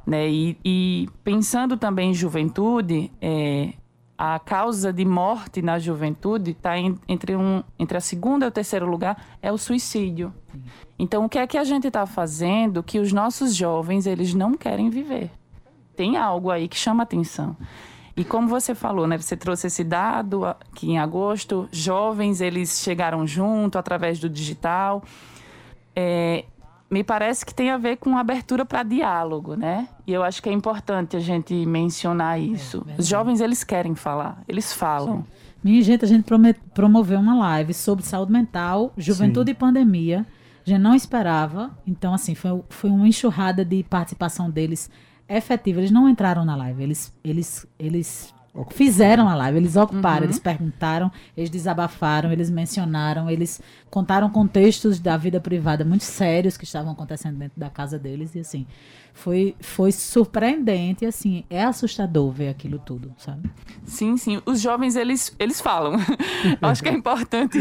Né? 0.06 0.30
E, 0.30 0.58
e 0.66 1.10
pensando 1.24 1.78
também 1.78 2.12
em 2.12 2.14
juventude, 2.14 3.10
é, 3.22 3.72
a 4.18 4.38
causa 4.38 4.92
de 4.92 5.06
morte 5.06 5.62
na 5.62 5.80
juventude 5.80 6.52
está 6.52 6.78
entre, 6.78 7.34
um, 7.34 7.64
entre 7.80 7.98
a 7.98 8.02
segunda 8.02 8.46
e 8.46 8.50
o 8.50 8.52
terceiro 8.52 8.86
lugar 8.86 9.38
é 9.42 9.54
o 9.54 9.58
suicídio. 9.58 10.34
Então, 11.00 11.24
o 11.24 11.30
que 11.30 11.40
é 11.40 11.48
que 11.48 11.58
a 11.58 11.64
gente 11.64 11.88
está 11.88 12.06
fazendo 12.06 12.84
que 12.84 13.00
os 13.00 13.14
nossos 13.14 13.56
jovens 13.56 14.06
eles 14.06 14.34
não 14.34 14.56
querem 14.56 14.90
viver? 14.90 15.32
Tem 16.02 16.18
algo 16.18 16.50
aí 16.50 16.68
que 16.68 16.76
chama 16.76 17.04
atenção. 17.04 17.56
E 18.18 18.24
como 18.24 18.48
você 18.48 18.74
falou, 18.74 19.06
né, 19.06 19.20
você 19.20 19.38
trouxe 19.38 19.68
esse 19.68 19.84
dado 19.84 20.42
que 20.74 20.90
em 20.90 20.98
agosto 20.98 21.70
jovens 21.72 22.42
eles 22.42 22.82
chegaram 22.82 23.28
junto 23.28 23.78
através 23.78 24.18
do 24.20 24.28
digital. 24.28 25.04
É, 25.96 26.44
me 26.90 27.04
parece 27.04 27.46
que 27.46 27.54
tem 27.54 27.70
a 27.70 27.78
ver 27.78 27.98
com 27.98 28.18
abertura 28.18 28.66
para 28.66 28.82
diálogo, 28.82 29.56
né? 29.56 29.88
E 30.08 30.12
eu 30.12 30.24
acho 30.24 30.42
que 30.42 30.50
é 30.50 30.52
importante 30.52 31.16
a 31.16 31.20
gente 31.20 31.54
mencionar 31.68 32.40
é, 32.40 32.42
isso. 32.42 32.84
É 32.88 33.00
Os 33.00 33.06
jovens 33.06 33.40
eles 33.40 33.64
querem 33.64 33.94
falar, 33.94 34.42
eles 34.48 34.74
falam. 34.74 35.18
Sim. 35.18 35.26
Minha 35.64 35.84
gente, 35.84 36.04
a 36.04 36.08
gente 36.08 36.26
promoveu 36.74 37.20
uma 37.20 37.36
live 37.36 37.76
sobre 37.76 38.04
saúde 38.04 38.32
mental, 38.32 38.92
juventude 38.98 39.52
Sim. 39.52 39.56
e 39.56 39.56
pandemia. 39.56 40.26
A 40.66 40.70
gente 40.72 40.82
não 40.82 40.96
esperava. 40.96 41.70
Então, 41.86 42.12
assim, 42.12 42.34
foi, 42.34 42.60
foi 42.70 42.90
uma 42.90 43.08
enxurrada 43.08 43.64
de 43.64 43.84
participação 43.84 44.50
deles 44.50 44.90
efetiva. 45.38 45.80
Eles 45.80 45.92
não 45.92 46.10
entraram 46.10 46.46
na 46.46 46.56
live, 46.56 46.84
eles, 46.84 47.14
eles, 47.24 47.66
eles 47.80 48.34
fizeram 48.72 49.30
a 49.30 49.36
live, 49.36 49.58
eles 49.58 49.76
ocuparam, 49.76 50.20
uhum. 50.20 50.26
eles 50.26 50.40
perguntaram, 50.40 51.12
eles 51.36 51.50
desabafaram, 51.50 52.32
eles 52.32 52.50
mencionaram, 52.50 53.30
eles 53.30 53.62
contaram 53.90 54.30
contextos 54.30 55.00
da 55.00 55.16
vida 55.16 55.40
privada 55.40 55.86
muito 55.86 56.04
sérios 56.04 56.58
que 56.58 56.66
estavam 56.66 56.92
acontecendo 56.92 57.38
dentro 57.38 57.60
da 57.60 57.70
casa 57.70 57.98
deles 57.98 58.36
e 58.36 58.40
assim 58.40 58.66
foi, 59.14 59.56
foi 59.60 59.92
surpreendente, 59.92 61.06
assim, 61.06 61.44
é 61.50 61.64
assustador 61.64 62.32
ver 62.32 62.50
aquilo 62.50 62.80
tudo, 62.80 63.14
sabe? 63.18 63.50
Sim, 63.86 64.18
sim. 64.18 64.42
Os 64.46 64.62
jovens, 64.62 64.96
eles, 64.96 65.36
eles 65.38 65.60
falam. 65.60 65.98
Acho 66.62 66.82
que 66.82 66.90
é 66.90 66.94
importante, 66.94 67.60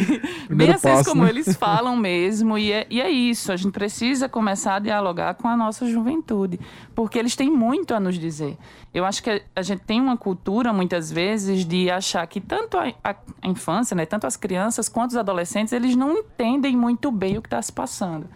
bem 0.48 0.70
assim 0.70 1.02
como 1.04 1.24
né? 1.24 1.30
eles 1.30 1.56
falam 1.56 1.96
mesmo, 1.96 2.56
e 2.56 2.72
é, 2.72 2.86
e 2.88 3.00
é 3.00 3.10
isso, 3.10 3.52
a 3.52 3.56
gente 3.56 3.72
precisa 3.72 4.28
começar 4.28 4.76
a 4.76 4.78
dialogar 4.78 5.34
com 5.34 5.48
a 5.48 5.56
nossa 5.56 5.86
juventude, 5.86 6.58
porque 6.94 7.18
eles 7.18 7.34
têm 7.34 7.50
muito 7.50 7.94
a 7.94 8.00
nos 8.00 8.18
dizer. 8.18 8.56
Eu 8.94 9.04
acho 9.04 9.22
que 9.22 9.30
a, 9.30 9.40
a 9.56 9.62
gente 9.62 9.82
tem 9.82 10.00
uma 10.00 10.16
cultura, 10.16 10.72
muitas 10.72 11.10
vezes, 11.10 11.64
de 11.64 11.90
achar 11.90 12.26
que 12.26 12.40
tanto 12.40 12.78
a, 12.78 12.92
a, 13.02 13.14
a 13.42 13.48
infância, 13.48 13.94
né, 13.94 14.06
tanto 14.06 14.26
as 14.26 14.36
crianças 14.36 14.88
quanto 14.88 15.10
os 15.10 15.16
adolescentes, 15.16 15.72
eles 15.72 15.96
não 15.96 16.12
entendem 16.16 16.76
muito 16.76 17.10
bem 17.10 17.36
o 17.36 17.42
que 17.42 17.48
está 17.48 17.60
se 17.60 17.72
passando 17.72 18.28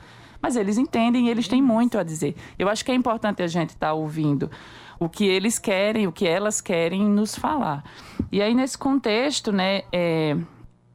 mas 0.44 0.56
eles 0.56 0.76
entendem 0.76 1.28
e 1.28 1.30
eles 1.30 1.48
têm 1.48 1.62
muito 1.62 1.96
a 1.96 2.02
dizer. 2.02 2.36
Eu 2.58 2.68
acho 2.68 2.84
que 2.84 2.92
é 2.92 2.94
importante 2.94 3.42
a 3.42 3.46
gente 3.46 3.70
estar 3.70 3.86
tá 3.86 3.92
ouvindo 3.94 4.50
o 5.00 5.08
que 5.08 5.24
eles 5.24 5.58
querem, 5.58 6.06
o 6.06 6.12
que 6.12 6.28
elas 6.28 6.60
querem 6.60 7.02
nos 7.02 7.34
falar. 7.34 7.82
E 8.30 8.42
aí, 8.42 8.54
nesse 8.54 8.76
contexto, 8.76 9.50
né, 9.50 9.84
é, 9.90 10.36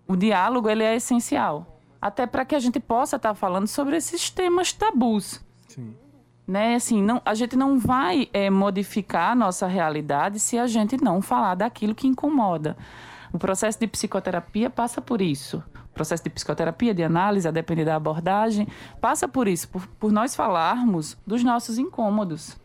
o 0.07 0.15
diálogo 0.15 0.69
ele 0.69 0.83
é 0.83 0.95
essencial. 0.95 1.81
Até 1.99 2.27
para 2.27 2.45
que 2.45 2.53
a 2.53 2.59
gente 2.59 2.79
possa 2.79 3.15
estar 3.15 3.29
tá 3.29 3.33
falando 3.33 3.65
sobre 3.65 3.97
esses 3.97 4.29
temas 4.29 4.71
tabus. 4.71 5.41
Sim. 5.67 5.95
Né? 6.47 6.75
Assim, 6.75 7.01
não, 7.01 7.19
a 7.25 7.33
gente 7.33 7.55
não 7.55 7.79
vai 7.79 8.29
é, 8.31 8.51
modificar 8.51 9.31
a 9.31 9.35
nossa 9.35 9.65
realidade 9.65 10.39
se 10.39 10.59
a 10.59 10.67
gente 10.67 10.95
não 11.03 11.23
falar 11.23 11.55
daquilo 11.55 11.95
que 11.95 12.05
incomoda. 12.05 12.77
O 13.31 13.39
processo 13.39 13.79
de 13.79 13.87
psicoterapia 13.87 14.69
passa 14.69 15.01
por 15.01 15.21
isso 15.21 15.63
processo 15.99 16.23
de 16.23 16.29
psicoterapia, 16.29 16.93
de 16.93 17.03
análise, 17.03 17.45
a 17.45 17.51
depender 17.51 17.83
da 17.83 17.97
abordagem, 17.97 18.65
passa 19.01 19.27
por 19.27 19.49
isso, 19.49 19.67
por, 19.67 19.85
por 19.99 20.13
nós 20.13 20.33
falarmos 20.33 21.17
dos 21.27 21.43
nossos 21.43 21.77
incômodos. 21.77 22.55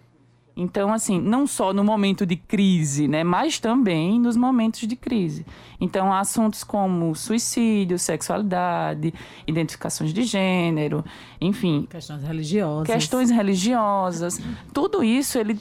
Então, 0.56 0.92
assim, 0.92 1.20
não 1.20 1.48
só 1.48 1.72
no 1.72 1.82
momento 1.82 2.24
de 2.24 2.36
crise, 2.36 3.08
né, 3.08 3.24
mas 3.24 3.58
também 3.58 4.20
nos 4.20 4.36
momentos 4.36 4.86
de 4.86 4.94
crise. 4.94 5.44
Então, 5.80 6.12
assuntos 6.12 6.62
como 6.62 7.12
suicídio, 7.16 7.98
sexualidade, 7.98 9.12
identificações 9.48 10.14
de 10.14 10.22
gênero, 10.22 11.04
enfim. 11.40 11.88
Questões 11.90 12.22
religiosas. 12.22 12.86
Questões 12.86 13.30
religiosas. 13.32 14.40
Tudo 14.72 15.02
isso, 15.02 15.36
ele 15.36 15.58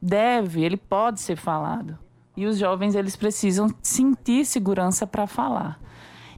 deve, 0.00 0.64
ele 0.64 0.78
pode 0.78 1.20
ser 1.20 1.36
falado. 1.36 1.98
E 2.36 2.46
os 2.46 2.58
jovens, 2.58 2.94
eles 2.94 3.14
precisam 3.14 3.68
sentir 3.82 4.44
segurança 4.44 5.06
para 5.06 5.26
falar. 5.26 5.78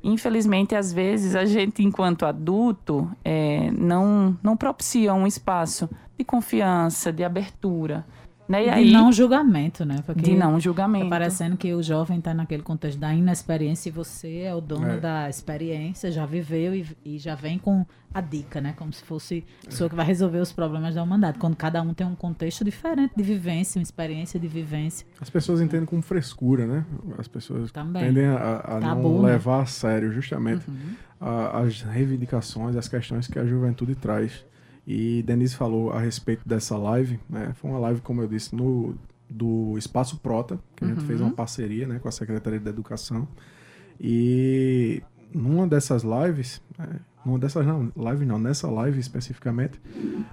Infelizmente, 0.03 0.75
às 0.75 0.93
vezes, 0.93 1.35
a 1.35 1.45
gente, 1.45 1.83
enquanto 1.83 2.27
adulto, 2.27 3.11
é, 3.25 3.71
não, 3.71 4.37
não 4.43 4.57
propicia 4.57 5.15
um 5.15 5.27
espaço 5.27 5.89
de 6.19 6.25
confiança, 6.25 7.13
de 7.13 7.25
abertura. 7.25 8.05
Né? 8.47 8.63
E 8.63 8.65
de 8.65 8.71
aí, 8.71 8.93
não 8.93 9.11
julgamento, 9.11 9.85
né? 9.85 10.03
Porque 10.05 10.23
de 10.23 10.35
não 10.35 10.61
julgamento. 10.61 11.05
Tá 11.05 11.11
parecendo 11.11 11.57
que 11.57 11.73
o 11.73 11.83
jovem 11.83 12.19
está 12.19 12.35
naquele 12.35 12.63
contexto 12.63 12.99
da 12.99 13.13
inexperiência 13.15 13.89
e 13.89 13.93
você 13.93 14.41
é 14.41 14.55
o 14.55 14.61
dono 14.61 14.93
é. 14.93 15.01
da 15.01 15.31
experiência, 15.31 16.13
já 16.13 16.27
viveu 16.27 16.75
e, 16.75 16.87
e, 17.05 17.19
já 17.19 17.35
vem 17.35 17.59
com 17.59 17.87
a 18.13 18.21
dica, 18.21 18.61
né? 18.61 18.75
Como 18.77 18.93
se 18.93 19.03
fosse 19.03 19.45
a 19.63 19.71
pessoa 19.71 19.89
que 19.89 19.97
vai 19.97 20.05
resolver 20.05 20.39
os 20.39 20.53
problemas 20.53 20.95
da 20.95 21.03
humanidade. 21.03 21.39
Quando 21.39 21.57
cada 21.57 21.81
um 21.81 21.95
tem 21.95 22.07
um 22.07 22.15
contexto 22.15 22.65
diferente 22.65 23.15
de 23.17 23.23
vivência, 23.23 23.79
uma 23.79 23.83
experiência 23.83 24.39
de 24.39 24.47
vivência. 24.47 25.07
As 25.21 25.31
pessoas 25.31 25.63
entendem 25.63 25.87
como 25.87 26.03
frescura, 26.03 26.67
né? 26.67 26.85
As 27.19 27.27
pessoas 27.27 27.73
Também. 27.73 28.05
tendem 28.05 28.27
a, 28.27 28.77
a 28.77 28.81
não 28.81 29.23
né? 29.23 29.33
levar 29.33 29.63
a 29.63 29.67
sério 29.67 30.13
justamente 30.13 30.69
uhum. 30.69 30.95
a, 31.19 31.61
as 31.61 31.81
reivindicações, 31.81 32.77
as 32.77 32.89
questões 32.89 33.27
que 33.27 33.39
a 33.39 33.47
juventude 33.47 33.95
traz. 33.95 34.45
E 34.87 35.23
Denise 35.23 35.57
falou 35.57 35.93
a 35.93 36.01
respeito 36.01 36.47
dessa 36.47 36.77
live, 36.77 37.19
né? 37.29 37.53
Foi 37.55 37.71
uma 37.71 37.79
live, 37.79 38.01
como 38.01 38.21
eu 38.21 38.29
disse, 38.29 38.55
no 38.55 38.95
do 39.29 39.77
Espaço 39.79 40.19
Prota, 40.19 40.59
que 40.77 40.85
a 40.85 40.89
gente 40.89 41.03
fez 41.05 41.21
uma 41.21 41.31
uhum. 41.31 41.35
parceria 41.35 41.87
né, 41.87 41.99
com 41.99 42.07
a 42.07 42.13
Secretaria 42.13 42.61
da 42.61 42.71
Educação. 42.71 43.27
E 44.01 45.03
numa 45.33 45.67
dessas 45.67 46.05
lives, 46.05 46.63
é, 46.79 46.87
numa 47.25 47.39
dessas 47.39 47.67
não, 47.67 47.91
live 47.97 48.25
não, 48.25 48.39
nessa 48.39 48.71
live 48.71 49.01
especificamente, 49.01 49.81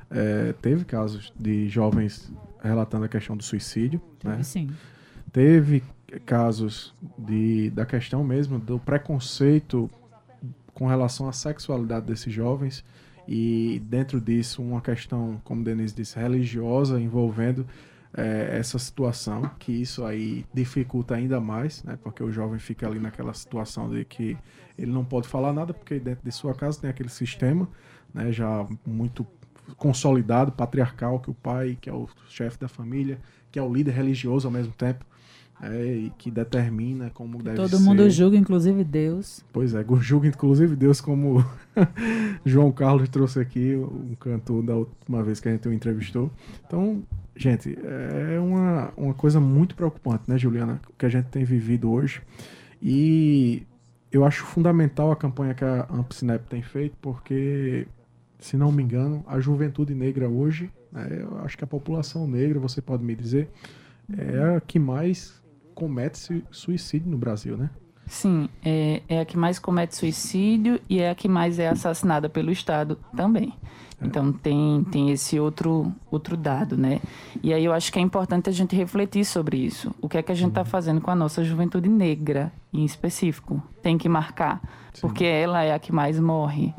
é, 0.09 0.53
teve 0.61 0.85
casos 0.85 1.33
de 1.39 1.67
jovens 1.67 2.31
relatando 2.61 3.05
a 3.05 3.07
questão 3.07 3.35
do 3.35 3.43
suicídio. 3.43 3.99
Teve, 4.19 4.35
né? 4.35 4.43
sim. 4.43 4.69
Teve 5.31 5.83
casos 6.25 6.93
de, 7.17 7.69
da 7.71 7.85
questão 7.85 8.23
mesmo 8.23 8.59
do 8.59 8.77
preconceito 8.77 9.89
com 10.73 10.85
relação 10.85 11.27
à 11.27 11.33
sexualidade 11.33 12.05
desses 12.05 12.31
jovens 12.33 12.83
e 13.33 13.79
dentro 13.85 14.19
disso 14.19 14.61
uma 14.61 14.81
questão, 14.81 15.39
como 15.45 15.63
Denise 15.63 15.95
disse, 15.95 16.19
religiosa 16.19 16.99
envolvendo 16.99 17.65
é, 18.13 18.57
essa 18.59 18.77
situação, 18.77 19.49
que 19.57 19.71
isso 19.71 20.03
aí 20.03 20.45
dificulta 20.53 21.15
ainda 21.15 21.39
mais, 21.39 21.81
né? 21.85 21.97
Porque 22.03 22.21
o 22.21 22.29
jovem 22.29 22.59
fica 22.59 22.85
ali 22.85 22.99
naquela 22.99 23.33
situação 23.33 23.89
de 23.89 24.03
que 24.03 24.37
ele 24.77 24.91
não 24.91 25.05
pode 25.05 25.29
falar 25.29 25.53
nada, 25.53 25.73
porque 25.73 25.97
dentro 25.97 26.25
de 26.25 26.31
sua 26.33 26.53
casa 26.53 26.81
tem 26.81 26.89
aquele 26.89 27.07
sistema, 27.07 27.69
né? 28.13 28.33
Já 28.33 28.67
muito 28.85 29.25
consolidado, 29.77 30.51
patriarcal, 30.51 31.17
que 31.21 31.31
o 31.31 31.33
pai, 31.33 31.77
que 31.79 31.89
é 31.89 31.93
o 31.93 32.09
chefe 32.27 32.59
da 32.59 32.67
família, 32.67 33.17
que 33.49 33.57
é 33.57 33.61
o 33.61 33.73
líder 33.73 33.91
religioso 33.91 34.45
ao 34.45 34.51
mesmo 34.51 34.73
tempo, 34.73 35.05
é, 35.61 35.93
e 35.93 36.09
que 36.17 36.31
determina 36.31 37.11
como 37.11 37.37
deve 37.41 37.55
Todo 37.55 37.77
ser. 37.77 37.83
mundo 37.83 38.09
julga, 38.09 38.35
inclusive 38.35 38.83
Deus. 38.83 39.45
Pois 39.53 39.75
é, 39.75 39.85
julga 40.01 40.27
inclusive 40.27 40.75
Deus, 40.75 40.99
como 40.99 41.45
João 42.43 42.71
Carlos 42.71 43.07
trouxe 43.09 43.39
aqui, 43.39 43.75
um 43.75 44.15
cantor 44.15 44.63
da 44.63 44.75
última 44.75 45.21
vez 45.21 45.39
que 45.39 45.47
a 45.47 45.51
gente 45.51 45.67
o 45.67 45.73
entrevistou. 45.73 46.31
Então, 46.65 47.03
gente, 47.35 47.77
é 47.83 48.39
uma, 48.39 48.91
uma 48.97 49.13
coisa 49.13 49.39
muito 49.39 49.75
preocupante, 49.75 50.23
né, 50.27 50.37
Juliana, 50.37 50.81
o 50.89 50.93
que 50.97 51.05
a 51.05 51.09
gente 51.09 51.25
tem 51.25 51.43
vivido 51.43 51.91
hoje. 51.91 52.21
E 52.81 53.63
eu 54.11 54.25
acho 54.25 54.43
fundamental 54.43 55.11
a 55.11 55.15
campanha 55.15 55.53
que 55.53 55.63
a 55.63 55.87
Ampsinep 55.91 56.43
tem 56.49 56.63
feito, 56.63 56.97
porque, 56.99 57.87
se 58.39 58.57
não 58.57 58.71
me 58.71 58.81
engano, 58.81 59.23
a 59.27 59.39
juventude 59.39 59.93
negra 59.93 60.27
hoje, 60.27 60.71
né, 60.91 61.07
eu 61.21 61.37
acho 61.45 61.55
que 61.55 61.63
a 61.63 61.67
população 61.67 62.27
negra, 62.27 62.59
você 62.59 62.81
pode 62.81 63.03
me 63.03 63.15
dizer, 63.15 63.47
é 64.17 64.55
a 64.55 64.59
que 64.59 64.79
mais 64.79 65.40
comete 65.73 66.43
suicídio 66.51 67.09
no 67.09 67.17
Brasil, 67.17 67.57
né? 67.57 67.69
Sim, 68.07 68.49
é, 68.63 69.01
é 69.07 69.21
a 69.21 69.25
que 69.25 69.37
mais 69.37 69.57
comete 69.57 69.95
suicídio 69.95 70.81
e 70.89 70.99
é 70.99 71.09
a 71.09 71.15
que 71.15 71.29
mais 71.29 71.59
é 71.59 71.69
assassinada 71.69 72.27
pelo 72.27 72.51
Estado 72.51 72.97
também. 73.15 73.53
É. 74.01 74.05
Então 74.05 74.33
tem, 74.33 74.83
tem 74.91 75.11
esse 75.11 75.39
outro, 75.39 75.93
outro 76.11 76.35
dado, 76.35 76.75
né? 76.75 76.99
E 77.41 77.53
aí 77.53 77.63
eu 77.63 77.71
acho 77.71 77.91
que 77.91 77.99
é 77.99 78.01
importante 78.01 78.49
a 78.49 78.51
gente 78.51 78.75
refletir 78.75 79.23
sobre 79.23 79.57
isso. 79.57 79.93
O 80.01 80.09
que 80.09 80.17
é 80.17 80.21
que 80.21 80.31
a 80.31 80.35
gente 80.35 80.49
está 80.49 80.61
uhum. 80.61 80.67
fazendo 80.67 80.99
com 80.99 81.11
a 81.11 81.15
nossa 81.15 81.43
juventude 81.43 81.87
negra, 81.87 82.51
em 82.73 82.83
específico? 82.83 83.63
Tem 83.81 83.97
que 83.97 84.09
marcar, 84.09 84.61
Sim. 84.93 85.01
porque 85.01 85.23
ela 85.23 85.63
é 85.63 85.73
a 85.73 85.79
que 85.79 85.93
mais 85.93 86.19
morre. 86.19 86.73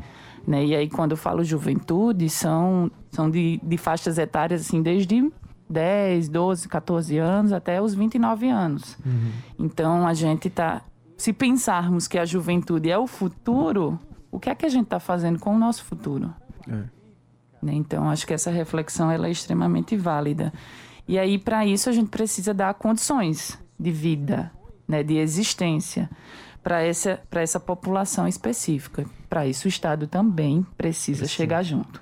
Né? 0.46 0.66
E 0.66 0.74
aí, 0.74 0.88
quando 0.88 1.12
eu 1.12 1.16
falo 1.16 1.44
juventude, 1.44 2.28
são, 2.28 2.90
são 3.10 3.30
de, 3.30 3.60
de 3.62 3.78
faixas 3.78 4.18
etárias, 4.18 4.62
assim, 4.62 4.82
desde 4.82 5.30
10, 5.72 6.28
12, 6.28 6.68
14 6.68 7.18
anos 7.18 7.52
até 7.52 7.80
os 7.80 7.94
29 7.94 8.48
anos. 8.48 8.96
Uhum. 9.04 9.32
Então 9.58 10.06
a 10.06 10.14
gente 10.14 10.48
está. 10.48 10.82
Se 11.16 11.32
pensarmos 11.32 12.06
que 12.06 12.18
a 12.18 12.24
juventude 12.24 12.90
é 12.90 12.98
o 12.98 13.06
futuro, 13.06 13.98
o 14.30 14.38
que 14.38 14.50
é 14.50 14.54
que 14.54 14.66
a 14.66 14.68
gente 14.68 14.84
está 14.84 15.00
fazendo 15.00 15.38
com 15.38 15.54
o 15.54 15.58
nosso 15.58 15.84
futuro? 15.84 16.32
É. 16.68 16.82
Né? 17.62 17.74
Então 17.74 18.10
acho 18.10 18.26
que 18.26 18.34
essa 18.34 18.50
reflexão 18.50 19.10
ela 19.10 19.28
é 19.28 19.30
extremamente 19.30 19.96
válida. 19.96 20.52
E 21.06 21.18
aí, 21.18 21.38
para 21.38 21.66
isso, 21.66 21.88
a 21.88 21.92
gente 21.92 22.08
precisa 22.08 22.54
dar 22.54 22.74
condições 22.74 23.58
de 23.78 23.90
vida, 23.90 24.52
né, 24.86 25.02
de 25.02 25.16
existência 25.16 26.08
para 26.62 26.80
essa, 26.82 27.20
essa 27.32 27.58
população 27.58 28.28
específica. 28.28 29.04
Para 29.28 29.46
isso, 29.46 29.66
o 29.66 29.68
Estado 29.68 30.06
também 30.06 30.64
precisa 30.76 31.20
Precisa. 31.20 31.26
chegar 31.26 31.62
junto. 31.62 32.00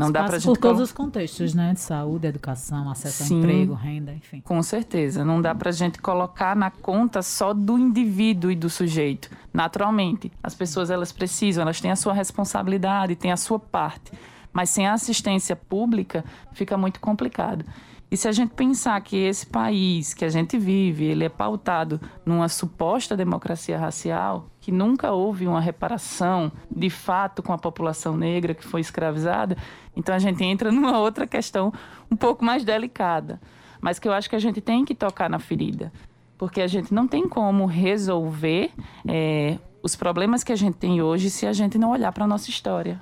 Não 0.00 0.12
dá 0.12 0.24
pra 0.24 0.38
gente 0.38 0.46
por 0.46 0.56
todos 0.56 0.80
os 0.80 0.92
contextos, 0.92 1.54
né? 1.54 1.72
De 1.74 1.80
saúde, 1.80 2.26
educação, 2.26 2.90
acesso 2.90 3.24
Sim, 3.24 3.34
ao 3.34 3.40
emprego, 3.40 3.74
renda, 3.74 4.12
enfim. 4.12 4.40
Com 4.40 4.62
certeza. 4.62 5.24
Não 5.24 5.40
dá 5.40 5.54
pra 5.54 5.70
gente 5.70 6.00
colocar 6.00 6.56
na 6.56 6.70
conta 6.70 7.22
só 7.22 7.52
do 7.52 7.78
indivíduo 7.78 8.50
e 8.50 8.56
do 8.56 8.68
sujeito. 8.68 9.30
Naturalmente, 9.52 10.32
as 10.42 10.54
pessoas 10.54 10.90
elas 10.90 11.12
precisam, 11.12 11.62
elas 11.62 11.80
têm 11.80 11.90
a 11.90 11.96
sua 11.96 12.12
responsabilidade, 12.12 13.16
têm 13.16 13.32
a 13.32 13.36
sua 13.36 13.58
parte. 13.58 14.12
Mas 14.52 14.70
sem 14.70 14.86
a 14.86 14.94
assistência 14.94 15.54
pública, 15.54 16.24
fica 16.52 16.76
muito 16.76 16.98
complicado. 16.98 17.64
E 18.10 18.16
se 18.16 18.26
a 18.26 18.32
gente 18.32 18.52
pensar 18.54 19.00
que 19.02 19.16
esse 19.16 19.46
país 19.46 20.12
que 20.12 20.24
a 20.24 20.28
gente 20.28 20.58
vive, 20.58 21.04
ele 21.04 21.24
é 21.24 21.28
pautado 21.28 22.00
numa 22.26 22.48
suposta 22.48 23.16
democracia 23.16 23.78
racial, 23.78 24.49
que 24.60 24.70
nunca 24.70 25.12
houve 25.12 25.46
uma 25.46 25.60
reparação 25.60 26.52
de 26.70 26.90
fato 26.90 27.42
com 27.42 27.52
a 27.52 27.58
população 27.58 28.16
negra 28.16 28.54
que 28.54 28.64
foi 28.64 28.80
escravizada, 28.80 29.56
então 29.96 30.14
a 30.14 30.18
gente 30.18 30.44
entra 30.44 30.70
numa 30.72 30.98
outra 30.98 31.26
questão 31.26 31.72
um 32.10 32.16
pouco 32.16 32.44
mais 32.44 32.64
delicada, 32.64 33.40
mas 33.80 33.98
que 33.98 34.06
eu 34.06 34.12
acho 34.12 34.28
que 34.28 34.36
a 34.36 34.40
gente 34.40 34.60
tem 34.60 34.84
que 34.84 34.94
tocar 34.94 35.30
na 35.30 35.38
ferida, 35.38 35.92
porque 36.36 36.60
a 36.60 36.66
gente 36.66 36.92
não 36.92 37.08
tem 37.08 37.28
como 37.28 37.66
resolver 37.66 38.70
é, 39.08 39.58
os 39.82 39.96
problemas 39.96 40.44
que 40.44 40.52
a 40.52 40.56
gente 40.56 40.76
tem 40.76 41.00
hoje 41.00 41.30
se 41.30 41.46
a 41.46 41.52
gente 41.52 41.78
não 41.78 41.90
olhar 41.90 42.12
para 42.12 42.24
a 42.24 42.28
nossa 42.28 42.50
história. 42.50 43.00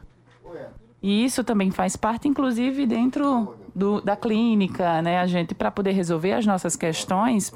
E 1.01 1.25
isso 1.25 1.45
também 1.45 1.71
faz 1.71 1.95
parte, 1.95 2.27
inclusive, 2.27 2.85
dentro 2.85 3.55
do, 3.75 4.01
da 4.01 4.17
clínica, 4.17 5.01
né? 5.01 5.21
A 5.21 5.27
gente, 5.27 5.55
para 5.55 5.71
poder 5.71 5.93
resolver 5.93 6.33
as 6.33 6.45
nossas 6.45 6.75
questões, 6.75 7.53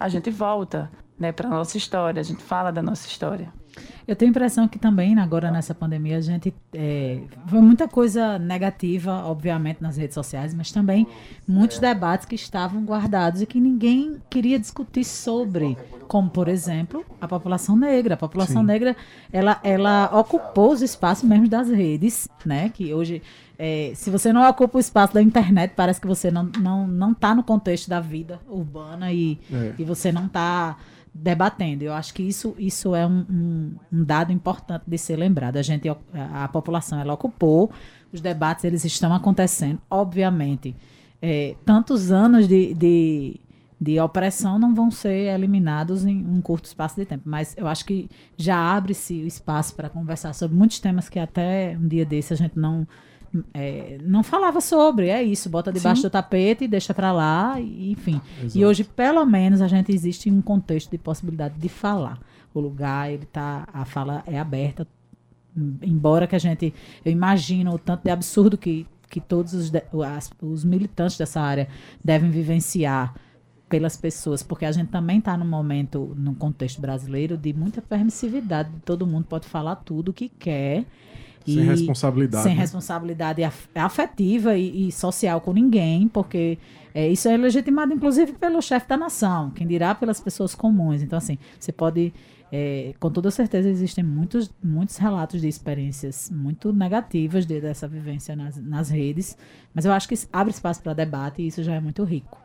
a 0.00 0.08
gente 0.08 0.30
volta 0.30 0.90
né, 1.22 1.32
para 1.32 1.48
a 1.48 1.50
nossa 1.50 1.78
história, 1.78 2.20
a 2.20 2.24
gente 2.24 2.42
fala 2.42 2.70
da 2.70 2.82
nossa 2.82 3.06
história. 3.06 3.48
Eu 4.06 4.16
tenho 4.16 4.30
a 4.30 4.32
impressão 4.32 4.66
que 4.66 4.78
também, 4.78 5.18
agora 5.18 5.50
nessa 5.50 5.74
pandemia, 5.74 6.18
a 6.18 6.20
gente. 6.20 6.52
É, 6.74 7.20
foi 7.46 7.60
muita 7.60 7.86
coisa 7.86 8.38
negativa, 8.38 9.24
obviamente, 9.24 9.80
nas 9.80 9.96
redes 9.96 10.14
sociais, 10.14 10.52
mas 10.52 10.72
também 10.72 11.06
muitos 11.46 11.78
debates 11.78 12.26
que 12.26 12.34
estavam 12.34 12.84
guardados 12.84 13.40
e 13.40 13.46
que 13.46 13.60
ninguém 13.60 14.20
queria 14.28 14.58
discutir 14.58 15.04
sobre. 15.04 15.76
Como, 16.08 16.28
por 16.28 16.48
exemplo, 16.48 17.06
a 17.20 17.28
população 17.28 17.76
negra. 17.76 18.14
A 18.14 18.18
população 18.18 18.60
Sim. 18.60 18.66
negra, 18.66 18.96
ela, 19.32 19.58
ela 19.62 20.10
ocupou 20.12 20.72
os 20.72 20.82
espaços 20.82 21.26
mesmo 21.26 21.48
das 21.48 21.70
redes, 21.70 22.28
né? 22.44 22.68
Que 22.68 22.92
hoje. 22.92 23.22
É, 23.58 23.92
se 23.94 24.10
você 24.10 24.32
não 24.32 24.46
ocupa 24.48 24.76
o 24.76 24.80
espaço 24.80 25.14
da 25.14 25.22
internet, 25.22 25.74
parece 25.76 26.00
que 26.00 26.06
você 26.06 26.32
não 26.32 26.46
está 26.48 26.58
não, 26.58 26.86
não 26.86 27.14
tá 27.14 27.32
no 27.32 27.44
contexto 27.44 27.88
da 27.88 28.00
vida 28.00 28.40
urbana 28.48 29.12
e, 29.12 29.38
é. 29.52 29.74
e 29.78 29.84
você 29.84 30.10
não 30.10 30.26
está 30.26 30.76
debatendo. 31.14 31.84
Eu 31.84 31.92
acho 31.92 32.14
que 32.14 32.22
isso, 32.22 32.54
isso 32.58 32.94
é 32.94 33.06
um, 33.06 33.26
um, 33.28 33.74
um, 33.92 34.04
dado 34.04 34.32
importante 34.32 34.84
de 34.86 34.96
ser 34.96 35.16
lembrado. 35.16 35.56
A 35.56 35.62
gente, 35.62 35.88
a, 35.88 35.96
a, 36.44 36.48
população, 36.48 36.98
ela 36.98 37.12
ocupou, 37.12 37.70
os 38.12 38.20
debates 38.20 38.64
eles 38.64 38.84
estão 38.84 39.12
acontecendo. 39.12 39.80
Obviamente, 39.90 40.74
é, 41.20 41.54
tantos 41.64 42.10
anos 42.10 42.48
de, 42.48 42.74
de, 42.74 43.40
de, 43.80 44.00
opressão 44.00 44.58
não 44.58 44.74
vão 44.74 44.90
ser 44.90 45.34
eliminados 45.34 46.04
em 46.04 46.24
um 46.26 46.40
curto 46.40 46.64
espaço 46.64 46.96
de 46.96 47.04
tempo, 47.04 47.24
mas 47.26 47.54
eu 47.56 47.68
acho 47.68 47.84
que 47.84 48.08
já 48.36 48.56
abre-se 48.56 49.22
o 49.22 49.26
espaço 49.26 49.74
para 49.74 49.90
conversar 49.90 50.32
sobre 50.32 50.56
muitos 50.56 50.80
temas 50.80 51.08
que 51.08 51.18
até 51.18 51.76
um 51.80 51.86
dia 51.86 52.06
desse 52.06 52.32
a 52.32 52.36
gente 52.36 52.58
não 52.58 52.86
é, 53.54 53.98
não 54.02 54.22
falava 54.22 54.60
sobre, 54.60 55.08
é 55.08 55.22
isso, 55.22 55.48
bota 55.48 55.72
debaixo 55.72 56.02
Sim. 56.02 56.08
do 56.08 56.10
tapete, 56.10 56.68
deixa 56.68 56.92
para 56.92 57.12
lá, 57.12 57.58
e, 57.60 57.92
enfim. 57.92 58.20
Exato. 58.38 58.58
E 58.58 58.64
hoje, 58.64 58.84
pelo 58.84 59.24
menos, 59.24 59.60
a 59.60 59.68
gente 59.68 59.92
existe 59.92 60.30
um 60.30 60.42
contexto 60.42 60.90
de 60.90 60.98
possibilidade 60.98 61.54
de 61.58 61.68
falar. 61.68 62.20
O 62.52 62.60
lugar, 62.60 63.10
ele 63.10 63.26
tá, 63.26 63.66
a 63.72 63.84
fala 63.84 64.22
é 64.26 64.38
aberta, 64.38 64.86
embora 65.82 66.26
que 66.26 66.36
a 66.36 66.38
gente, 66.38 66.74
eu 67.04 67.12
imagino 67.12 67.74
o 67.74 67.78
tanto 67.78 68.04
de 68.04 68.10
absurdo 68.10 68.58
que, 68.58 68.86
que 69.08 69.20
todos 69.20 69.54
os, 69.54 69.72
as, 70.06 70.30
os 70.40 70.64
militantes 70.64 71.16
dessa 71.16 71.40
área 71.40 71.68
devem 72.04 72.30
vivenciar 72.30 73.14
pelas 73.68 73.96
pessoas, 73.96 74.42
porque 74.42 74.66
a 74.66 74.72
gente 74.72 74.90
também 74.90 75.18
está 75.18 75.34
num 75.34 75.48
momento, 75.48 76.14
num 76.18 76.34
contexto 76.34 76.78
brasileiro, 76.78 77.38
de 77.38 77.54
muita 77.54 77.80
permissividade, 77.80 78.70
todo 78.84 79.06
mundo 79.06 79.24
pode 79.24 79.48
falar 79.48 79.76
tudo 79.76 80.10
o 80.10 80.12
que 80.12 80.28
quer, 80.28 80.84
sem 81.44 81.64
responsabilidade. 81.64 82.44
Sem 82.44 82.54
né? 82.54 82.60
responsabilidade 82.60 83.42
afetiva 83.74 84.56
e, 84.56 84.88
e, 84.88 84.92
social 84.92 85.40
com 85.40 85.52
ninguém, 85.52 86.08
porque 86.08 86.58
é, 86.94 87.08
isso 87.08 87.28
é 87.28 87.36
legitimado, 87.36 87.92
inclusive, 87.92 88.32
pelo 88.32 88.60
chefe 88.60 88.88
da 88.88 88.96
nação, 88.96 89.50
quem 89.50 89.66
dirá 89.66 89.94
pelas 89.94 90.20
pessoas 90.20 90.54
comuns. 90.54 91.02
Então, 91.02 91.16
assim, 91.16 91.38
você 91.58 91.72
pode. 91.72 92.12
É, 92.54 92.92
com 93.00 93.10
toda 93.10 93.30
certeza 93.30 93.66
existem 93.66 94.04
muitos, 94.04 94.52
muitos 94.62 94.98
relatos 94.98 95.40
de 95.40 95.48
experiências 95.48 96.30
muito 96.30 96.70
negativas 96.70 97.46
de, 97.46 97.58
dessa 97.62 97.88
vivência 97.88 98.36
nas, 98.36 98.58
nas 98.58 98.90
redes, 98.90 99.38
mas 99.74 99.86
eu 99.86 99.92
acho 99.92 100.06
que 100.06 100.14
abre 100.30 100.52
espaço 100.52 100.82
para 100.82 100.92
debate 100.92 101.40
e 101.40 101.46
isso 101.46 101.62
já 101.62 101.74
é 101.74 101.80
muito 101.80 102.04
rico. 102.04 102.42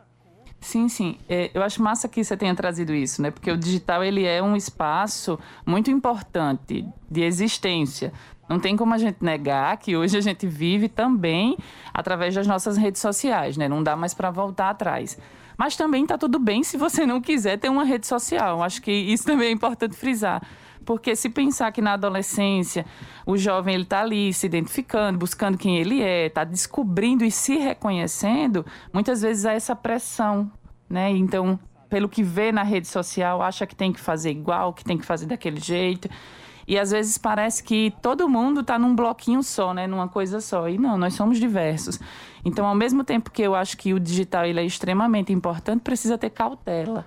Sim, 0.60 0.88
sim. 0.88 1.16
É, 1.28 1.50
eu 1.54 1.62
acho 1.62 1.82
massa 1.82 2.08
que 2.08 2.22
você 2.22 2.36
tenha 2.36 2.54
trazido 2.54 2.94
isso, 2.94 3.22
né? 3.22 3.30
Porque 3.30 3.50
o 3.50 3.56
digital 3.56 4.02
ele 4.02 4.24
é 4.24 4.42
um 4.42 4.56
espaço 4.56 5.38
muito 5.64 5.90
importante 5.90 6.86
de 7.10 7.22
existência. 7.22 8.12
Não 8.48 8.58
tem 8.58 8.76
como 8.76 8.94
a 8.94 8.98
gente 8.98 9.22
negar 9.22 9.76
que 9.76 9.96
hoje 9.96 10.16
a 10.16 10.20
gente 10.20 10.46
vive 10.46 10.88
também 10.88 11.56
através 11.92 12.34
das 12.34 12.46
nossas 12.46 12.76
redes 12.76 13.00
sociais, 13.00 13.56
né? 13.56 13.68
Não 13.68 13.82
dá 13.82 13.94
mais 13.94 14.14
para 14.14 14.30
voltar 14.30 14.70
atrás. 14.70 15.18
Mas 15.56 15.76
também 15.76 16.04
está 16.04 16.16
tudo 16.16 16.38
bem 16.38 16.62
se 16.62 16.76
você 16.76 17.04
não 17.04 17.20
quiser 17.20 17.58
ter 17.58 17.68
uma 17.68 17.84
rede 17.84 18.06
social. 18.06 18.62
Acho 18.62 18.80
que 18.80 18.92
isso 18.92 19.24
também 19.24 19.48
é 19.48 19.50
importante 19.50 19.96
frisar. 19.96 20.42
Porque 20.84 21.14
se 21.14 21.28
pensar 21.28 21.70
que 21.72 21.82
na 21.82 21.94
adolescência 21.94 22.86
o 23.26 23.36
jovem 23.36 23.74
ele 23.74 23.82
está 23.82 24.00
ali 24.00 24.32
se 24.32 24.46
identificando, 24.46 25.18
buscando 25.18 25.58
quem 25.58 25.76
ele 25.76 26.00
é, 26.00 26.26
está 26.26 26.44
descobrindo 26.44 27.24
e 27.24 27.30
se 27.30 27.58
reconhecendo, 27.58 28.64
muitas 28.90 29.20
vezes 29.20 29.44
há 29.44 29.52
essa 29.52 29.76
pressão, 29.76 30.50
né? 30.88 31.10
Então, 31.10 31.58
pelo 31.90 32.08
que 32.08 32.22
vê 32.22 32.52
na 32.52 32.62
rede 32.62 32.88
social, 32.88 33.42
acha 33.42 33.66
que 33.66 33.76
tem 33.76 33.92
que 33.92 34.00
fazer 34.00 34.30
igual, 34.30 34.72
que 34.72 34.84
tem 34.84 34.96
que 34.96 35.04
fazer 35.04 35.26
daquele 35.26 35.60
jeito. 35.60 36.08
E 36.68 36.78
às 36.78 36.90
vezes 36.90 37.16
parece 37.16 37.64
que 37.64 37.94
todo 38.02 38.28
mundo 38.28 38.60
está 38.60 38.78
num 38.78 38.94
bloquinho 38.94 39.42
só, 39.42 39.72
né? 39.72 39.86
Numa 39.86 40.06
coisa 40.06 40.38
só. 40.38 40.68
E 40.68 40.76
não, 40.76 40.98
nós 40.98 41.14
somos 41.14 41.40
diversos. 41.40 41.98
Então, 42.44 42.66
ao 42.66 42.74
mesmo 42.74 43.02
tempo 43.02 43.30
que 43.30 43.40
eu 43.40 43.54
acho 43.54 43.74
que 43.78 43.94
o 43.94 43.98
digital 43.98 44.44
ele 44.44 44.60
é 44.60 44.64
extremamente 44.64 45.32
importante, 45.32 45.80
precisa 45.80 46.18
ter 46.18 46.28
cautela. 46.28 47.06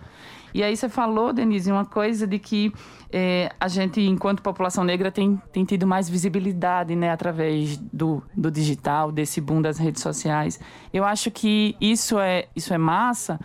E 0.52 0.64
aí 0.64 0.76
você 0.76 0.90
falou, 0.90 1.32
Denise, 1.32 1.72
uma 1.72 1.86
coisa 1.86 2.26
de 2.26 2.40
que 2.40 2.74
é, 3.12 3.52
a 3.60 3.68
gente, 3.68 4.02
enquanto 4.02 4.42
população 4.42 4.84
negra, 4.84 5.12
tem, 5.12 5.40
tem 5.54 5.64
tido 5.64 5.86
mais 5.86 6.10
visibilidade 6.10 6.96
né, 6.96 7.12
através 7.12 7.78
do, 7.78 8.24
do 8.36 8.50
digital, 8.50 9.12
desse 9.12 9.40
boom 9.40 9.62
das 9.62 9.78
redes 9.78 10.02
sociais. 10.02 10.60
Eu 10.92 11.06
acho 11.06 11.30
que 11.30 11.76
isso 11.80 12.20
é, 12.20 12.48
isso 12.56 12.74
é 12.74 12.80
massa, 12.80 13.40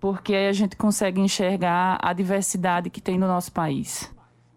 porque 0.00 0.34
aí 0.34 0.48
a 0.48 0.52
gente 0.52 0.76
consegue 0.76 1.20
enxergar 1.20 1.96
a 2.02 2.12
diversidade 2.12 2.90
que 2.90 3.00
tem 3.00 3.16
no 3.16 3.28
nosso 3.28 3.52
país 3.52 4.12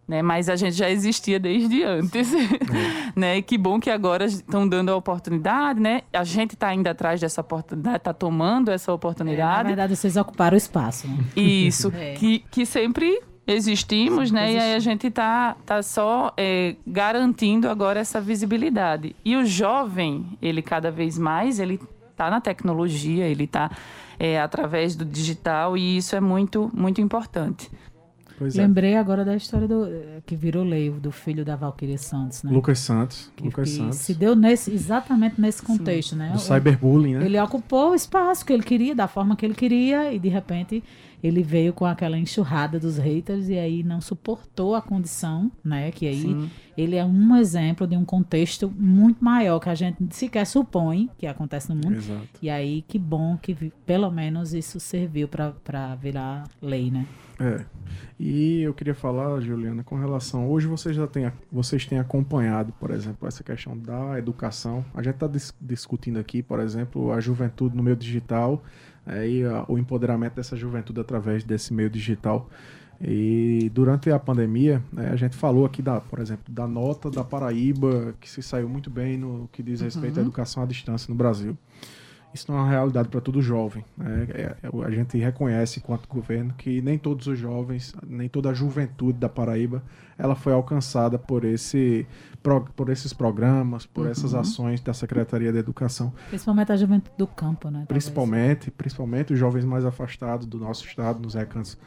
né? 0.07 0.21
Mas 0.21 0.49
a 0.49 0.55
gente 0.55 0.75
já 0.75 0.89
existia 0.89 1.39
desde 1.39 1.83
antes, 1.83 2.33
é. 2.33 2.37
né? 3.15 3.37
E 3.37 3.41
que 3.41 3.57
bom 3.57 3.79
que 3.79 3.89
agora 3.89 4.25
estão 4.25 4.67
dando 4.67 4.89
a 4.89 4.95
oportunidade, 4.95 5.79
né? 5.79 6.01
A 6.11 6.23
gente 6.23 6.53
está 6.53 6.73
indo 6.73 6.87
atrás 6.87 7.19
dessa 7.19 7.41
oportunidade, 7.41 7.97
está 7.97 8.13
tomando 8.13 8.69
essa 8.69 8.91
oportunidade. 8.91 9.59
É, 9.59 9.63
na 9.63 9.69
verdade, 9.69 9.95
vocês 9.95 10.17
ocuparam 10.17 10.55
o 10.55 10.57
espaço. 10.57 11.07
Né? 11.07 11.17
Isso, 11.35 11.91
é. 11.95 12.13
que, 12.13 12.39
que 12.51 12.65
sempre 12.65 13.21
existimos, 13.47 14.31
né? 14.31 14.49
Existe. 14.49 14.59
E 14.59 14.63
aí 14.63 14.75
a 14.75 14.79
gente 14.79 15.07
está 15.07 15.55
tá 15.65 15.81
só 15.81 16.33
é, 16.37 16.75
garantindo 16.85 17.69
agora 17.69 17.99
essa 17.99 18.19
visibilidade. 18.19 19.15
E 19.23 19.35
o 19.35 19.45
jovem, 19.45 20.37
ele 20.41 20.61
cada 20.61 20.91
vez 20.91 21.17
mais, 21.17 21.59
ele 21.59 21.79
está 22.11 22.29
na 22.29 22.39
tecnologia, 22.39 23.25
ele 23.25 23.45
está 23.45 23.71
é, 24.19 24.39
através 24.39 24.95
do 24.95 25.03
digital 25.03 25.75
e 25.77 25.97
isso 25.97 26.15
é 26.15 26.21
muito, 26.21 26.71
muito 26.73 27.01
importante. 27.01 27.69
Pois 28.43 28.57
é. 28.57 28.61
Lembrei 28.61 28.91
é. 28.91 28.97
agora 28.97 29.23
da 29.23 29.37
história 29.37 29.69
do 29.69 29.87
que 30.25 30.35
virou 30.35 30.65
lei 30.65 30.89
do 30.89 31.13
filho 31.13 31.45
da 31.45 31.55
Valquíria 31.55 31.97
Santos, 31.97 32.43
né? 32.43 32.51
Lucas 32.51 32.79
Santos. 32.79 33.31
Que, 33.37 33.45
Lucas 33.45 33.69
que 33.69 33.77
Santos. 33.77 33.99
Se 33.99 34.13
deu 34.13 34.35
nesse, 34.35 34.69
exatamente 34.69 35.39
nesse 35.39 35.61
contexto, 35.61 36.09
Sim. 36.09 36.17
né? 36.17 36.31
Do 36.33 36.39
cyberbullying, 36.39 37.15
né? 37.15 37.25
Ele 37.25 37.39
ocupou 37.39 37.91
o 37.91 37.95
espaço 37.95 38.45
que 38.45 38.51
ele 38.51 38.63
queria, 38.63 38.93
da 38.93 39.07
forma 39.07 39.37
que 39.37 39.45
ele 39.45 39.53
queria, 39.53 40.11
e 40.11 40.19
de 40.19 40.27
repente 40.27 40.83
ele 41.23 41.41
veio 41.41 41.71
com 41.71 41.85
aquela 41.85 42.17
enxurrada 42.17 42.77
dos 42.77 42.97
haters 42.97 43.47
e 43.47 43.57
aí 43.57 43.81
não 43.81 44.01
suportou 44.01 44.75
a 44.75 44.81
condição, 44.81 45.49
né? 45.63 45.89
Que 45.89 46.05
aí 46.05 46.21
Sim. 46.21 46.51
ele 46.75 46.97
é 46.97 47.05
um 47.05 47.37
exemplo 47.37 47.87
de 47.87 47.95
um 47.95 48.03
contexto 48.03 48.69
muito 48.77 49.23
maior 49.23 49.57
que 49.61 49.69
a 49.69 49.75
gente 49.75 50.05
sequer 50.13 50.45
supõe 50.45 51.09
que 51.17 51.25
acontece 51.25 51.69
no 51.69 51.75
mundo. 51.75 51.95
Exato. 51.95 52.27
E 52.41 52.49
aí 52.49 52.83
que 52.89 52.99
bom 52.99 53.37
que 53.37 53.55
pelo 53.85 54.11
menos 54.11 54.53
isso 54.53 54.81
serviu 54.81 55.29
para 55.29 55.95
virar 55.95 56.43
lei, 56.61 56.91
né? 56.91 57.05
É. 57.39 57.65
E 58.19 58.61
eu 58.61 58.73
queria 58.73 58.93
falar, 58.93 59.39
Juliana, 59.41 59.83
com 59.83 59.95
relação. 59.95 60.49
Hoje 60.49 60.67
vocês 60.67 60.95
já 60.95 61.07
têm, 61.07 61.31
vocês 61.51 61.85
têm 61.85 61.99
acompanhado, 61.99 62.71
por 62.79 62.91
exemplo, 62.91 63.27
essa 63.27 63.43
questão 63.43 63.77
da 63.77 64.17
educação. 64.17 64.85
A 64.93 65.01
gente 65.01 65.15
está 65.15 65.27
dis 65.27 65.53
discutindo 65.59 66.19
aqui, 66.19 66.41
por 66.41 66.59
exemplo, 66.59 67.11
a 67.11 67.19
juventude 67.19 67.75
no 67.75 67.83
meio 67.83 67.95
digital 67.95 68.63
é, 69.05 69.27
e 69.27 69.43
a, 69.43 69.65
o 69.67 69.77
empoderamento 69.77 70.35
dessa 70.35 70.55
juventude 70.55 70.99
através 70.99 71.43
desse 71.43 71.73
meio 71.73 71.89
digital. 71.89 72.49
E 73.01 73.69
durante 73.73 74.09
a 74.11 74.19
pandemia, 74.19 74.81
né, 74.91 75.09
a 75.09 75.15
gente 75.15 75.35
falou 75.35 75.65
aqui, 75.65 75.81
da, 75.81 75.99
por 75.99 76.19
exemplo, 76.19 76.53
da 76.53 76.67
nota 76.67 77.09
da 77.09 77.23
Paraíba, 77.23 78.15
que 78.21 78.29
se 78.29 78.41
saiu 78.41 78.69
muito 78.69 78.89
bem 78.89 79.17
no 79.17 79.49
que 79.51 79.61
diz 79.61 79.81
respeito 79.81 80.15
uhum. 80.15 80.19
à 80.19 80.25
educação 80.25 80.63
à 80.63 80.65
distância 80.65 81.11
no 81.11 81.15
Brasil 81.15 81.57
isso 82.33 82.51
não 82.51 82.57
é 82.57 82.61
uma 82.61 82.69
realidade 82.69 83.07
para 83.09 83.21
todo 83.21 83.41
jovem. 83.41 83.85
Né? 83.97 84.27
É, 84.29 84.41
é, 84.63 84.85
a 84.85 84.89
gente 84.89 85.17
reconhece, 85.17 85.79
enquanto 85.79 86.07
governo, 86.07 86.53
que 86.57 86.81
nem 86.81 86.97
todos 86.97 87.27
os 87.27 87.37
jovens, 87.37 87.93
nem 88.05 88.27
toda 88.27 88.49
a 88.49 88.53
juventude 88.53 89.19
da 89.19 89.29
Paraíba, 89.29 89.83
ela 90.17 90.35
foi 90.35 90.53
alcançada 90.53 91.19
por, 91.19 91.45
esse, 91.45 92.07
por 92.75 92.89
esses 92.89 93.13
programas, 93.13 93.85
por 93.85 94.05
uhum. 94.05 94.11
essas 94.11 94.33
ações 94.33 94.81
da 94.81 94.93
Secretaria 94.93 95.51
de 95.51 95.59
Educação. 95.59 96.13
Principalmente 96.29 96.71
a 96.71 96.77
juventude 96.77 97.15
do 97.17 97.27
campo, 97.27 97.69
né? 97.69 97.85
Principalmente, 97.87 98.71
principalmente 98.71 99.33
os 99.33 99.39
jovens 99.39 99.65
mais 99.65 99.85
afastados 99.85 100.45
do 100.45 100.57
nosso 100.57 100.85
estado, 100.85 101.19
nos 101.19 101.35
recantos 101.35 101.77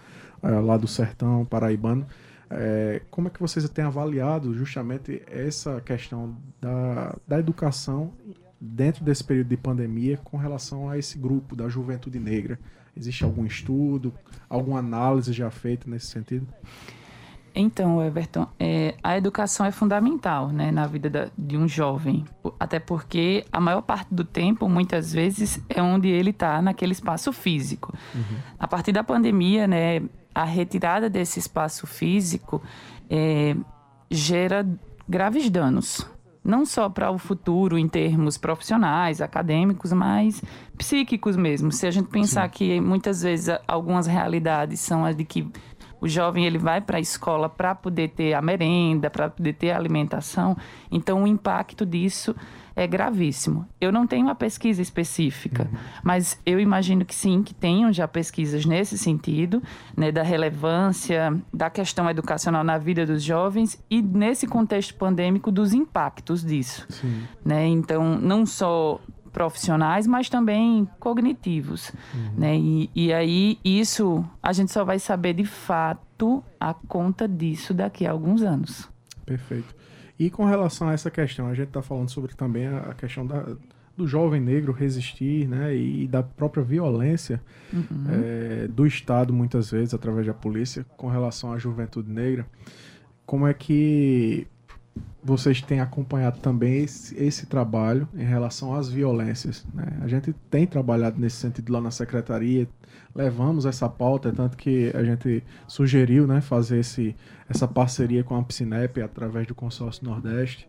uh, 0.43 0.61
lá 0.65 0.77
do 0.77 0.87
sertão 0.87 1.45
paraibano. 1.45 2.07
É, 2.49 3.03
como 3.11 3.27
é 3.27 3.31
que 3.31 3.41
vocês 3.41 3.69
têm 3.69 3.85
avaliado 3.85 4.55
justamente 4.55 5.21
essa 5.27 5.81
questão 5.81 6.37
da, 6.61 7.17
da 7.27 7.41
educação 7.41 8.13
dentro 8.61 9.05
desse 9.05 9.23
período 9.23 9.49
de 9.49 9.57
pandemia 9.57 10.17
com 10.19 10.37
relação 10.37 10.89
a 10.89 10.99
esse 10.99 11.19
grupo 11.19 11.55
da 11.55 11.69
juventude 11.69 12.19
negra? 12.19 12.59
Existe 12.97 13.25
algum 13.25 13.45
estudo, 13.45 14.13
alguma 14.49 14.79
análise 14.79 15.33
já 15.33 15.51
feita 15.51 15.89
nesse 15.89 16.07
sentido? 16.07 16.47
Então, 17.59 18.05
Everton, 18.05 18.47
é, 18.61 18.95
a 19.03 19.17
educação 19.17 19.65
é 19.65 19.71
fundamental 19.71 20.51
né, 20.51 20.71
na 20.71 20.87
vida 20.87 21.09
da, 21.09 21.29
de 21.37 21.57
um 21.57 21.67
jovem, 21.67 22.25
até 22.61 22.79
porque 22.79 23.47
a 23.51 23.59
maior 23.59 23.81
parte 23.81 24.15
do 24.15 24.25
tempo, 24.25 24.69
muitas 24.69 25.11
vezes, 25.11 25.59
é 25.69 25.83
onde 25.83 26.09
ele 26.09 26.31
está 26.31 26.61
naquele 26.61 26.93
espaço 26.93 27.33
físico. 27.33 27.95
Uhum. 28.15 28.39
A 28.59 28.69
partir 28.69 28.93
da 28.93 29.03
pandemia, 29.03 29.67
né, 29.67 30.03
a 30.35 30.45
retirada 30.45 31.09
desse 31.09 31.39
espaço 31.39 31.87
físico 31.87 32.63
é, 33.09 33.57
gera 34.11 34.67
graves 35.09 35.49
danos 35.49 36.07
não 36.47 36.65
só 36.65 36.89
para 36.89 37.11
o 37.11 37.19
futuro 37.19 37.77
em 37.77 37.89
termos 37.89 38.39
profissionais, 38.39 39.21
acadêmicos, 39.21 39.93
mas 39.93 40.43
psíquicos 40.79 41.37
mesmo. 41.37 41.73
Se 41.73 41.87
a 41.87 41.91
gente 41.91 42.09
pensar 42.09 42.45
Sim. 42.45 42.55
que 42.55 42.81
muitas 42.81 43.23
vezes 43.23 43.55
algumas 43.67 44.07
realidades 44.07 44.81
são 44.81 45.05
as 45.05 45.17
de 45.17 45.25
que 45.25 45.47
o 46.01 46.07
jovem 46.07 46.47
ele 46.47 46.59
vai 46.59 46.81
para 46.81 46.99
a 46.99 47.01
escola 47.01 47.49
para 47.49 47.75
poder 47.75 48.11
ter 48.11 48.35
a 48.35 48.43
merenda, 48.43 49.11
para 49.11 49.29
poder 49.29 49.55
ter 49.55 49.73
a 49.73 49.77
alimentação, 49.77 50.57
então 50.91 51.25
o 51.25 51.27
impacto 51.27 51.85
disso 51.85 52.35
é 52.77 52.87
gravíssimo. 52.87 53.67
Eu 53.81 53.91
não 53.91 54.07
tenho 54.07 54.27
uma 54.27 54.35
pesquisa 54.35 54.83
específica, 54.83 55.67
uhum. 55.73 55.79
mas 56.05 56.39
eu 56.45 56.61
imagino 56.61 57.07
que 57.07 57.15
sim, 57.15 57.43
que 57.43 57.55
tenham 57.55 57.91
já 57.91 58.07
pesquisas 58.07 58.67
nesse 58.67 58.99
sentido, 58.99 59.63
né, 59.97 60.13
da 60.13 60.23
relevância 60.23 61.35
da 61.53 61.71
questão 61.71 62.09
educacional 62.11 62.63
na 62.63 62.77
vida 62.77 63.07
dos 63.07 63.23
jovens 63.23 63.83
e 63.91 64.03
nesse 64.03 64.47
contexto 64.47 64.95
pandêmico 64.95 65.51
dos 65.51 65.73
impactos 65.73 66.45
disso. 66.45 66.87
Sim. 66.91 67.23
Né? 67.43 67.67
Então, 67.67 68.19
não 68.19 68.45
só 68.45 69.01
profissionais, 69.33 70.07
mas 70.07 70.29
também 70.29 70.89
cognitivos, 70.99 71.93
uhum. 72.15 72.31
né? 72.39 72.57
E, 72.57 72.91
e 72.95 73.13
aí 73.13 73.59
isso 73.63 74.25
a 74.43 74.51
gente 74.51 74.73
só 74.73 74.83
vai 74.83 74.99
saber 74.99 75.35
de 75.35 75.45
fato 75.45 76.43
a 76.59 76.73
conta 76.73 77.29
disso 77.29 77.75
daqui 77.75 78.07
a 78.07 78.13
alguns 78.13 78.41
anos. 78.41 78.89
Perfeito. 79.27 79.75
E 80.19 80.31
com 80.31 80.45
relação 80.45 80.89
a 80.89 80.93
essa 80.93 81.11
questão, 81.11 81.47
a 81.49 81.55
gente 81.55 81.69
está 81.69 81.83
falando 81.83 82.11
sobre 82.11 82.35
também 82.35 82.67
a 82.67 82.95
questão 82.95 83.27
da, 83.27 83.47
do 83.97 84.07
jovem 84.07 84.41
negro 84.41 84.73
resistir, 84.73 85.47
né, 85.49 85.75
e 85.75 86.07
da 86.07 86.23
própria 86.23 86.63
violência 86.63 87.41
uhum. 87.73 88.05
é, 88.11 88.69
do 88.69 88.87
Estado, 88.87 89.33
muitas 89.33 89.71
vezes, 89.71 89.95
através 89.95 90.27
da 90.27 90.35
polícia, 90.35 90.85
com 90.97 91.09
relação 91.09 91.53
à 91.53 91.59
juventude 91.59 92.11
negra. 92.11 92.47
Como 93.25 93.47
é 93.47 93.55
que 93.55 94.47
vocês 95.23 95.61
têm 95.61 95.81
acompanhado 95.81 96.39
também 96.39 96.85
esse, 96.85 97.17
esse 97.21 97.47
trabalho 97.47 98.09
em 98.15 98.25
relação 98.25 98.75
às 98.75 98.89
violências? 98.89 99.67
Né? 99.75 99.85
A 100.01 100.07
gente 100.07 100.33
tem 100.51 100.67
trabalhado 100.67 101.21
nesse 101.21 101.37
sentido 101.37 101.73
lá 101.73 101.81
na 101.81 101.91
secretaria, 101.91 102.69
levamos 103.15 103.67
essa 103.67 103.89
pauta, 103.89 104.33
tanto 104.33 104.57
que 104.57 104.93
a 104.95 105.03
gente 105.03 105.43
sugeriu 105.67 106.27
né, 106.27 106.41
fazer 106.41 106.79
esse, 106.79 107.17
essa 107.49 107.67
parceria 107.67 108.23
com 108.23 108.37
a 108.37 108.43
Psinep 108.43 109.01
através 109.03 109.47
do 109.47 109.55
consórcio 109.55 110.05
Nordeste. 110.05 110.69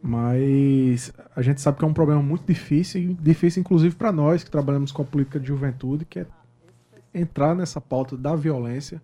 Mas 0.00 1.12
a 1.34 1.42
gente 1.42 1.60
sabe 1.60 1.78
que 1.78 1.84
é 1.84 1.88
um 1.88 1.94
problema 1.94 2.22
muito 2.22 2.46
difícil, 2.46 3.16
difícil 3.20 3.60
inclusive 3.60 3.94
para 3.94 4.12
nós 4.12 4.44
que 4.44 4.50
trabalhamos 4.50 4.92
com 4.92 5.02
a 5.02 5.04
política 5.04 5.40
de 5.40 5.48
juventude, 5.48 6.04
que 6.04 6.20
é 6.20 6.26
entrar 7.14 7.54
nessa 7.54 7.80
pauta 7.80 8.16
da 8.16 8.34
violência, 8.34 9.00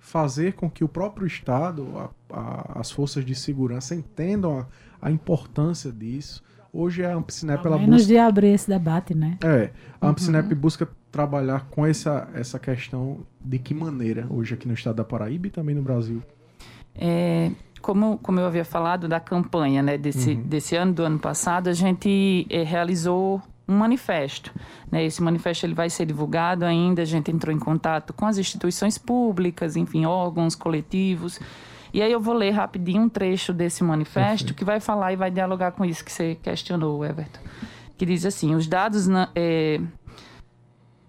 fazer 0.00 0.54
com 0.54 0.68
que 0.68 0.82
o 0.82 0.88
próprio 0.88 1.26
Estado, 1.26 1.86
a, 1.96 2.10
a, 2.36 2.80
as 2.80 2.90
forças 2.90 3.24
de 3.24 3.34
segurança 3.34 3.94
entendam 3.94 4.58
a, 4.58 4.66
a 5.00 5.10
importância 5.10 5.92
disso, 5.92 6.42
Hoje 6.72 7.04
a 7.04 7.14
Ampcinep 7.14 7.66
ela 7.66 7.76
busca... 7.78 8.06
de 8.06 8.16
abrir 8.16 8.48
esse 8.48 8.68
debate, 8.68 9.12
né? 9.12 9.36
É, 9.42 9.70
a 10.00 10.08
Ampcinep 10.08 10.54
uhum. 10.54 10.60
busca 10.60 10.88
trabalhar 11.10 11.66
com 11.68 11.84
essa, 11.84 12.28
essa 12.32 12.58
questão 12.60 13.26
de 13.40 13.58
que 13.58 13.74
maneira 13.74 14.26
hoje 14.30 14.54
aqui 14.54 14.68
no 14.68 14.74
estado 14.74 14.96
da 14.96 15.04
Paraíba 15.04 15.48
e 15.48 15.50
também 15.50 15.74
no 15.74 15.82
Brasil. 15.82 16.22
É, 16.94 17.50
como, 17.82 18.18
como 18.18 18.38
eu 18.38 18.46
havia 18.46 18.64
falado 18.64 19.08
da 19.08 19.18
campanha 19.18 19.82
né, 19.82 19.98
desse, 19.98 20.34
uhum. 20.34 20.42
desse 20.42 20.76
ano, 20.76 20.92
do 20.92 21.02
ano 21.02 21.18
passado, 21.18 21.68
a 21.68 21.72
gente 21.72 22.46
é, 22.48 22.62
realizou 22.62 23.42
um 23.70 23.76
manifesto. 23.76 24.52
Né? 24.90 25.04
Esse 25.04 25.22
manifesto 25.22 25.64
ele 25.64 25.74
vai 25.74 25.88
ser 25.88 26.06
divulgado 26.06 26.64
ainda, 26.64 27.02
a 27.02 27.04
gente 27.04 27.30
entrou 27.30 27.54
em 27.54 27.58
contato 27.58 28.12
com 28.12 28.26
as 28.26 28.38
instituições 28.38 28.98
públicas, 28.98 29.76
enfim, 29.76 30.04
órgãos, 30.04 30.54
coletivos, 30.54 31.38
e 31.92 32.02
aí 32.02 32.12
eu 32.12 32.20
vou 32.20 32.34
ler 32.34 32.50
rapidinho 32.50 33.02
um 33.02 33.08
trecho 33.08 33.52
desse 33.52 33.82
manifesto 33.82 34.54
que 34.54 34.64
vai 34.64 34.80
falar 34.80 35.12
e 35.12 35.16
vai 35.16 35.30
dialogar 35.30 35.72
com 35.72 35.84
isso 35.84 36.04
que 36.04 36.12
você 36.12 36.36
questionou, 36.36 37.04
Everton. 37.04 37.40
Que 37.98 38.06
diz 38.06 38.24
assim: 38.24 38.54
os 38.54 38.66
dados. 38.66 39.08
Na, 39.08 39.28
é, 39.34 39.80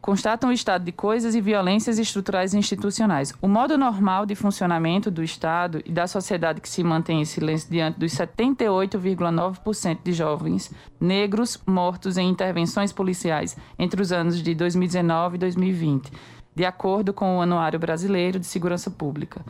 constatam 0.02 0.50
o 0.50 0.54
estado 0.54 0.84
de 0.84 0.92
coisas 0.92 1.36
e 1.36 1.42
violências 1.42 2.00
estruturais 2.00 2.54
e 2.54 2.58
institucionais. 2.58 3.34
O 3.42 3.48
modo 3.48 3.78
normal 3.78 4.26
de 4.26 4.34
funcionamento 4.34 5.12
do 5.12 5.24
Estado 5.24 5.82
e 5.86 5.92
da 5.92 6.08
sociedade 6.08 6.60
que 6.60 6.68
se 6.68 6.84
mantém 6.84 7.22
em 7.22 7.26
silêncio 7.26 7.70
diante 7.70 8.00
dos 8.00 8.12
78,9% 8.14 10.00
de 10.04 10.12
jovens 10.12 10.72
negros 11.00 11.62
mortos 11.66 12.18
em 12.18 12.28
intervenções 12.30 12.92
policiais 12.92 13.56
entre 13.78 14.02
os 14.02 14.12
anos 14.12 14.42
de 14.42 14.56
2019 14.56 15.36
e 15.36 15.40
2020, 15.40 16.12
de 16.56 16.66
acordo 16.66 17.14
com 17.14 17.38
o 17.38 17.42
Anuário 17.42 17.80
Brasileiro 17.80 18.40
de 18.40 18.48
Segurança 18.48 18.90
Pública. 18.90 19.46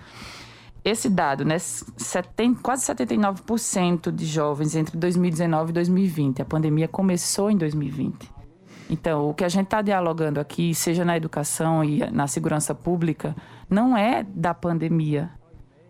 Esse 0.83 1.07
dado, 1.09 1.45
né, 1.45 1.59
70, 1.59 2.59
quase 2.61 2.83
79% 2.85 4.11
de 4.11 4.25
jovens 4.25 4.75
entre 4.75 4.97
2019 4.97 5.69
e 5.69 5.73
2020. 5.73 6.41
A 6.41 6.45
pandemia 6.45 6.87
começou 6.87 7.51
em 7.51 7.57
2020 7.57 8.40
então, 8.91 9.29
o 9.29 9.33
que 9.33 9.45
a 9.45 9.49
gente 9.49 9.67
está 9.67 9.81
dialogando 9.81 10.37
aqui, 10.37 10.75
seja 10.75 11.05
na 11.05 11.15
educação 11.15 11.81
e 11.81 11.99
na 12.11 12.27
segurança 12.27 12.75
pública, 12.75 13.33
não 13.69 13.95
é 13.95 14.21
da 14.21 14.53
pandemia. 14.53 15.29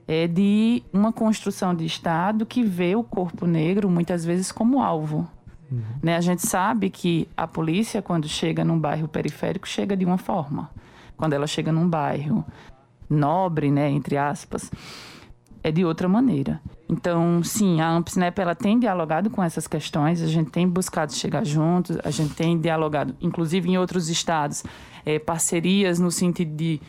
É 0.07 0.27
de 0.27 0.83
uma 0.93 1.11
construção 1.11 1.73
de 1.73 1.83
Estado 1.83 2.45
que 2.45 2.61
vê 2.61 2.95
o 2.95 3.03
corpo 3.03 3.47
negro 3.47 3.89
muitas 3.89 4.23
vezes 4.23 4.51
como 4.51 4.83
alvo. 4.83 5.27
Uhum. 5.71 5.81
Né? 6.03 6.15
A 6.15 6.21
gente 6.21 6.45
sabe 6.45 6.91
que 6.91 7.27
a 7.35 7.47
polícia, 7.47 8.03
quando 8.03 8.27
chega 8.27 8.63
num 8.63 8.77
bairro 8.77 9.07
periférico, 9.07 9.67
chega 9.67 9.97
de 9.97 10.05
uma 10.05 10.19
forma. 10.19 10.69
Quando 11.17 11.33
ela 11.33 11.47
chega 11.47 11.71
num 11.71 11.89
bairro 11.89 12.45
nobre, 13.09 13.71
né, 13.71 13.89
entre 13.89 14.15
aspas, 14.15 14.69
é 15.63 15.71
de 15.71 15.83
outra 15.83 16.07
maneira. 16.07 16.61
Então, 16.91 17.41
sim, 17.41 17.79
a 17.79 17.87
AMPSNEP 17.87 18.41
ela 18.41 18.53
tem 18.53 18.77
dialogado 18.77 19.29
com 19.29 19.41
essas 19.41 19.65
questões, 19.65 20.21
a 20.21 20.27
gente 20.27 20.51
tem 20.51 20.67
buscado 20.67 21.13
chegar 21.13 21.45
juntos, 21.45 21.97
a 22.03 22.11
gente 22.11 22.33
tem 22.33 22.59
dialogado, 22.59 23.15
inclusive 23.21 23.69
em 23.69 23.77
outros 23.77 24.09
estados, 24.09 24.61
é, 25.05 25.17
parcerias 25.17 25.99
no 25.99 26.11
sentido 26.11 26.53
de 26.53 26.81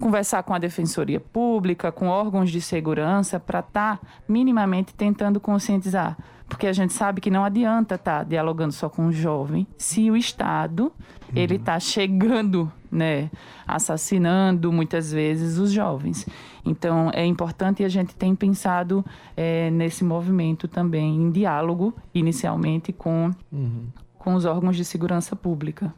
conversar 0.00 0.42
com 0.44 0.54
a 0.54 0.58
Defensoria 0.58 1.20
Pública, 1.20 1.92
com 1.92 2.08
órgãos 2.08 2.50
de 2.50 2.60
segurança, 2.60 3.38
para 3.38 3.58
estar 3.60 3.98
tá 3.98 4.06
minimamente 4.26 4.94
tentando 4.94 5.38
conscientizar. 5.38 6.16
Porque 6.48 6.66
a 6.66 6.72
gente 6.72 6.94
sabe 6.94 7.20
que 7.20 7.30
não 7.30 7.44
adianta 7.44 7.96
estar 7.96 8.18
tá 8.20 8.24
dialogando 8.24 8.72
só 8.72 8.88
com 8.88 9.08
o 9.08 9.12
jovem 9.12 9.66
se 9.76 10.10
o 10.10 10.16
Estado 10.16 10.84
uhum. 10.84 10.90
ele 11.34 11.56
está 11.56 11.78
chegando, 11.78 12.72
né, 12.94 13.30
assassinando 13.66 14.72
muitas 14.72 15.12
vezes 15.12 15.58
os 15.58 15.72
jovens. 15.72 16.26
Então 16.64 17.10
é 17.12 17.26
importante 17.26 17.82
e 17.82 17.84
a 17.84 17.88
gente 17.88 18.14
tem 18.14 18.34
pensado 18.34 19.04
é, 19.36 19.70
nesse 19.70 20.04
movimento 20.04 20.68
também 20.68 21.16
em 21.16 21.30
diálogo 21.30 21.94
inicialmente 22.14 22.92
com 22.92 23.30
uhum. 23.52 23.86
com 24.18 24.34
os 24.34 24.44
órgãos 24.44 24.76
de 24.76 24.84
segurança 24.84 25.34
pública. 25.36 25.92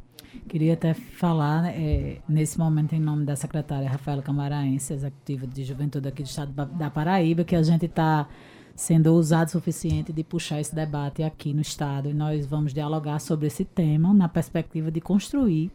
Queria 0.48 0.74
até 0.74 0.94
falar, 0.94 1.66
é, 1.74 2.18
nesse 2.28 2.58
momento, 2.58 2.94
em 2.94 3.00
nome 3.00 3.24
da 3.24 3.34
secretária 3.34 3.88
Rafaela 3.88 4.22
Camaraense, 4.22 4.92
executiva 4.92 5.46
de 5.46 5.64
juventude 5.64 6.06
aqui 6.06 6.22
do 6.22 6.26
estado 6.26 6.52
da 6.52 6.90
Paraíba, 6.90 7.42
que 7.42 7.56
a 7.56 7.62
gente 7.62 7.86
está 7.86 8.28
sendo 8.76 9.08
ousado 9.08 9.48
o 9.48 9.52
suficiente 9.52 10.12
de 10.12 10.22
puxar 10.22 10.60
esse 10.60 10.74
debate 10.74 11.22
aqui 11.22 11.52
no 11.52 11.62
estado. 11.62 12.08
E 12.08 12.14
nós 12.14 12.46
vamos 12.46 12.72
dialogar 12.72 13.18
sobre 13.18 13.46
esse 13.46 13.64
tema 13.64 14.12
na 14.12 14.28
perspectiva 14.28 14.90
de 14.90 15.00
construir, 15.00 15.70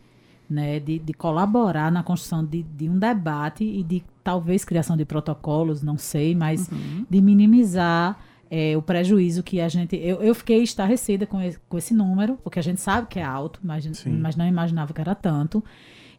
né, 0.52 0.80
de, 0.80 1.00
de 1.00 1.14
colaborar 1.14 1.92
na 1.92 2.04
construção 2.04 2.46
de, 2.46 2.64
de 2.64 2.90
um 2.90 3.00
debate 3.00 3.64
e 3.64 3.84
de 3.84 4.04
talvez 4.24 4.66
criação 4.66 4.98
de 4.98 5.06
protocolos, 5.06 5.82
não 5.82 5.98
sei, 5.98 6.36
mas 6.36 6.70
uhum. 6.70 7.06
de 7.10 7.22
minimizar 7.22 8.20
é, 8.50 8.76
o 8.76 8.82
prejuízo 8.82 9.42
que 9.42 9.62
a 9.62 9.70
gente. 9.70 9.96
Eu, 9.96 10.22
eu 10.22 10.36
fiquei 10.36 10.62
estarrecida 10.62 11.26
com 11.26 11.42
esse, 11.42 11.58
com 11.70 11.78
esse 11.78 11.94
número, 11.94 12.38
porque 12.44 12.60
a 12.60 12.62
gente 12.62 12.82
sabe 12.82 13.08
que 13.08 13.18
é 13.18 13.24
alto, 13.24 13.62
mas, 13.64 13.86
mas 14.06 14.36
não 14.36 14.46
imaginava 14.46 14.94
que 14.94 15.00
era 15.00 15.16
tanto. 15.16 15.64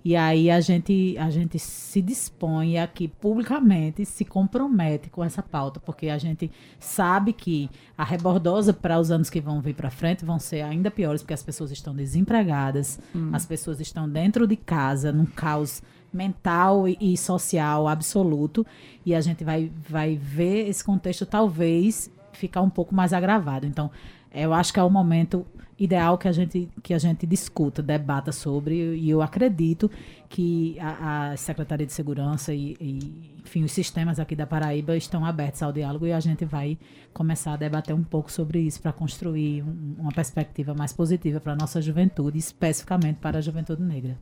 E 0.05 0.17
aí 0.17 0.51
a 0.51 0.61
gente, 0.61 1.17
a 1.19 1.31
gente 1.31 1.59
se 1.59 2.03
dispõe 2.03 2.79
aqui 2.79 3.07
publicamente, 3.07 4.05
se 4.05 4.25
compromete 4.25 5.09
com 5.09 5.23
essa 5.23 5.43
pauta, 5.43 5.79
porque 5.79 6.09
a 6.09 6.19
gente 6.19 6.51
sabe 6.81 7.33
que 7.33 7.71
a 7.97 8.03
rebordosa 8.03 8.73
para 8.73 8.99
os 8.99 9.11
anos 9.11 9.31
que 9.31 9.41
vão 9.41 9.61
vir 9.61 9.75
para 9.75 9.91
frente 9.91 10.25
vão 10.25 10.39
ser 10.39 10.63
ainda 10.63 10.91
piores, 10.91 11.23
porque 11.23 11.35
as 11.35 11.43
pessoas 11.43 11.71
estão 11.71 11.95
desempregadas, 11.95 12.99
hum. 13.15 13.31
as 13.33 13.47
pessoas 13.47 13.81
estão 13.81 14.09
dentro 14.09 14.47
de 14.47 14.57
casa, 14.57 15.13
num 15.13 15.27
caos 15.27 15.83
mental 16.13 16.87
e, 16.87 17.17
social 17.17 17.89
absoluto, 17.89 18.67
e 19.07 19.15
a 19.15 19.21
gente 19.21 19.45
vai, 19.45 19.71
vai 19.89 20.17
ver 20.17 20.69
esse 20.69 20.85
contexto 20.85 21.25
talvez 21.25 22.11
ficar 22.33 22.61
um 22.61 22.69
pouco 22.69 22.95
mais 22.95 23.13
agravado. 23.13 23.67
Então, 23.67 23.91
eu 24.35 24.53
acho 24.53 24.73
que 24.73 24.81
é 24.81 24.83
o 24.83 24.91
momento 24.91 25.47
ideal 25.83 26.17
que 26.17 26.29
a 26.29 26.33
gente, 26.33 26.69
que 26.83 26.95
a 26.95 26.99
gente 26.99 27.27
discuta, 27.27 27.83
debata 27.83 28.31
sobre, 28.31 28.95
e 28.97 29.11
eu 29.11 29.21
acredito 29.21 29.91
que 30.29 30.79
a, 30.79 31.33
a 31.33 31.37
Secretaria 31.37 31.85
de 31.85 31.93
Segurança 31.93 32.55
e, 32.55 32.77
e, 32.81 33.41
enfim, 33.45 33.65
os 33.65 33.73
sistemas 33.73 34.21
aqui 34.21 34.37
da 34.37 34.47
Paraíba 34.47 34.97
estão 34.97 35.25
abertos 35.25 35.63
ao 35.63 35.73
diálogo 35.73 36.07
e 36.07 36.13
a 36.13 36.21
gente 36.21 36.45
vai 36.45 36.79
começar 37.13 37.55
a 37.55 37.57
debater 37.57 37.95
um 37.95 38.05
pouco 38.05 38.31
sobre 38.31 38.61
isso 38.61 38.81
para 38.81 38.93
construir 38.93 39.63
um, 39.63 39.97
uma 39.99 40.13
perspectiva 40.13 40.73
mais 40.73 40.93
positiva 40.93 41.41
para 41.41 41.53
a 41.53 41.57
nossa 41.57 41.83
juventude, 41.83 42.39
especificamente 42.39 43.17
para 43.17 43.39
a 43.39 43.41
juventude 43.41 43.83
negra. 43.83 44.17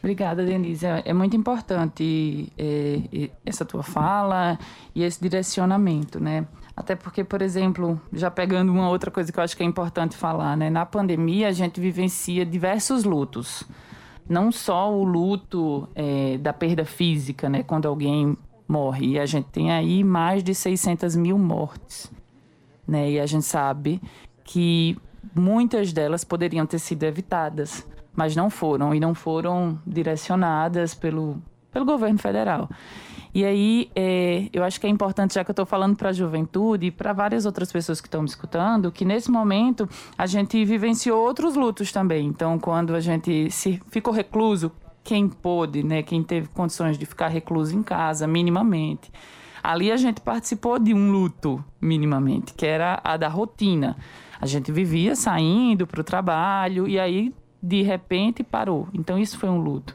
Obrigada, 0.00 0.44
Denise. 0.44 0.86
É, 0.86 1.02
é 1.06 1.12
muito 1.12 1.36
importante 1.36 2.52
é, 2.56 3.30
essa 3.44 3.64
tua 3.64 3.82
fala 3.82 4.58
e 4.94 5.02
esse 5.02 5.20
direcionamento, 5.20 6.20
né? 6.20 6.46
Até 6.76 6.94
porque, 6.94 7.24
por 7.24 7.40
exemplo, 7.40 7.98
já 8.12 8.30
pegando 8.30 8.70
uma 8.70 8.90
outra 8.90 9.10
coisa 9.10 9.32
que 9.32 9.38
eu 9.38 9.42
acho 9.42 9.56
que 9.56 9.62
é 9.62 9.66
importante 9.66 10.14
falar, 10.14 10.54
né? 10.56 10.68
Na 10.68 10.84
pandemia, 10.84 11.48
a 11.48 11.52
gente 11.52 11.80
vivencia 11.80 12.44
diversos 12.44 13.04
lutos. 13.04 13.64
Não 14.28 14.52
só 14.52 14.92
o 14.92 15.02
luto 15.02 15.88
é, 15.94 16.36
da 16.36 16.52
perda 16.52 16.84
física, 16.84 17.48
né? 17.48 17.62
Quando 17.62 17.86
alguém 17.88 18.36
morre. 18.68 19.12
E 19.12 19.18
a 19.18 19.24
gente 19.24 19.46
tem 19.46 19.72
aí 19.72 20.04
mais 20.04 20.44
de 20.44 20.54
600 20.54 21.16
mil 21.16 21.38
mortes, 21.38 22.12
né? 22.86 23.10
E 23.10 23.20
a 23.20 23.24
gente 23.24 23.46
sabe 23.46 24.02
que 24.44 24.98
muitas 25.34 25.94
delas 25.94 26.24
poderiam 26.24 26.66
ter 26.66 26.78
sido 26.78 27.04
evitadas, 27.04 27.86
mas 28.14 28.36
não 28.36 28.50
foram. 28.50 28.94
E 28.94 29.00
não 29.00 29.14
foram 29.14 29.80
direcionadas 29.86 30.94
pelo, 30.94 31.40
pelo 31.72 31.86
governo 31.86 32.18
federal. 32.18 32.68
E 33.34 33.44
aí, 33.44 33.90
é, 33.94 34.48
eu 34.52 34.64
acho 34.64 34.80
que 34.80 34.86
é 34.86 34.90
importante, 34.90 35.34
já 35.34 35.44
que 35.44 35.50
eu 35.50 35.52
estou 35.52 35.66
falando 35.66 35.96
para 35.96 36.10
a 36.10 36.12
juventude 36.12 36.86
e 36.86 36.90
para 36.90 37.12
várias 37.12 37.44
outras 37.44 37.70
pessoas 37.70 38.00
que 38.00 38.06
estão 38.06 38.22
me 38.22 38.28
escutando, 38.28 38.90
que 38.90 39.04
nesse 39.04 39.30
momento 39.30 39.88
a 40.16 40.26
gente 40.26 40.64
vivenciou 40.64 41.20
outros 41.20 41.54
lutos 41.54 41.92
também. 41.92 42.26
Então, 42.26 42.58
quando 42.58 42.94
a 42.94 43.00
gente 43.00 43.50
se 43.50 43.80
ficou 43.90 44.12
recluso, 44.12 44.72
quem 45.04 45.28
pôde, 45.28 45.82
né, 45.82 46.02
quem 46.02 46.22
teve 46.22 46.48
condições 46.48 46.98
de 46.98 47.06
ficar 47.06 47.28
recluso 47.28 47.76
em 47.76 47.82
casa, 47.82 48.26
minimamente, 48.26 49.12
ali 49.62 49.92
a 49.92 49.96
gente 49.96 50.20
participou 50.20 50.78
de 50.78 50.94
um 50.94 51.10
luto, 51.10 51.64
minimamente, 51.80 52.54
que 52.54 52.66
era 52.66 53.00
a 53.04 53.16
da 53.16 53.28
rotina. 53.28 53.96
A 54.40 54.46
gente 54.46 54.72
vivia 54.72 55.14
saindo 55.14 55.86
para 55.86 56.00
o 56.00 56.04
trabalho 56.04 56.88
e 56.88 56.98
aí, 56.98 57.34
de 57.62 57.82
repente, 57.82 58.42
parou. 58.42 58.88
Então, 58.92 59.18
isso 59.18 59.38
foi 59.38 59.48
um 59.48 59.58
luto 59.58 59.94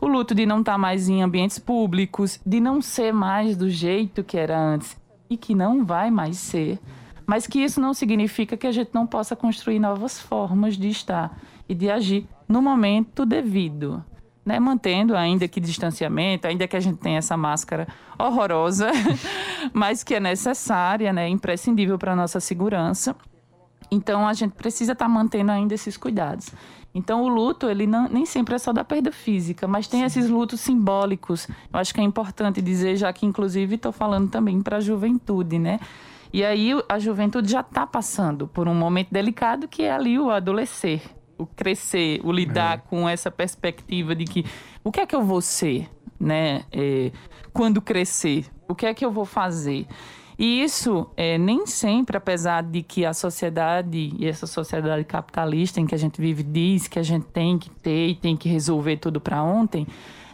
o 0.00 0.08
luto 0.08 0.34
de 0.34 0.46
não 0.46 0.60
estar 0.60 0.72
tá 0.72 0.78
mais 0.78 1.08
em 1.08 1.22
ambientes 1.22 1.58
públicos, 1.58 2.40
de 2.44 2.60
não 2.60 2.80
ser 2.80 3.12
mais 3.12 3.56
do 3.56 3.68
jeito 3.68 4.24
que 4.24 4.38
era 4.38 4.58
antes 4.58 4.98
e 5.28 5.36
que 5.36 5.54
não 5.54 5.84
vai 5.84 6.10
mais 6.10 6.38
ser. 6.38 6.78
Mas 7.26 7.46
que 7.46 7.60
isso 7.60 7.80
não 7.80 7.94
significa 7.94 8.56
que 8.56 8.66
a 8.66 8.72
gente 8.72 8.90
não 8.92 9.06
possa 9.06 9.36
construir 9.36 9.78
novas 9.78 10.18
formas 10.18 10.76
de 10.76 10.88
estar 10.88 11.38
e 11.68 11.74
de 11.74 11.90
agir 11.90 12.26
no 12.48 12.60
momento 12.60 13.24
devido. 13.24 14.04
Né, 14.44 14.58
mantendo 14.58 15.14
ainda 15.14 15.46
que 15.46 15.60
distanciamento, 15.60 16.48
ainda 16.48 16.66
que 16.66 16.74
a 16.74 16.80
gente 16.80 16.98
tenha 16.98 17.18
essa 17.18 17.36
máscara 17.36 17.86
horrorosa, 18.18 18.90
mas 19.72 20.02
que 20.02 20.14
é 20.14 20.18
necessária, 20.18 21.12
né, 21.12 21.28
imprescindível 21.28 21.98
para 21.98 22.14
a 22.14 22.16
nossa 22.16 22.40
segurança. 22.40 23.14
Então 23.90 24.26
a 24.26 24.32
gente 24.32 24.52
precisa 24.52 24.92
estar 24.92 25.04
tá 25.04 25.08
mantendo 25.08 25.52
ainda 25.52 25.74
esses 25.74 25.96
cuidados. 25.96 26.52
Então 26.94 27.22
o 27.22 27.28
luto, 27.28 27.68
ele 27.68 27.86
não, 27.86 28.08
nem 28.08 28.26
sempre 28.26 28.54
é 28.54 28.58
só 28.58 28.72
da 28.72 28.82
perda 28.82 29.12
física, 29.12 29.68
mas 29.68 29.86
tem 29.86 30.00
Sim. 30.00 30.06
esses 30.06 30.28
lutos 30.28 30.60
simbólicos. 30.60 31.46
Eu 31.72 31.78
acho 31.78 31.94
que 31.94 32.00
é 32.00 32.04
importante 32.04 32.60
dizer, 32.60 32.96
já 32.96 33.12
que 33.12 33.24
inclusive 33.24 33.76
estou 33.76 33.92
falando 33.92 34.28
também 34.28 34.60
para 34.60 34.78
a 34.78 34.80
juventude, 34.80 35.58
né? 35.58 35.78
E 36.32 36.44
aí 36.44 36.70
a 36.88 36.98
juventude 36.98 37.50
já 37.50 37.60
está 37.60 37.86
passando 37.86 38.46
por 38.46 38.68
um 38.68 38.74
momento 38.74 39.08
delicado 39.10 39.68
que 39.68 39.82
é 39.82 39.92
ali 39.92 40.18
o 40.18 40.30
adolescer, 40.30 41.02
o 41.38 41.46
crescer, 41.46 42.20
o 42.24 42.32
lidar 42.32 42.78
é. 42.78 42.78
com 42.78 43.08
essa 43.08 43.30
perspectiva 43.30 44.14
de 44.14 44.24
que 44.24 44.44
o 44.82 44.90
que 44.90 45.00
é 45.00 45.06
que 45.06 45.14
eu 45.14 45.22
vou 45.22 45.40
ser, 45.40 45.88
né? 46.18 46.64
É, 46.72 47.12
quando 47.52 47.80
crescer, 47.80 48.46
o 48.68 48.74
que 48.74 48.86
é 48.86 48.94
que 48.94 49.04
eu 49.04 49.10
vou 49.10 49.24
fazer? 49.24 49.86
E 50.40 50.62
isso 50.62 51.06
é, 51.18 51.36
nem 51.36 51.66
sempre, 51.66 52.16
apesar 52.16 52.62
de 52.62 52.82
que 52.82 53.04
a 53.04 53.12
sociedade 53.12 54.14
e 54.18 54.26
essa 54.26 54.46
sociedade 54.46 55.04
capitalista 55.04 55.82
em 55.82 55.86
que 55.86 55.94
a 55.94 55.98
gente 55.98 56.18
vive 56.18 56.42
diz 56.42 56.88
que 56.88 56.98
a 56.98 57.02
gente 57.02 57.26
tem 57.26 57.58
que 57.58 57.68
ter 57.68 58.08
e 58.08 58.14
tem 58.14 58.34
que 58.34 58.48
resolver 58.48 58.96
tudo 58.96 59.20
para 59.20 59.42
ontem, 59.42 59.86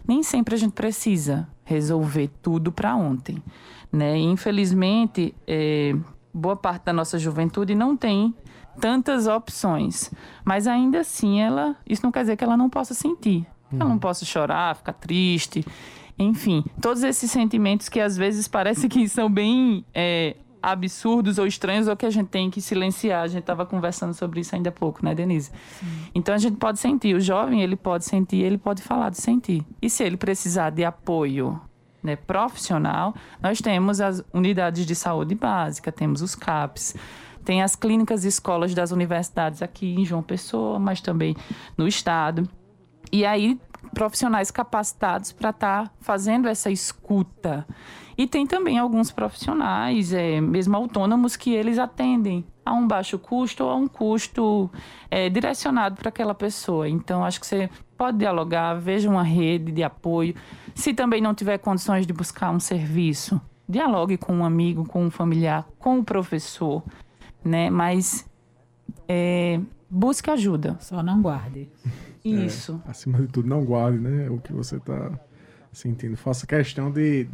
nem 0.06 0.22
sempre 0.22 0.54
a 0.54 0.58
gente 0.58 0.74
precisa 0.74 1.48
resolver 1.64 2.30
tudo 2.40 2.70
para 2.70 2.94
ontem. 2.94 3.42
Né? 3.92 4.16
Infelizmente, 4.16 5.34
é, 5.44 5.92
boa 6.32 6.54
parte 6.54 6.84
da 6.84 6.92
nossa 6.92 7.18
juventude 7.18 7.74
não 7.74 7.96
tem 7.96 8.32
tantas 8.80 9.26
opções. 9.26 10.12
Mas 10.44 10.68
ainda 10.68 11.00
assim, 11.00 11.40
ela, 11.40 11.74
isso 11.84 12.04
não 12.04 12.12
quer 12.12 12.20
dizer 12.20 12.36
que 12.36 12.44
ela 12.44 12.56
não 12.56 12.70
possa 12.70 12.94
sentir. 12.94 13.44
Ela 13.72 13.88
não 13.88 13.98
possa 13.98 14.24
chorar, 14.24 14.76
ficar 14.76 14.92
triste, 14.92 15.64
enfim, 16.18 16.64
todos 16.80 17.02
esses 17.02 17.30
sentimentos 17.30 17.88
que 17.88 18.00
às 18.00 18.16
vezes 18.16 18.48
parece 18.48 18.88
que 18.88 19.08
são 19.08 19.30
bem 19.30 19.84
é, 19.94 20.36
absurdos 20.62 21.38
ou 21.38 21.46
estranhos 21.46 21.86
ou 21.86 21.96
que 21.96 22.06
a 22.06 22.10
gente 22.10 22.28
tem 22.28 22.50
que 22.50 22.60
silenciar. 22.60 23.22
A 23.22 23.28
gente 23.28 23.40
estava 23.40 23.64
conversando 23.64 24.14
sobre 24.14 24.40
isso 24.40 24.54
ainda 24.54 24.70
há 24.70 24.72
pouco, 24.72 25.04
né, 25.04 25.14
Denise? 25.14 25.50
Sim. 25.78 25.86
Então 26.14 26.34
a 26.34 26.38
gente 26.38 26.56
pode 26.56 26.78
sentir. 26.78 27.14
O 27.14 27.20
jovem 27.20 27.62
ele 27.62 27.76
pode 27.76 28.04
sentir, 28.04 28.38
ele 28.38 28.58
pode 28.58 28.82
falar 28.82 29.10
de 29.10 29.18
sentir. 29.18 29.64
E 29.80 29.88
se 29.88 30.02
ele 30.02 30.16
precisar 30.16 30.70
de 30.70 30.84
apoio 30.84 31.60
né, 32.02 32.16
profissional, 32.16 33.14
nós 33.42 33.60
temos 33.60 34.00
as 34.00 34.24
unidades 34.32 34.86
de 34.86 34.94
saúde 34.94 35.34
básica, 35.34 35.92
temos 35.92 36.22
os 36.22 36.34
CAPs. 36.34 36.94
Tem 37.44 37.62
as 37.62 37.76
clínicas 37.76 38.24
e 38.24 38.28
escolas 38.28 38.74
das 38.74 38.90
universidades 38.90 39.62
aqui 39.62 39.94
em 39.94 40.04
João 40.04 40.22
Pessoa, 40.22 40.80
mas 40.80 41.00
também 41.00 41.36
no 41.78 41.86
estado. 41.86 42.48
E 43.12 43.24
aí, 43.24 43.56
profissionais 43.96 44.50
capacitados 44.50 45.32
para 45.32 45.48
estar 45.48 45.84
tá 45.84 45.90
fazendo 46.00 46.48
essa 46.48 46.70
escuta. 46.70 47.66
E 48.18 48.26
tem 48.26 48.46
também 48.46 48.78
alguns 48.78 49.10
profissionais, 49.10 50.12
é, 50.12 50.38
mesmo 50.38 50.76
autônomos, 50.76 51.34
que 51.34 51.54
eles 51.54 51.78
atendem 51.78 52.44
a 52.64 52.74
um 52.74 52.86
baixo 52.86 53.18
custo 53.18 53.64
ou 53.64 53.70
a 53.70 53.74
um 53.74 53.88
custo 53.88 54.70
é, 55.10 55.30
direcionado 55.30 55.96
para 55.96 56.10
aquela 56.10 56.34
pessoa. 56.34 56.86
Então, 56.86 57.24
acho 57.24 57.40
que 57.40 57.46
você 57.46 57.70
pode 57.96 58.18
dialogar, 58.18 58.74
veja 58.74 59.08
uma 59.08 59.22
rede 59.22 59.72
de 59.72 59.82
apoio. 59.82 60.34
Se 60.74 60.92
também 60.92 61.22
não 61.22 61.34
tiver 61.34 61.56
condições 61.56 62.06
de 62.06 62.12
buscar 62.12 62.50
um 62.50 62.60
serviço, 62.60 63.40
dialogue 63.66 64.18
com 64.18 64.34
um 64.34 64.44
amigo, 64.44 64.86
com 64.86 65.04
um 65.04 65.10
familiar, 65.10 65.66
com 65.78 65.96
o 65.96 65.98
um 66.00 66.04
professor 66.04 66.82
né? 67.46 67.70
Mas 67.70 68.28
é, 69.08 69.60
busque 69.88 70.30
ajuda. 70.30 70.76
Só 70.80 71.02
não 71.02 71.22
guarde. 71.22 71.70
É, 72.34 72.46
Isso. 72.46 72.80
É, 72.86 72.90
acima 72.90 73.18
de 73.20 73.28
tudo, 73.28 73.48
não 73.48 73.64
guarde, 73.64 73.98
né? 73.98 74.28
O 74.30 74.38
que 74.38 74.52
você 74.52 74.76
está 74.76 75.12
sentindo. 75.72 76.16
Faça 76.16 76.46
questão 76.46 76.90
de 76.90 77.26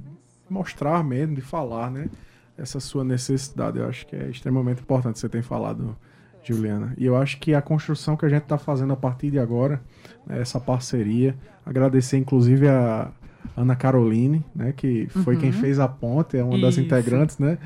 mostrar 0.48 1.02
mesmo, 1.04 1.34
de 1.34 1.40
falar, 1.40 1.90
né? 1.90 2.08
Essa 2.56 2.80
sua 2.80 3.04
necessidade. 3.04 3.78
Eu 3.78 3.88
acho 3.88 4.06
que 4.06 4.16
é 4.16 4.28
extremamente 4.28 4.82
importante 4.82 5.18
você 5.18 5.28
ter 5.28 5.42
falado, 5.42 5.96
Juliana. 6.42 6.92
E 6.98 7.06
eu 7.06 7.16
acho 7.16 7.38
que 7.38 7.54
a 7.54 7.62
construção 7.62 8.16
que 8.16 8.26
a 8.26 8.28
gente 8.28 8.42
está 8.42 8.58
fazendo 8.58 8.92
a 8.92 8.96
partir 8.96 9.30
de 9.30 9.38
agora, 9.38 9.80
né, 10.26 10.40
essa 10.40 10.60
parceria, 10.60 11.34
agradecer 11.64 12.18
inclusive 12.18 12.68
a 12.68 13.10
Ana 13.56 13.74
Caroline, 13.74 14.44
né? 14.54 14.72
Que 14.72 15.06
foi 15.08 15.34
uhum. 15.34 15.40
quem 15.40 15.52
fez 15.52 15.78
a 15.78 15.88
ponte, 15.88 16.36
é 16.36 16.44
uma 16.44 16.54
Isso. 16.54 16.62
das 16.62 16.78
integrantes, 16.78 17.38
né? 17.38 17.58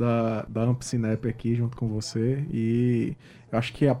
da, 0.00 0.46
da 0.48 0.62
Ampcinep 0.62 1.28
aqui 1.28 1.54
junto 1.54 1.76
com 1.76 1.88
você. 1.88 2.44
E 2.50 3.16
eu 3.50 3.58
acho 3.58 3.72
que 3.72 3.86
a, 3.86 3.96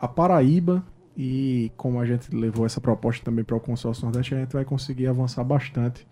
a 0.00 0.08
Paraíba 0.08 0.84
e 1.16 1.70
como 1.76 2.00
a 2.00 2.06
gente 2.06 2.34
levou 2.34 2.66
essa 2.66 2.80
proposta 2.80 3.24
também 3.24 3.44
para 3.44 3.56
o 3.56 3.60
consórcio 3.60 4.04
Nordeste, 4.04 4.34
a 4.34 4.40
gente 4.40 4.52
vai 4.52 4.64
conseguir 4.64 5.06
avançar 5.06 5.44
bastante. 5.44 6.06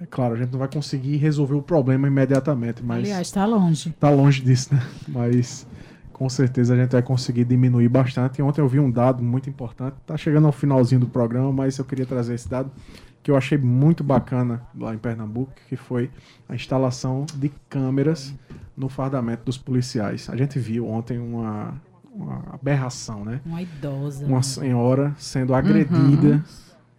É 0.00 0.06
claro, 0.06 0.34
a 0.34 0.36
gente 0.36 0.50
não 0.50 0.58
vai 0.58 0.68
conseguir 0.68 1.16
resolver 1.16 1.54
o 1.54 1.62
problema 1.62 2.06
imediatamente, 2.06 2.82
mas. 2.82 2.98
Aliás, 2.98 3.26
está 3.26 3.44
longe. 3.44 3.90
Está 3.90 4.10
longe 4.10 4.42
disso, 4.42 4.74
né? 4.74 4.82
Mas 5.08 5.66
com 6.12 6.28
certeza 6.28 6.74
a 6.74 6.76
gente 6.76 6.92
vai 6.92 7.02
conseguir 7.02 7.44
diminuir 7.44 7.88
bastante. 7.88 8.38
E 8.38 8.42
ontem 8.42 8.60
eu 8.60 8.68
vi 8.68 8.78
um 8.78 8.90
dado 8.90 9.22
muito 9.22 9.48
importante. 9.48 9.96
Está 10.02 10.18
chegando 10.18 10.46
ao 10.46 10.52
finalzinho 10.52 11.00
do 11.00 11.06
programa, 11.06 11.50
mas 11.50 11.78
eu 11.78 11.84
queria 11.84 12.04
trazer 12.04 12.34
esse 12.34 12.46
dado 12.46 12.70
que 13.22 13.30
eu 13.30 13.36
achei 13.36 13.56
muito 13.56 14.04
bacana 14.04 14.62
lá 14.78 14.94
em 14.94 14.98
Pernambuco, 14.98 15.52
que 15.66 15.76
foi 15.76 16.10
a 16.46 16.54
instalação 16.54 17.24
de 17.36 17.50
câmeras 17.70 18.34
no 18.76 18.88
fardamento 18.88 19.44
dos 19.44 19.56
policiais. 19.56 20.28
A 20.30 20.36
gente 20.36 20.58
viu 20.58 20.88
ontem 20.88 21.18
uma, 21.18 21.74
uma 22.12 22.44
aberração, 22.52 23.24
né? 23.24 23.40
Uma 23.44 23.62
idosa. 23.62 24.26
Uma 24.26 24.42
senhora 24.42 25.14
sendo 25.18 25.54
agredida 25.54 26.36
uhum. 26.36 26.42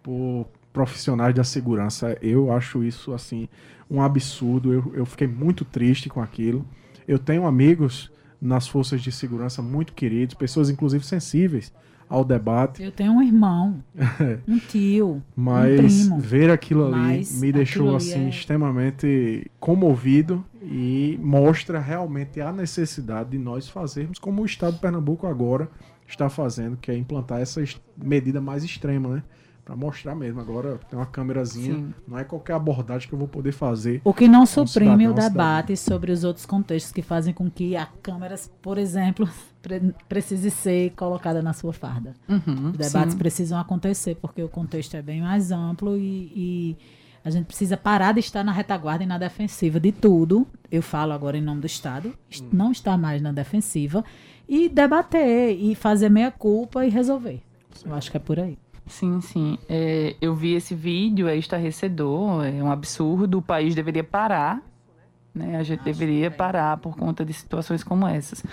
por 0.02 0.46
profissionais 0.72 1.34
da 1.34 1.44
segurança. 1.44 2.16
Eu 2.22 2.52
acho 2.52 2.82
isso, 2.82 3.12
assim, 3.12 3.48
um 3.90 4.00
absurdo. 4.00 4.72
Eu, 4.72 4.92
eu 4.94 5.06
fiquei 5.06 5.26
muito 5.26 5.64
triste 5.64 6.08
com 6.08 6.20
aquilo. 6.20 6.64
Eu 7.06 7.18
tenho 7.18 7.46
amigos 7.46 8.10
nas 8.40 8.66
forças 8.66 9.00
de 9.00 9.12
segurança 9.12 9.62
muito 9.62 9.92
queridos, 9.92 10.34
pessoas 10.34 10.68
inclusive 10.68 11.04
sensíveis 11.04 11.72
ao 12.12 12.22
debate. 12.26 12.82
Eu 12.82 12.92
tenho 12.92 13.12
um 13.12 13.22
irmão, 13.22 13.82
um 14.46 14.58
tio, 14.58 15.22
mas 15.34 16.08
um 16.08 16.18
ver 16.18 16.50
aquilo 16.50 16.84
ali 16.84 16.94
mas 16.94 17.40
me 17.40 17.50
deixou 17.50 17.96
assim 17.96 18.26
é... 18.26 18.28
extremamente 18.28 19.50
comovido 19.58 20.44
e 20.60 21.18
mostra 21.22 21.80
realmente 21.80 22.38
a 22.38 22.52
necessidade 22.52 23.30
de 23.30 23.38
nós 23.38 23.66
fazermos 23.66 24.18
como 24.18 24.42
o 24.42 24.44
estado 24.44 24.74
de 24.74 24.80
Pernambuco 24.80 25.26
agora 25.26 25.70
está 26.06 26.28
fazendo, 26.28 26.76
que 26.76 26.90
é 26.90 26.96
implantar 26.96 27.40
essa 27.40 27.64
medida 27.96 28.42
mais 28.42 28.62
extrema, 28.62 29.16
né? 29.16 29.22
Para 29.64 29.76
mostrar 29.76 30.14
mesmo. 30.14 30.40
Agora 30.40 30.78
tem 30.88 30.98
uma 30.98 31.06
câmerazinha, 31.06 31.74
Sim. 31.74 31.94
não 32.06 32.18
é 32.18 32.24
qualquer 32.24 32.54
abordagem 32.54 33.08
que 33.08 33.14
eu 33.14 33.18
vou 33.18 33.28
poder 33.28 33.52
fazer. 33.52 34.00
O 34.04 34.12
que 34.12 34.26
não 34.26 34.44
suprime 34.44 35.08
o 35.08 35.12
debate 35.12 35.76
sobre 35.76 36.10
os 36.10 36.24
outros 36.24 36.44
contextos 36.46 36.92
que 36.92 37.02
fazem 37.02 37.32
com 37.32 37.50
que 37.50 37.76
a 37.76 37.86
câmera, 38.02 38.34
por 38.60 38.78
exemplo, 38.78 39.28
pre 39.62 39.94
precise 40.08 40.50
ser 40.50 40.90
colocada 40.90 41.40
na 41.42 41.52
sua 41.52 41.72
farda. 41.72 42.14
Uhum, 42.28 42.70
Os 42.70 42.76
debates 42.76 43.12
sim. 43.12 43.18
precisam 43.18 43.58
acontecer 43.58 44.16
porque 44.16 44.42
o 44.42 44.48
contexto 44.48 44.96
é 44.96 45.02
bem 45.02 45.20
mais 45.20 45.52
amplo 45.52 45.96
e, 45.96 46.32
e 46.34 46.76
a 47.24 47.30
gente 47.30 47.46
precisa 47.46 47.76
parar 47.76 48.12
de 48.12 48.20
estar 48.20 48.42
na 48.42 48.52
retaguarda 48.52 49.04
e 49.04 49.06
na 49.06 49.18
defensiva 49.18 49.78
de 49.78 49.92
tudo. 49.92 50.46
Eu 50.70 50.82
falo 50.82 51.12
agora 51.12 51.38
em 51.38 51.42
nome 51.42 51.60
do 51.60 51.66
Estado, 51.66 52.08
hum. 52.08 52.48
não 52.52 52.72
estar 52.72 52.98
mais 52.98 53.22
na 53.22 53.30
defensiva 53.30 54.04
e 54.48 54.68
debater 54.68 55.56
e 55.56 55.74
fazer 55.76 56.08
meia 56.08 56.32
culpa 56.32 56.84
e 56.84 56.90
resolver. 56.90 57.40
Eu 57.86 57.94
acho 57.94 58.10
que 58.10 58.16
é 58.16 58.20
por 58.20 58.40
aí. 58.40 58.58
Sim, 58.92 59.22
sim. 59.22 59.58
É, 59.70 60.14
eu 60.20 60.34
vi 60.34 60.52
esse 60.52 60.74
vídeo, 60.74 61.26
é 61.26 61.34
estarrecedor, 61.34 62.44
é 62.44 62.62
um 62.62 62.70
absurdo. 62.70 63.38
O 63.38 63.42
país 63.42 63.74
deveria 63.74 64.04
parar, 64.04 64.60
né? 65.34 65.56
A 65.56 65.62
gente 65.62 65.82
deveria 65.82 66.30
parar 66.30 66.76
por 66.76 66.94
conta 66.94 67.24
de 67.24 67.32
situações 67.32 67.82
como 67.82 68.06
essas. 68.06 68.44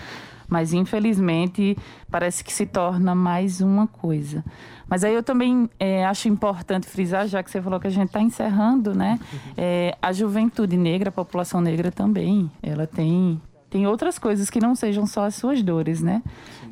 Mas, 0.48 0.72
infelizmente, 0.72 1.76
parece 2.10 2.42
que 2.42 2.52
se 2.52 2.64
torna 2.64 3.14
mais 3.14 3.60
uma 3.60 3.86
coisa. 3.86 4.42
Mas 4.88 5.04
aí 5.04 5.14
eu 5.14 5.22
também 5.22 5.68
é, 5.78 6.06
acho 6.06 6.26
importante 6.26 6.86
frisar, 6.86 7.28
já 7.28 7.42
que 7.42 7.50
você 7.50 7.60
falou 7.60 7.78
que 7.78 7.86
a 7.86 7.90
gente 7.90 8.06
está 8.06 8.22
encerrando, 8.22 8.94
né? 8.94 9.20
É, 9.58 9.94
a 10.00 10.10
juventude 10.10 10.76
negra, 10.76 11.10
a 11.10 11.12
população 11.12 11.60
negra 11.60 11.92
também, 11.92 12.50
ela 12.62 12.86
tem 12.86 13.38
tem 13.70 13.86
outras 13.86 14.18
coisas 14.18 14.50
que 14.50 14.60
não 14.60 14.74
sejam 14.74 15.06
só 15.06 15.24
as 15.24 15.36
suas 15.36 15.62
dores, 15.62 16.02
né? 16.02 16.22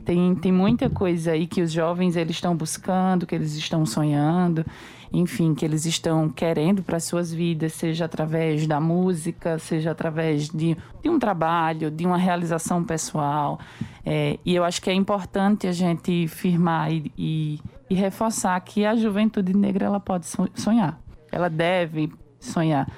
Tem, 0.05 0.35
tem 0.35 0.51
muita 0.51 0.91
coisa 0.91 1.31
aí 1.33 1.47
que 1.47 1.63
os 1.63 1.71
jovens 1.71 2.17
eles 2.17 2.37
estão 2.37 2.57
buscando, 2.57 3.25
que 3.25 3.35
eles 3.35 3.55
estão 3.55 3.87
sonhando, 3.87 4.67
enfim, 5.13 5.55
que 5.55 5.65
eles 5.65 5.87
estão 5.87 6.29
querendo 6.29 6.83
para 6.83 6.99
suas 6.99 7.33
vidas, 7.33 7.73
seja 7.75 8.05
através 8.05 8.67
da 8.67 8.81
música, 8.81 9.59
seja 9.59 9.93
através 9.93 10.49
de, 10.49 10.77
de 11.03 11.09
um 11.09 11.19
trabalho, 11.19 11.91
de 11.91 12.05
uma 12.05 12.19
realização 12.19 12.83
pessoal. 12.83 13.61
É, 14.05 14.39
e 14.45 14.55
eu 14.55 14.65
acho 14.65 14.83
que 14.83 14.91
é 14.91 14.95
importante 14.95 15.67
a 15.67 15.73
gente 15.73 16.27
firmar 16.27 16.93
e, 16.93 17.13
e, 17.17 17.61
e 17.89 17.95
reforçar 17.95 18.59
que 18.61 18.85
a 18.85 18.97
juventude 18.97 19.57
negra 19.57 19.87
ela 19.87 20.01
pode 20.01 20.27
sonhar. 20.55 21.01
Ela 21.31 21.49
deve 21.49 22.13
sonhar. 22.41 22.89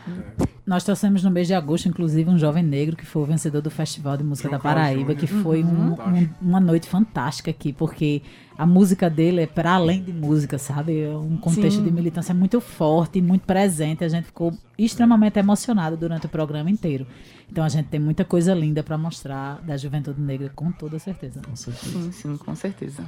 Nós 0.70 0.84
trouxemos 0.84 1.24
no 1.24 1.32
mês 1.32 1.48
de 1.48 1.54
agosto, 1.54 1.88
inclusive, 1.88 2.30
um 2.30 2.38
jovem 2.38 2.62
negro 2.62 2.94
que 2.94 3.04
foi 3.04 3.22
o 3.22 3.24
vencedor 3.24 3.60
do 3.60 3.72
Festival 3.72 4.16
de 4.16 4.22
Música 4.22 4.48
João 4.48 4.56
da 4.56 4.62
Paraíba, 4.62 5.16
que 5.16 5.26
foi 5.26 5.64
um, 5.64 5.94
um, 5.94 6.28
uma 6.40 6.60
noite 6.60 6.88
fantástica 6.88 7.50
aqui, 7.50 7.72
porque 7.72 8.22
a 8.56 8.64
música 8.64 9.10
dele 9.10 9.40
é 9.40 9.48
para 9.48 9.72
além 9.72 10.00
de 10.00 10.12
música, 10.12 10.58
sabe? 10.58 11.00
É 11.00 11.10
um 11.10 11.36
contexto 11.36 11.78
Sim. 11.78 11.82
de 11.82 11.90
militância 11.90 12.32
muito 12.32 12.60
forte, 12.60 13.20
muito 13.20 13.44
presente. 13.44 14.04
A 14.04 14.08
gente 14.08 14.26
ficou 14.26 14.56
extremamente 14.78 15.40
emocionado 15.40 15.96
durante 15.96 16.26
o 16.26 16.28
programa 16.28 16.70
inteiro. 16.70 17.04
Então 17.50 17.64
a 17.64 17.68
gente 17.68 17.88
tem 17.88 17.98
muita 17.98 18.24
coisa 18.24 18.54
linda 18.54 18.80
para 18.80 18.96
mostrar 18.96 19.60
da 19.62 19.76
juventude 19.76 20.20
negra, 20.20 20.52
com 20.54 20.70
toda 20.70 21.00
certeza. 21.00 21.42
Com 21.42 21.56
certeza. 21.56 22.00
Sim, 22.00 22.12
sim, 22.12 22.36
com 22.36 22.54
certeza. 22.54 23.04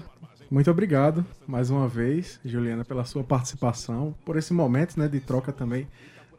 Muito 0.51 0.69
obrigado 0.69 1.25
mais 1.47 1.71
uma 1.71 1.87
vez, 1.87 2.41
Juliana, 2.45 2.85
pela 2.85 3.05
sua 3.05 3.23
participação, 3.23 4.13
por 4.25 4.37
esse 4.37 4.53
momento 4.53 4.99
né, 4.99 5.07
de 5.07 5.21
troca 5.21 5.53
também 5.53 5.87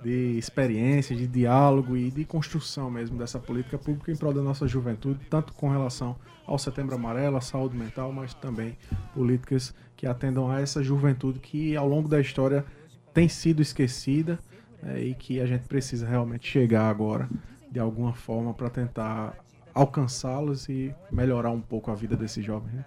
de 0.03 0.37
experiência, 0.37 1.15
de 1.15 1.25
diálogo 1.27 1.95
e 1.95 2.11
de 2.11 2.25
construção 2.25 2.91
mesmo 2.91 3.17
dessa 3.17 3.39
política 3.39 3.77
pública 3.77 4.11
em 4.11 4.15
prol 4.15 4.33
da 4.33 4.41
nossa 4.41 4.67
juventude, 4.67 5.19
tanto 5.29 5.53
com 5.53 5.69
relação 5.69 6.15
ao 6.45 6.59
Setembro 6.59 6.95
Amarelo, 6.95 7.37
à 7.37 7.41
saúde 7.41 7.77
mental, 7.77 8.11
mas 8.11 8.33
também 8.33 8.77
políticas 9.13 9.73
que 9.95 10.05
atendam 10.05 10.51
a 10.51 10.59
essa 10.59 10.83
juventude 10.83 11.39
que 11.39 11.75
ao 11.75 11.87
longo 11.87 12.09
da 12.09 12.19
história 12.19 12.65
tem 13.13 13.29
sido 13.29 13.61
esquecida 13.61 14.37
é, 14.83 14.99
e 14.99 15.15
que 15.15 15.39
a 15.39 15.45
gente 15.45 15.65
precisa 15.67 16.07
realmente 16.07 16.47
chegar 16.47 16.89
agora 16.89 17.29
de 17.71 17.79
alguma 17.79 18.13
forma 18.13 18.53
para 18.53 18.69
tentar 18.69 19.37
alcançá-los 19.73 20.69
e 20.69 20.93
melhorar 21.11 21.51
um 21.51 21.61
pouco 21.61 21.89
a 21.89 21.95
vida 21.95 22.15
desses 22.15 22.45
jovens. 22.45 22.73
Né? 22.73 22.85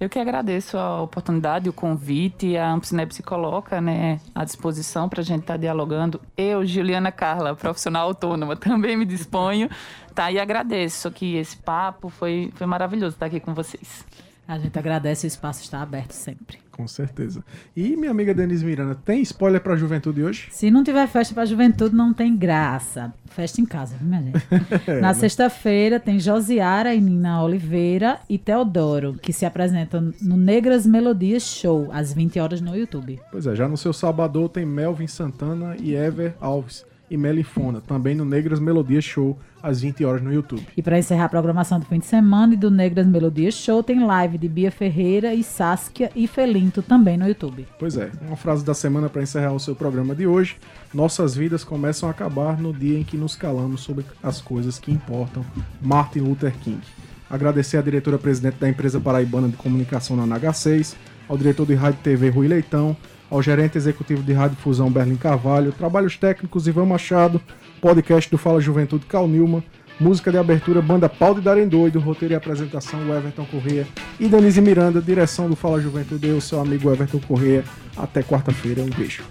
Eu 0.00 0.08
que 0.08 0.18
agradeço 0.18 0.76
a 0.76 1.00
oportunidade, 1.00 1.68
o 1.68 1.72
convite, 1.72 2.56
a 2.56 2.72
Ampsinep 2.72 3.14
se 3.14 3.22
coloca 3.22 3.80
né, 3.80 4.20
à 4.34 4.44
disposição 4.44 5.08
para 5.08 5.20
a 5.20 5.24
gente 5.24 5.42
estar 5.42 5.54
tá 5.54 5.58
dialogando. 5.58 6.20
Eu, 6.36 6.66
Juliana 6.66 7.12
Carla, 7.12 7.54
profissional 7.54 8.08
autônoma, 8.08 8.56
também 8.56 8.96
me 8.96 9.04
disponho, 9.04 9.70
tá? 10.14 10.32
E 10.32 10.38
agradeço 10.38 11.10
que 11.10 11.36
esse 11.36 11.56
papo 11.56 12.08
foi, 12.08 12.52
foi 12.54 12.66
maravilhoso 12.66 13.14
estar 13.14 13.26
aqui 13.26 13.38
com 13.38 13.54
vocês. 13.54 14.04
A 14.46 14.58
gente 14.58 14.78
agradece, 14.78 15.26
o 15.26 15.28
espaço 15.28 15.62
está 15.62 15.80
aberto 15.80 16.12
sempre. 16.12 16.63
Com 16.74 16.88
certeza. 16.88 17.44
E 17.76 17.96
minha 17.96 18.10
amiga 18.10 18.34
Denise 18.34 18.64
Miranda, 18.64 18.96
tem 18.96 19.22
spoiler 19.22 19.60
para 19.60 19.74
a 19.74 19.76
juventude 19.76 20.24
hoje? 20.24 20.48
Se 20.50 20.72
não 20.72 20.82
tiver 20.82 21.06
festa 21.06 21.32
para 21.32 21.44
a 21.44 21.46
juventude, 21.46 21.94
não 21.94 22.12
tem 22.12 22.36
graça. 22.36 23.14
Festa 23.26 23.60
em 23.60 23.64
casa, 23.64 23.94
viu, 23.96 24.08
minha 24.08 24.22
gente? 24.22 24.44
é, 24.90 25.00
Na 25.00 25.08
né? 25.08 25.14
sexta-feira 25.14 26.00
tem 26.00 26.18
Josiara 26.18 26.92
e 26.92 27.00
Nina 27.00 27.44
Oliveira 27.44 28.18
e 28.28 28.38
Teodoro, 28.38 29.14
que 29.14 29.32
se 29.32 29.46
apresentam 29.46 30.12
no 30.20 30.36
Negras 30.36 30.84
Melodias 30.84 31.44
Show, 31.44 31.88
às 31.92 32.12
20 32.12 32.40
horas 32.40 32.60
no 32.60 32.76
YouTube. 32.76 33.20
Pois 33.30 33.46
é, 33.46 33.54
já 33.54 33.68
no 33.68 33.76
seu 33.76 33.92
sábado 33.92 34.48
tem 34.48 34.66
Melvin 34.66 35.06
Santana 35.06 35.76
e 35.78 35.94
Ever 35.94 36.34
Alves 36.40 36.84
e 37.10 37.16
Melifona, 37.16 37.80
também 37.80 38.14
no 38.14 38.24
Negras 38.24 38.58
Melodias 38.58 39.04
Show, 39.04 39.38
às 39.62 39.80
20 39.80 40.04
horas 40.04 40.22
no 40.22 40.32
YouTube. 40.32 40.66
E 40.76 40.82
para 40.82 40.98
encerrar 40.98 41.24
a 41.24 41.28
programação 41.28 41.80
do 41.80 41.86
fim 41.86 41.98
de 41.98 42.06
semana 42.06 42.54
e 42.54 42.56
do 42.56 42.70
Negras 42.70 43.06
Melodias 43.06 43.54
Show, 43.54 43.82
tem 43.82 44.04
live 44.04 44.36
de 44.36 44.48
Bia 44.48 44.70
Ferreira 44.70 45.34
e 45.34 45.42
Saskia 45.42 46.10
e 46.14 46.26
Felinto 46.26 46.82
também 46.82 47.16
no 47.16 47.26
YouTube. 47.26 47.66
Pois 47.78 47.96
é, 47.96 48.10
uma 48.26 48.36
frase 48.36 48.64
da 48.64 48.74
semana 48.74 49.08
para 49.08 49.22
encerrar 49.22 49.52
o 49.52 49.60
seu 49.60 49.74
programa 49.74 50.14
de 50.14 50.26
hoje. 50.26 50.56
Nossas 50.92 51.34
vidas 51.34 51.64
começam 51.64 52.08
a 52.08 52.12
acabar 52.12 52.60
no 52.60 52.72
dia 52.72 52.98
em 52.98 53.04
que 53.04 53.16
nos 53.16 53.36
calamos 53.36 53.80
sobre 53.80 54.04
as 54.22 54.40
coisas 54.40 54.78
que 54.78 54.92
importam. 54.92 55.44
Martin 55.80 56.20
Luther 56.20 56.52
King. 56.58 56.80
Agradecer 57.28 57.78
à 57.78 57.82
diretora-presidente 57.82 58.58
da 58.58 58.68
empresa 58.68 59.00
paraibana 59.00 59.48
de 59.48 59.56
comunicação 59.56 60.16
na 60.16 60.38
NH6, 60.38 60.94
ao 61.28 61.38
diretor 61.38 61.66
de 61.66 61.74
rádio 61.74 61.98
e 62.00 62.04
TV 62.04 62.28
Rui 62.28 62.46
Leitão, 62.46 62.96
ao 63.30 63.42
gerente 63.42 63.76
executivo 63.76 64.22
de 64.22 64.32
Rádio 64.32 64.56
Fusão 64.56 64.90
Berlim 64.90 65.16
Carvalho, 65.16 65.72
trabalhos 65.72 66.16
técnicos 66.16 66.66
Ivan 66.66 66.86
Machado, 66.86 67.40
podcast 67.80 68.30
do 68.30 68.38
Fala 68.38 68.60
Juventude 68.60 69.06
Cal 69.06 69.26
Nilma, 69.28 69.62
música 69.98 70.30
de 70.30 70.38
abertura 70.38 70.82
Banda 70.82 71.08
Pau 71.08 71.34
de 71.34 71.40
Darem 71.40 71.68
Doido, 71.68 72.00
roteiro 72.00 72.34
e 72.34 72.36
apresentação 72.36 73.00
Everton 73.14 73.46
Corrêa 73.46 73.86
e 74.18 74.28
Denise 74.28 74.60
Miranda, 74.60 75.00
direção 75.00 75.48
do 75.48 75.56
Fala 75.56 75.80
Juventude, 75.80 76.26
eu, 76.26 76.40
seu 76.40 76.60
amigo 76.60 76.92
Everton 76.92 77.20
Corrêa. 77.20 77.64
Até 77.96 78.22
quarta-feira, 78.22 78.82
um 78.82 78.90
beijo. 78.90 79.22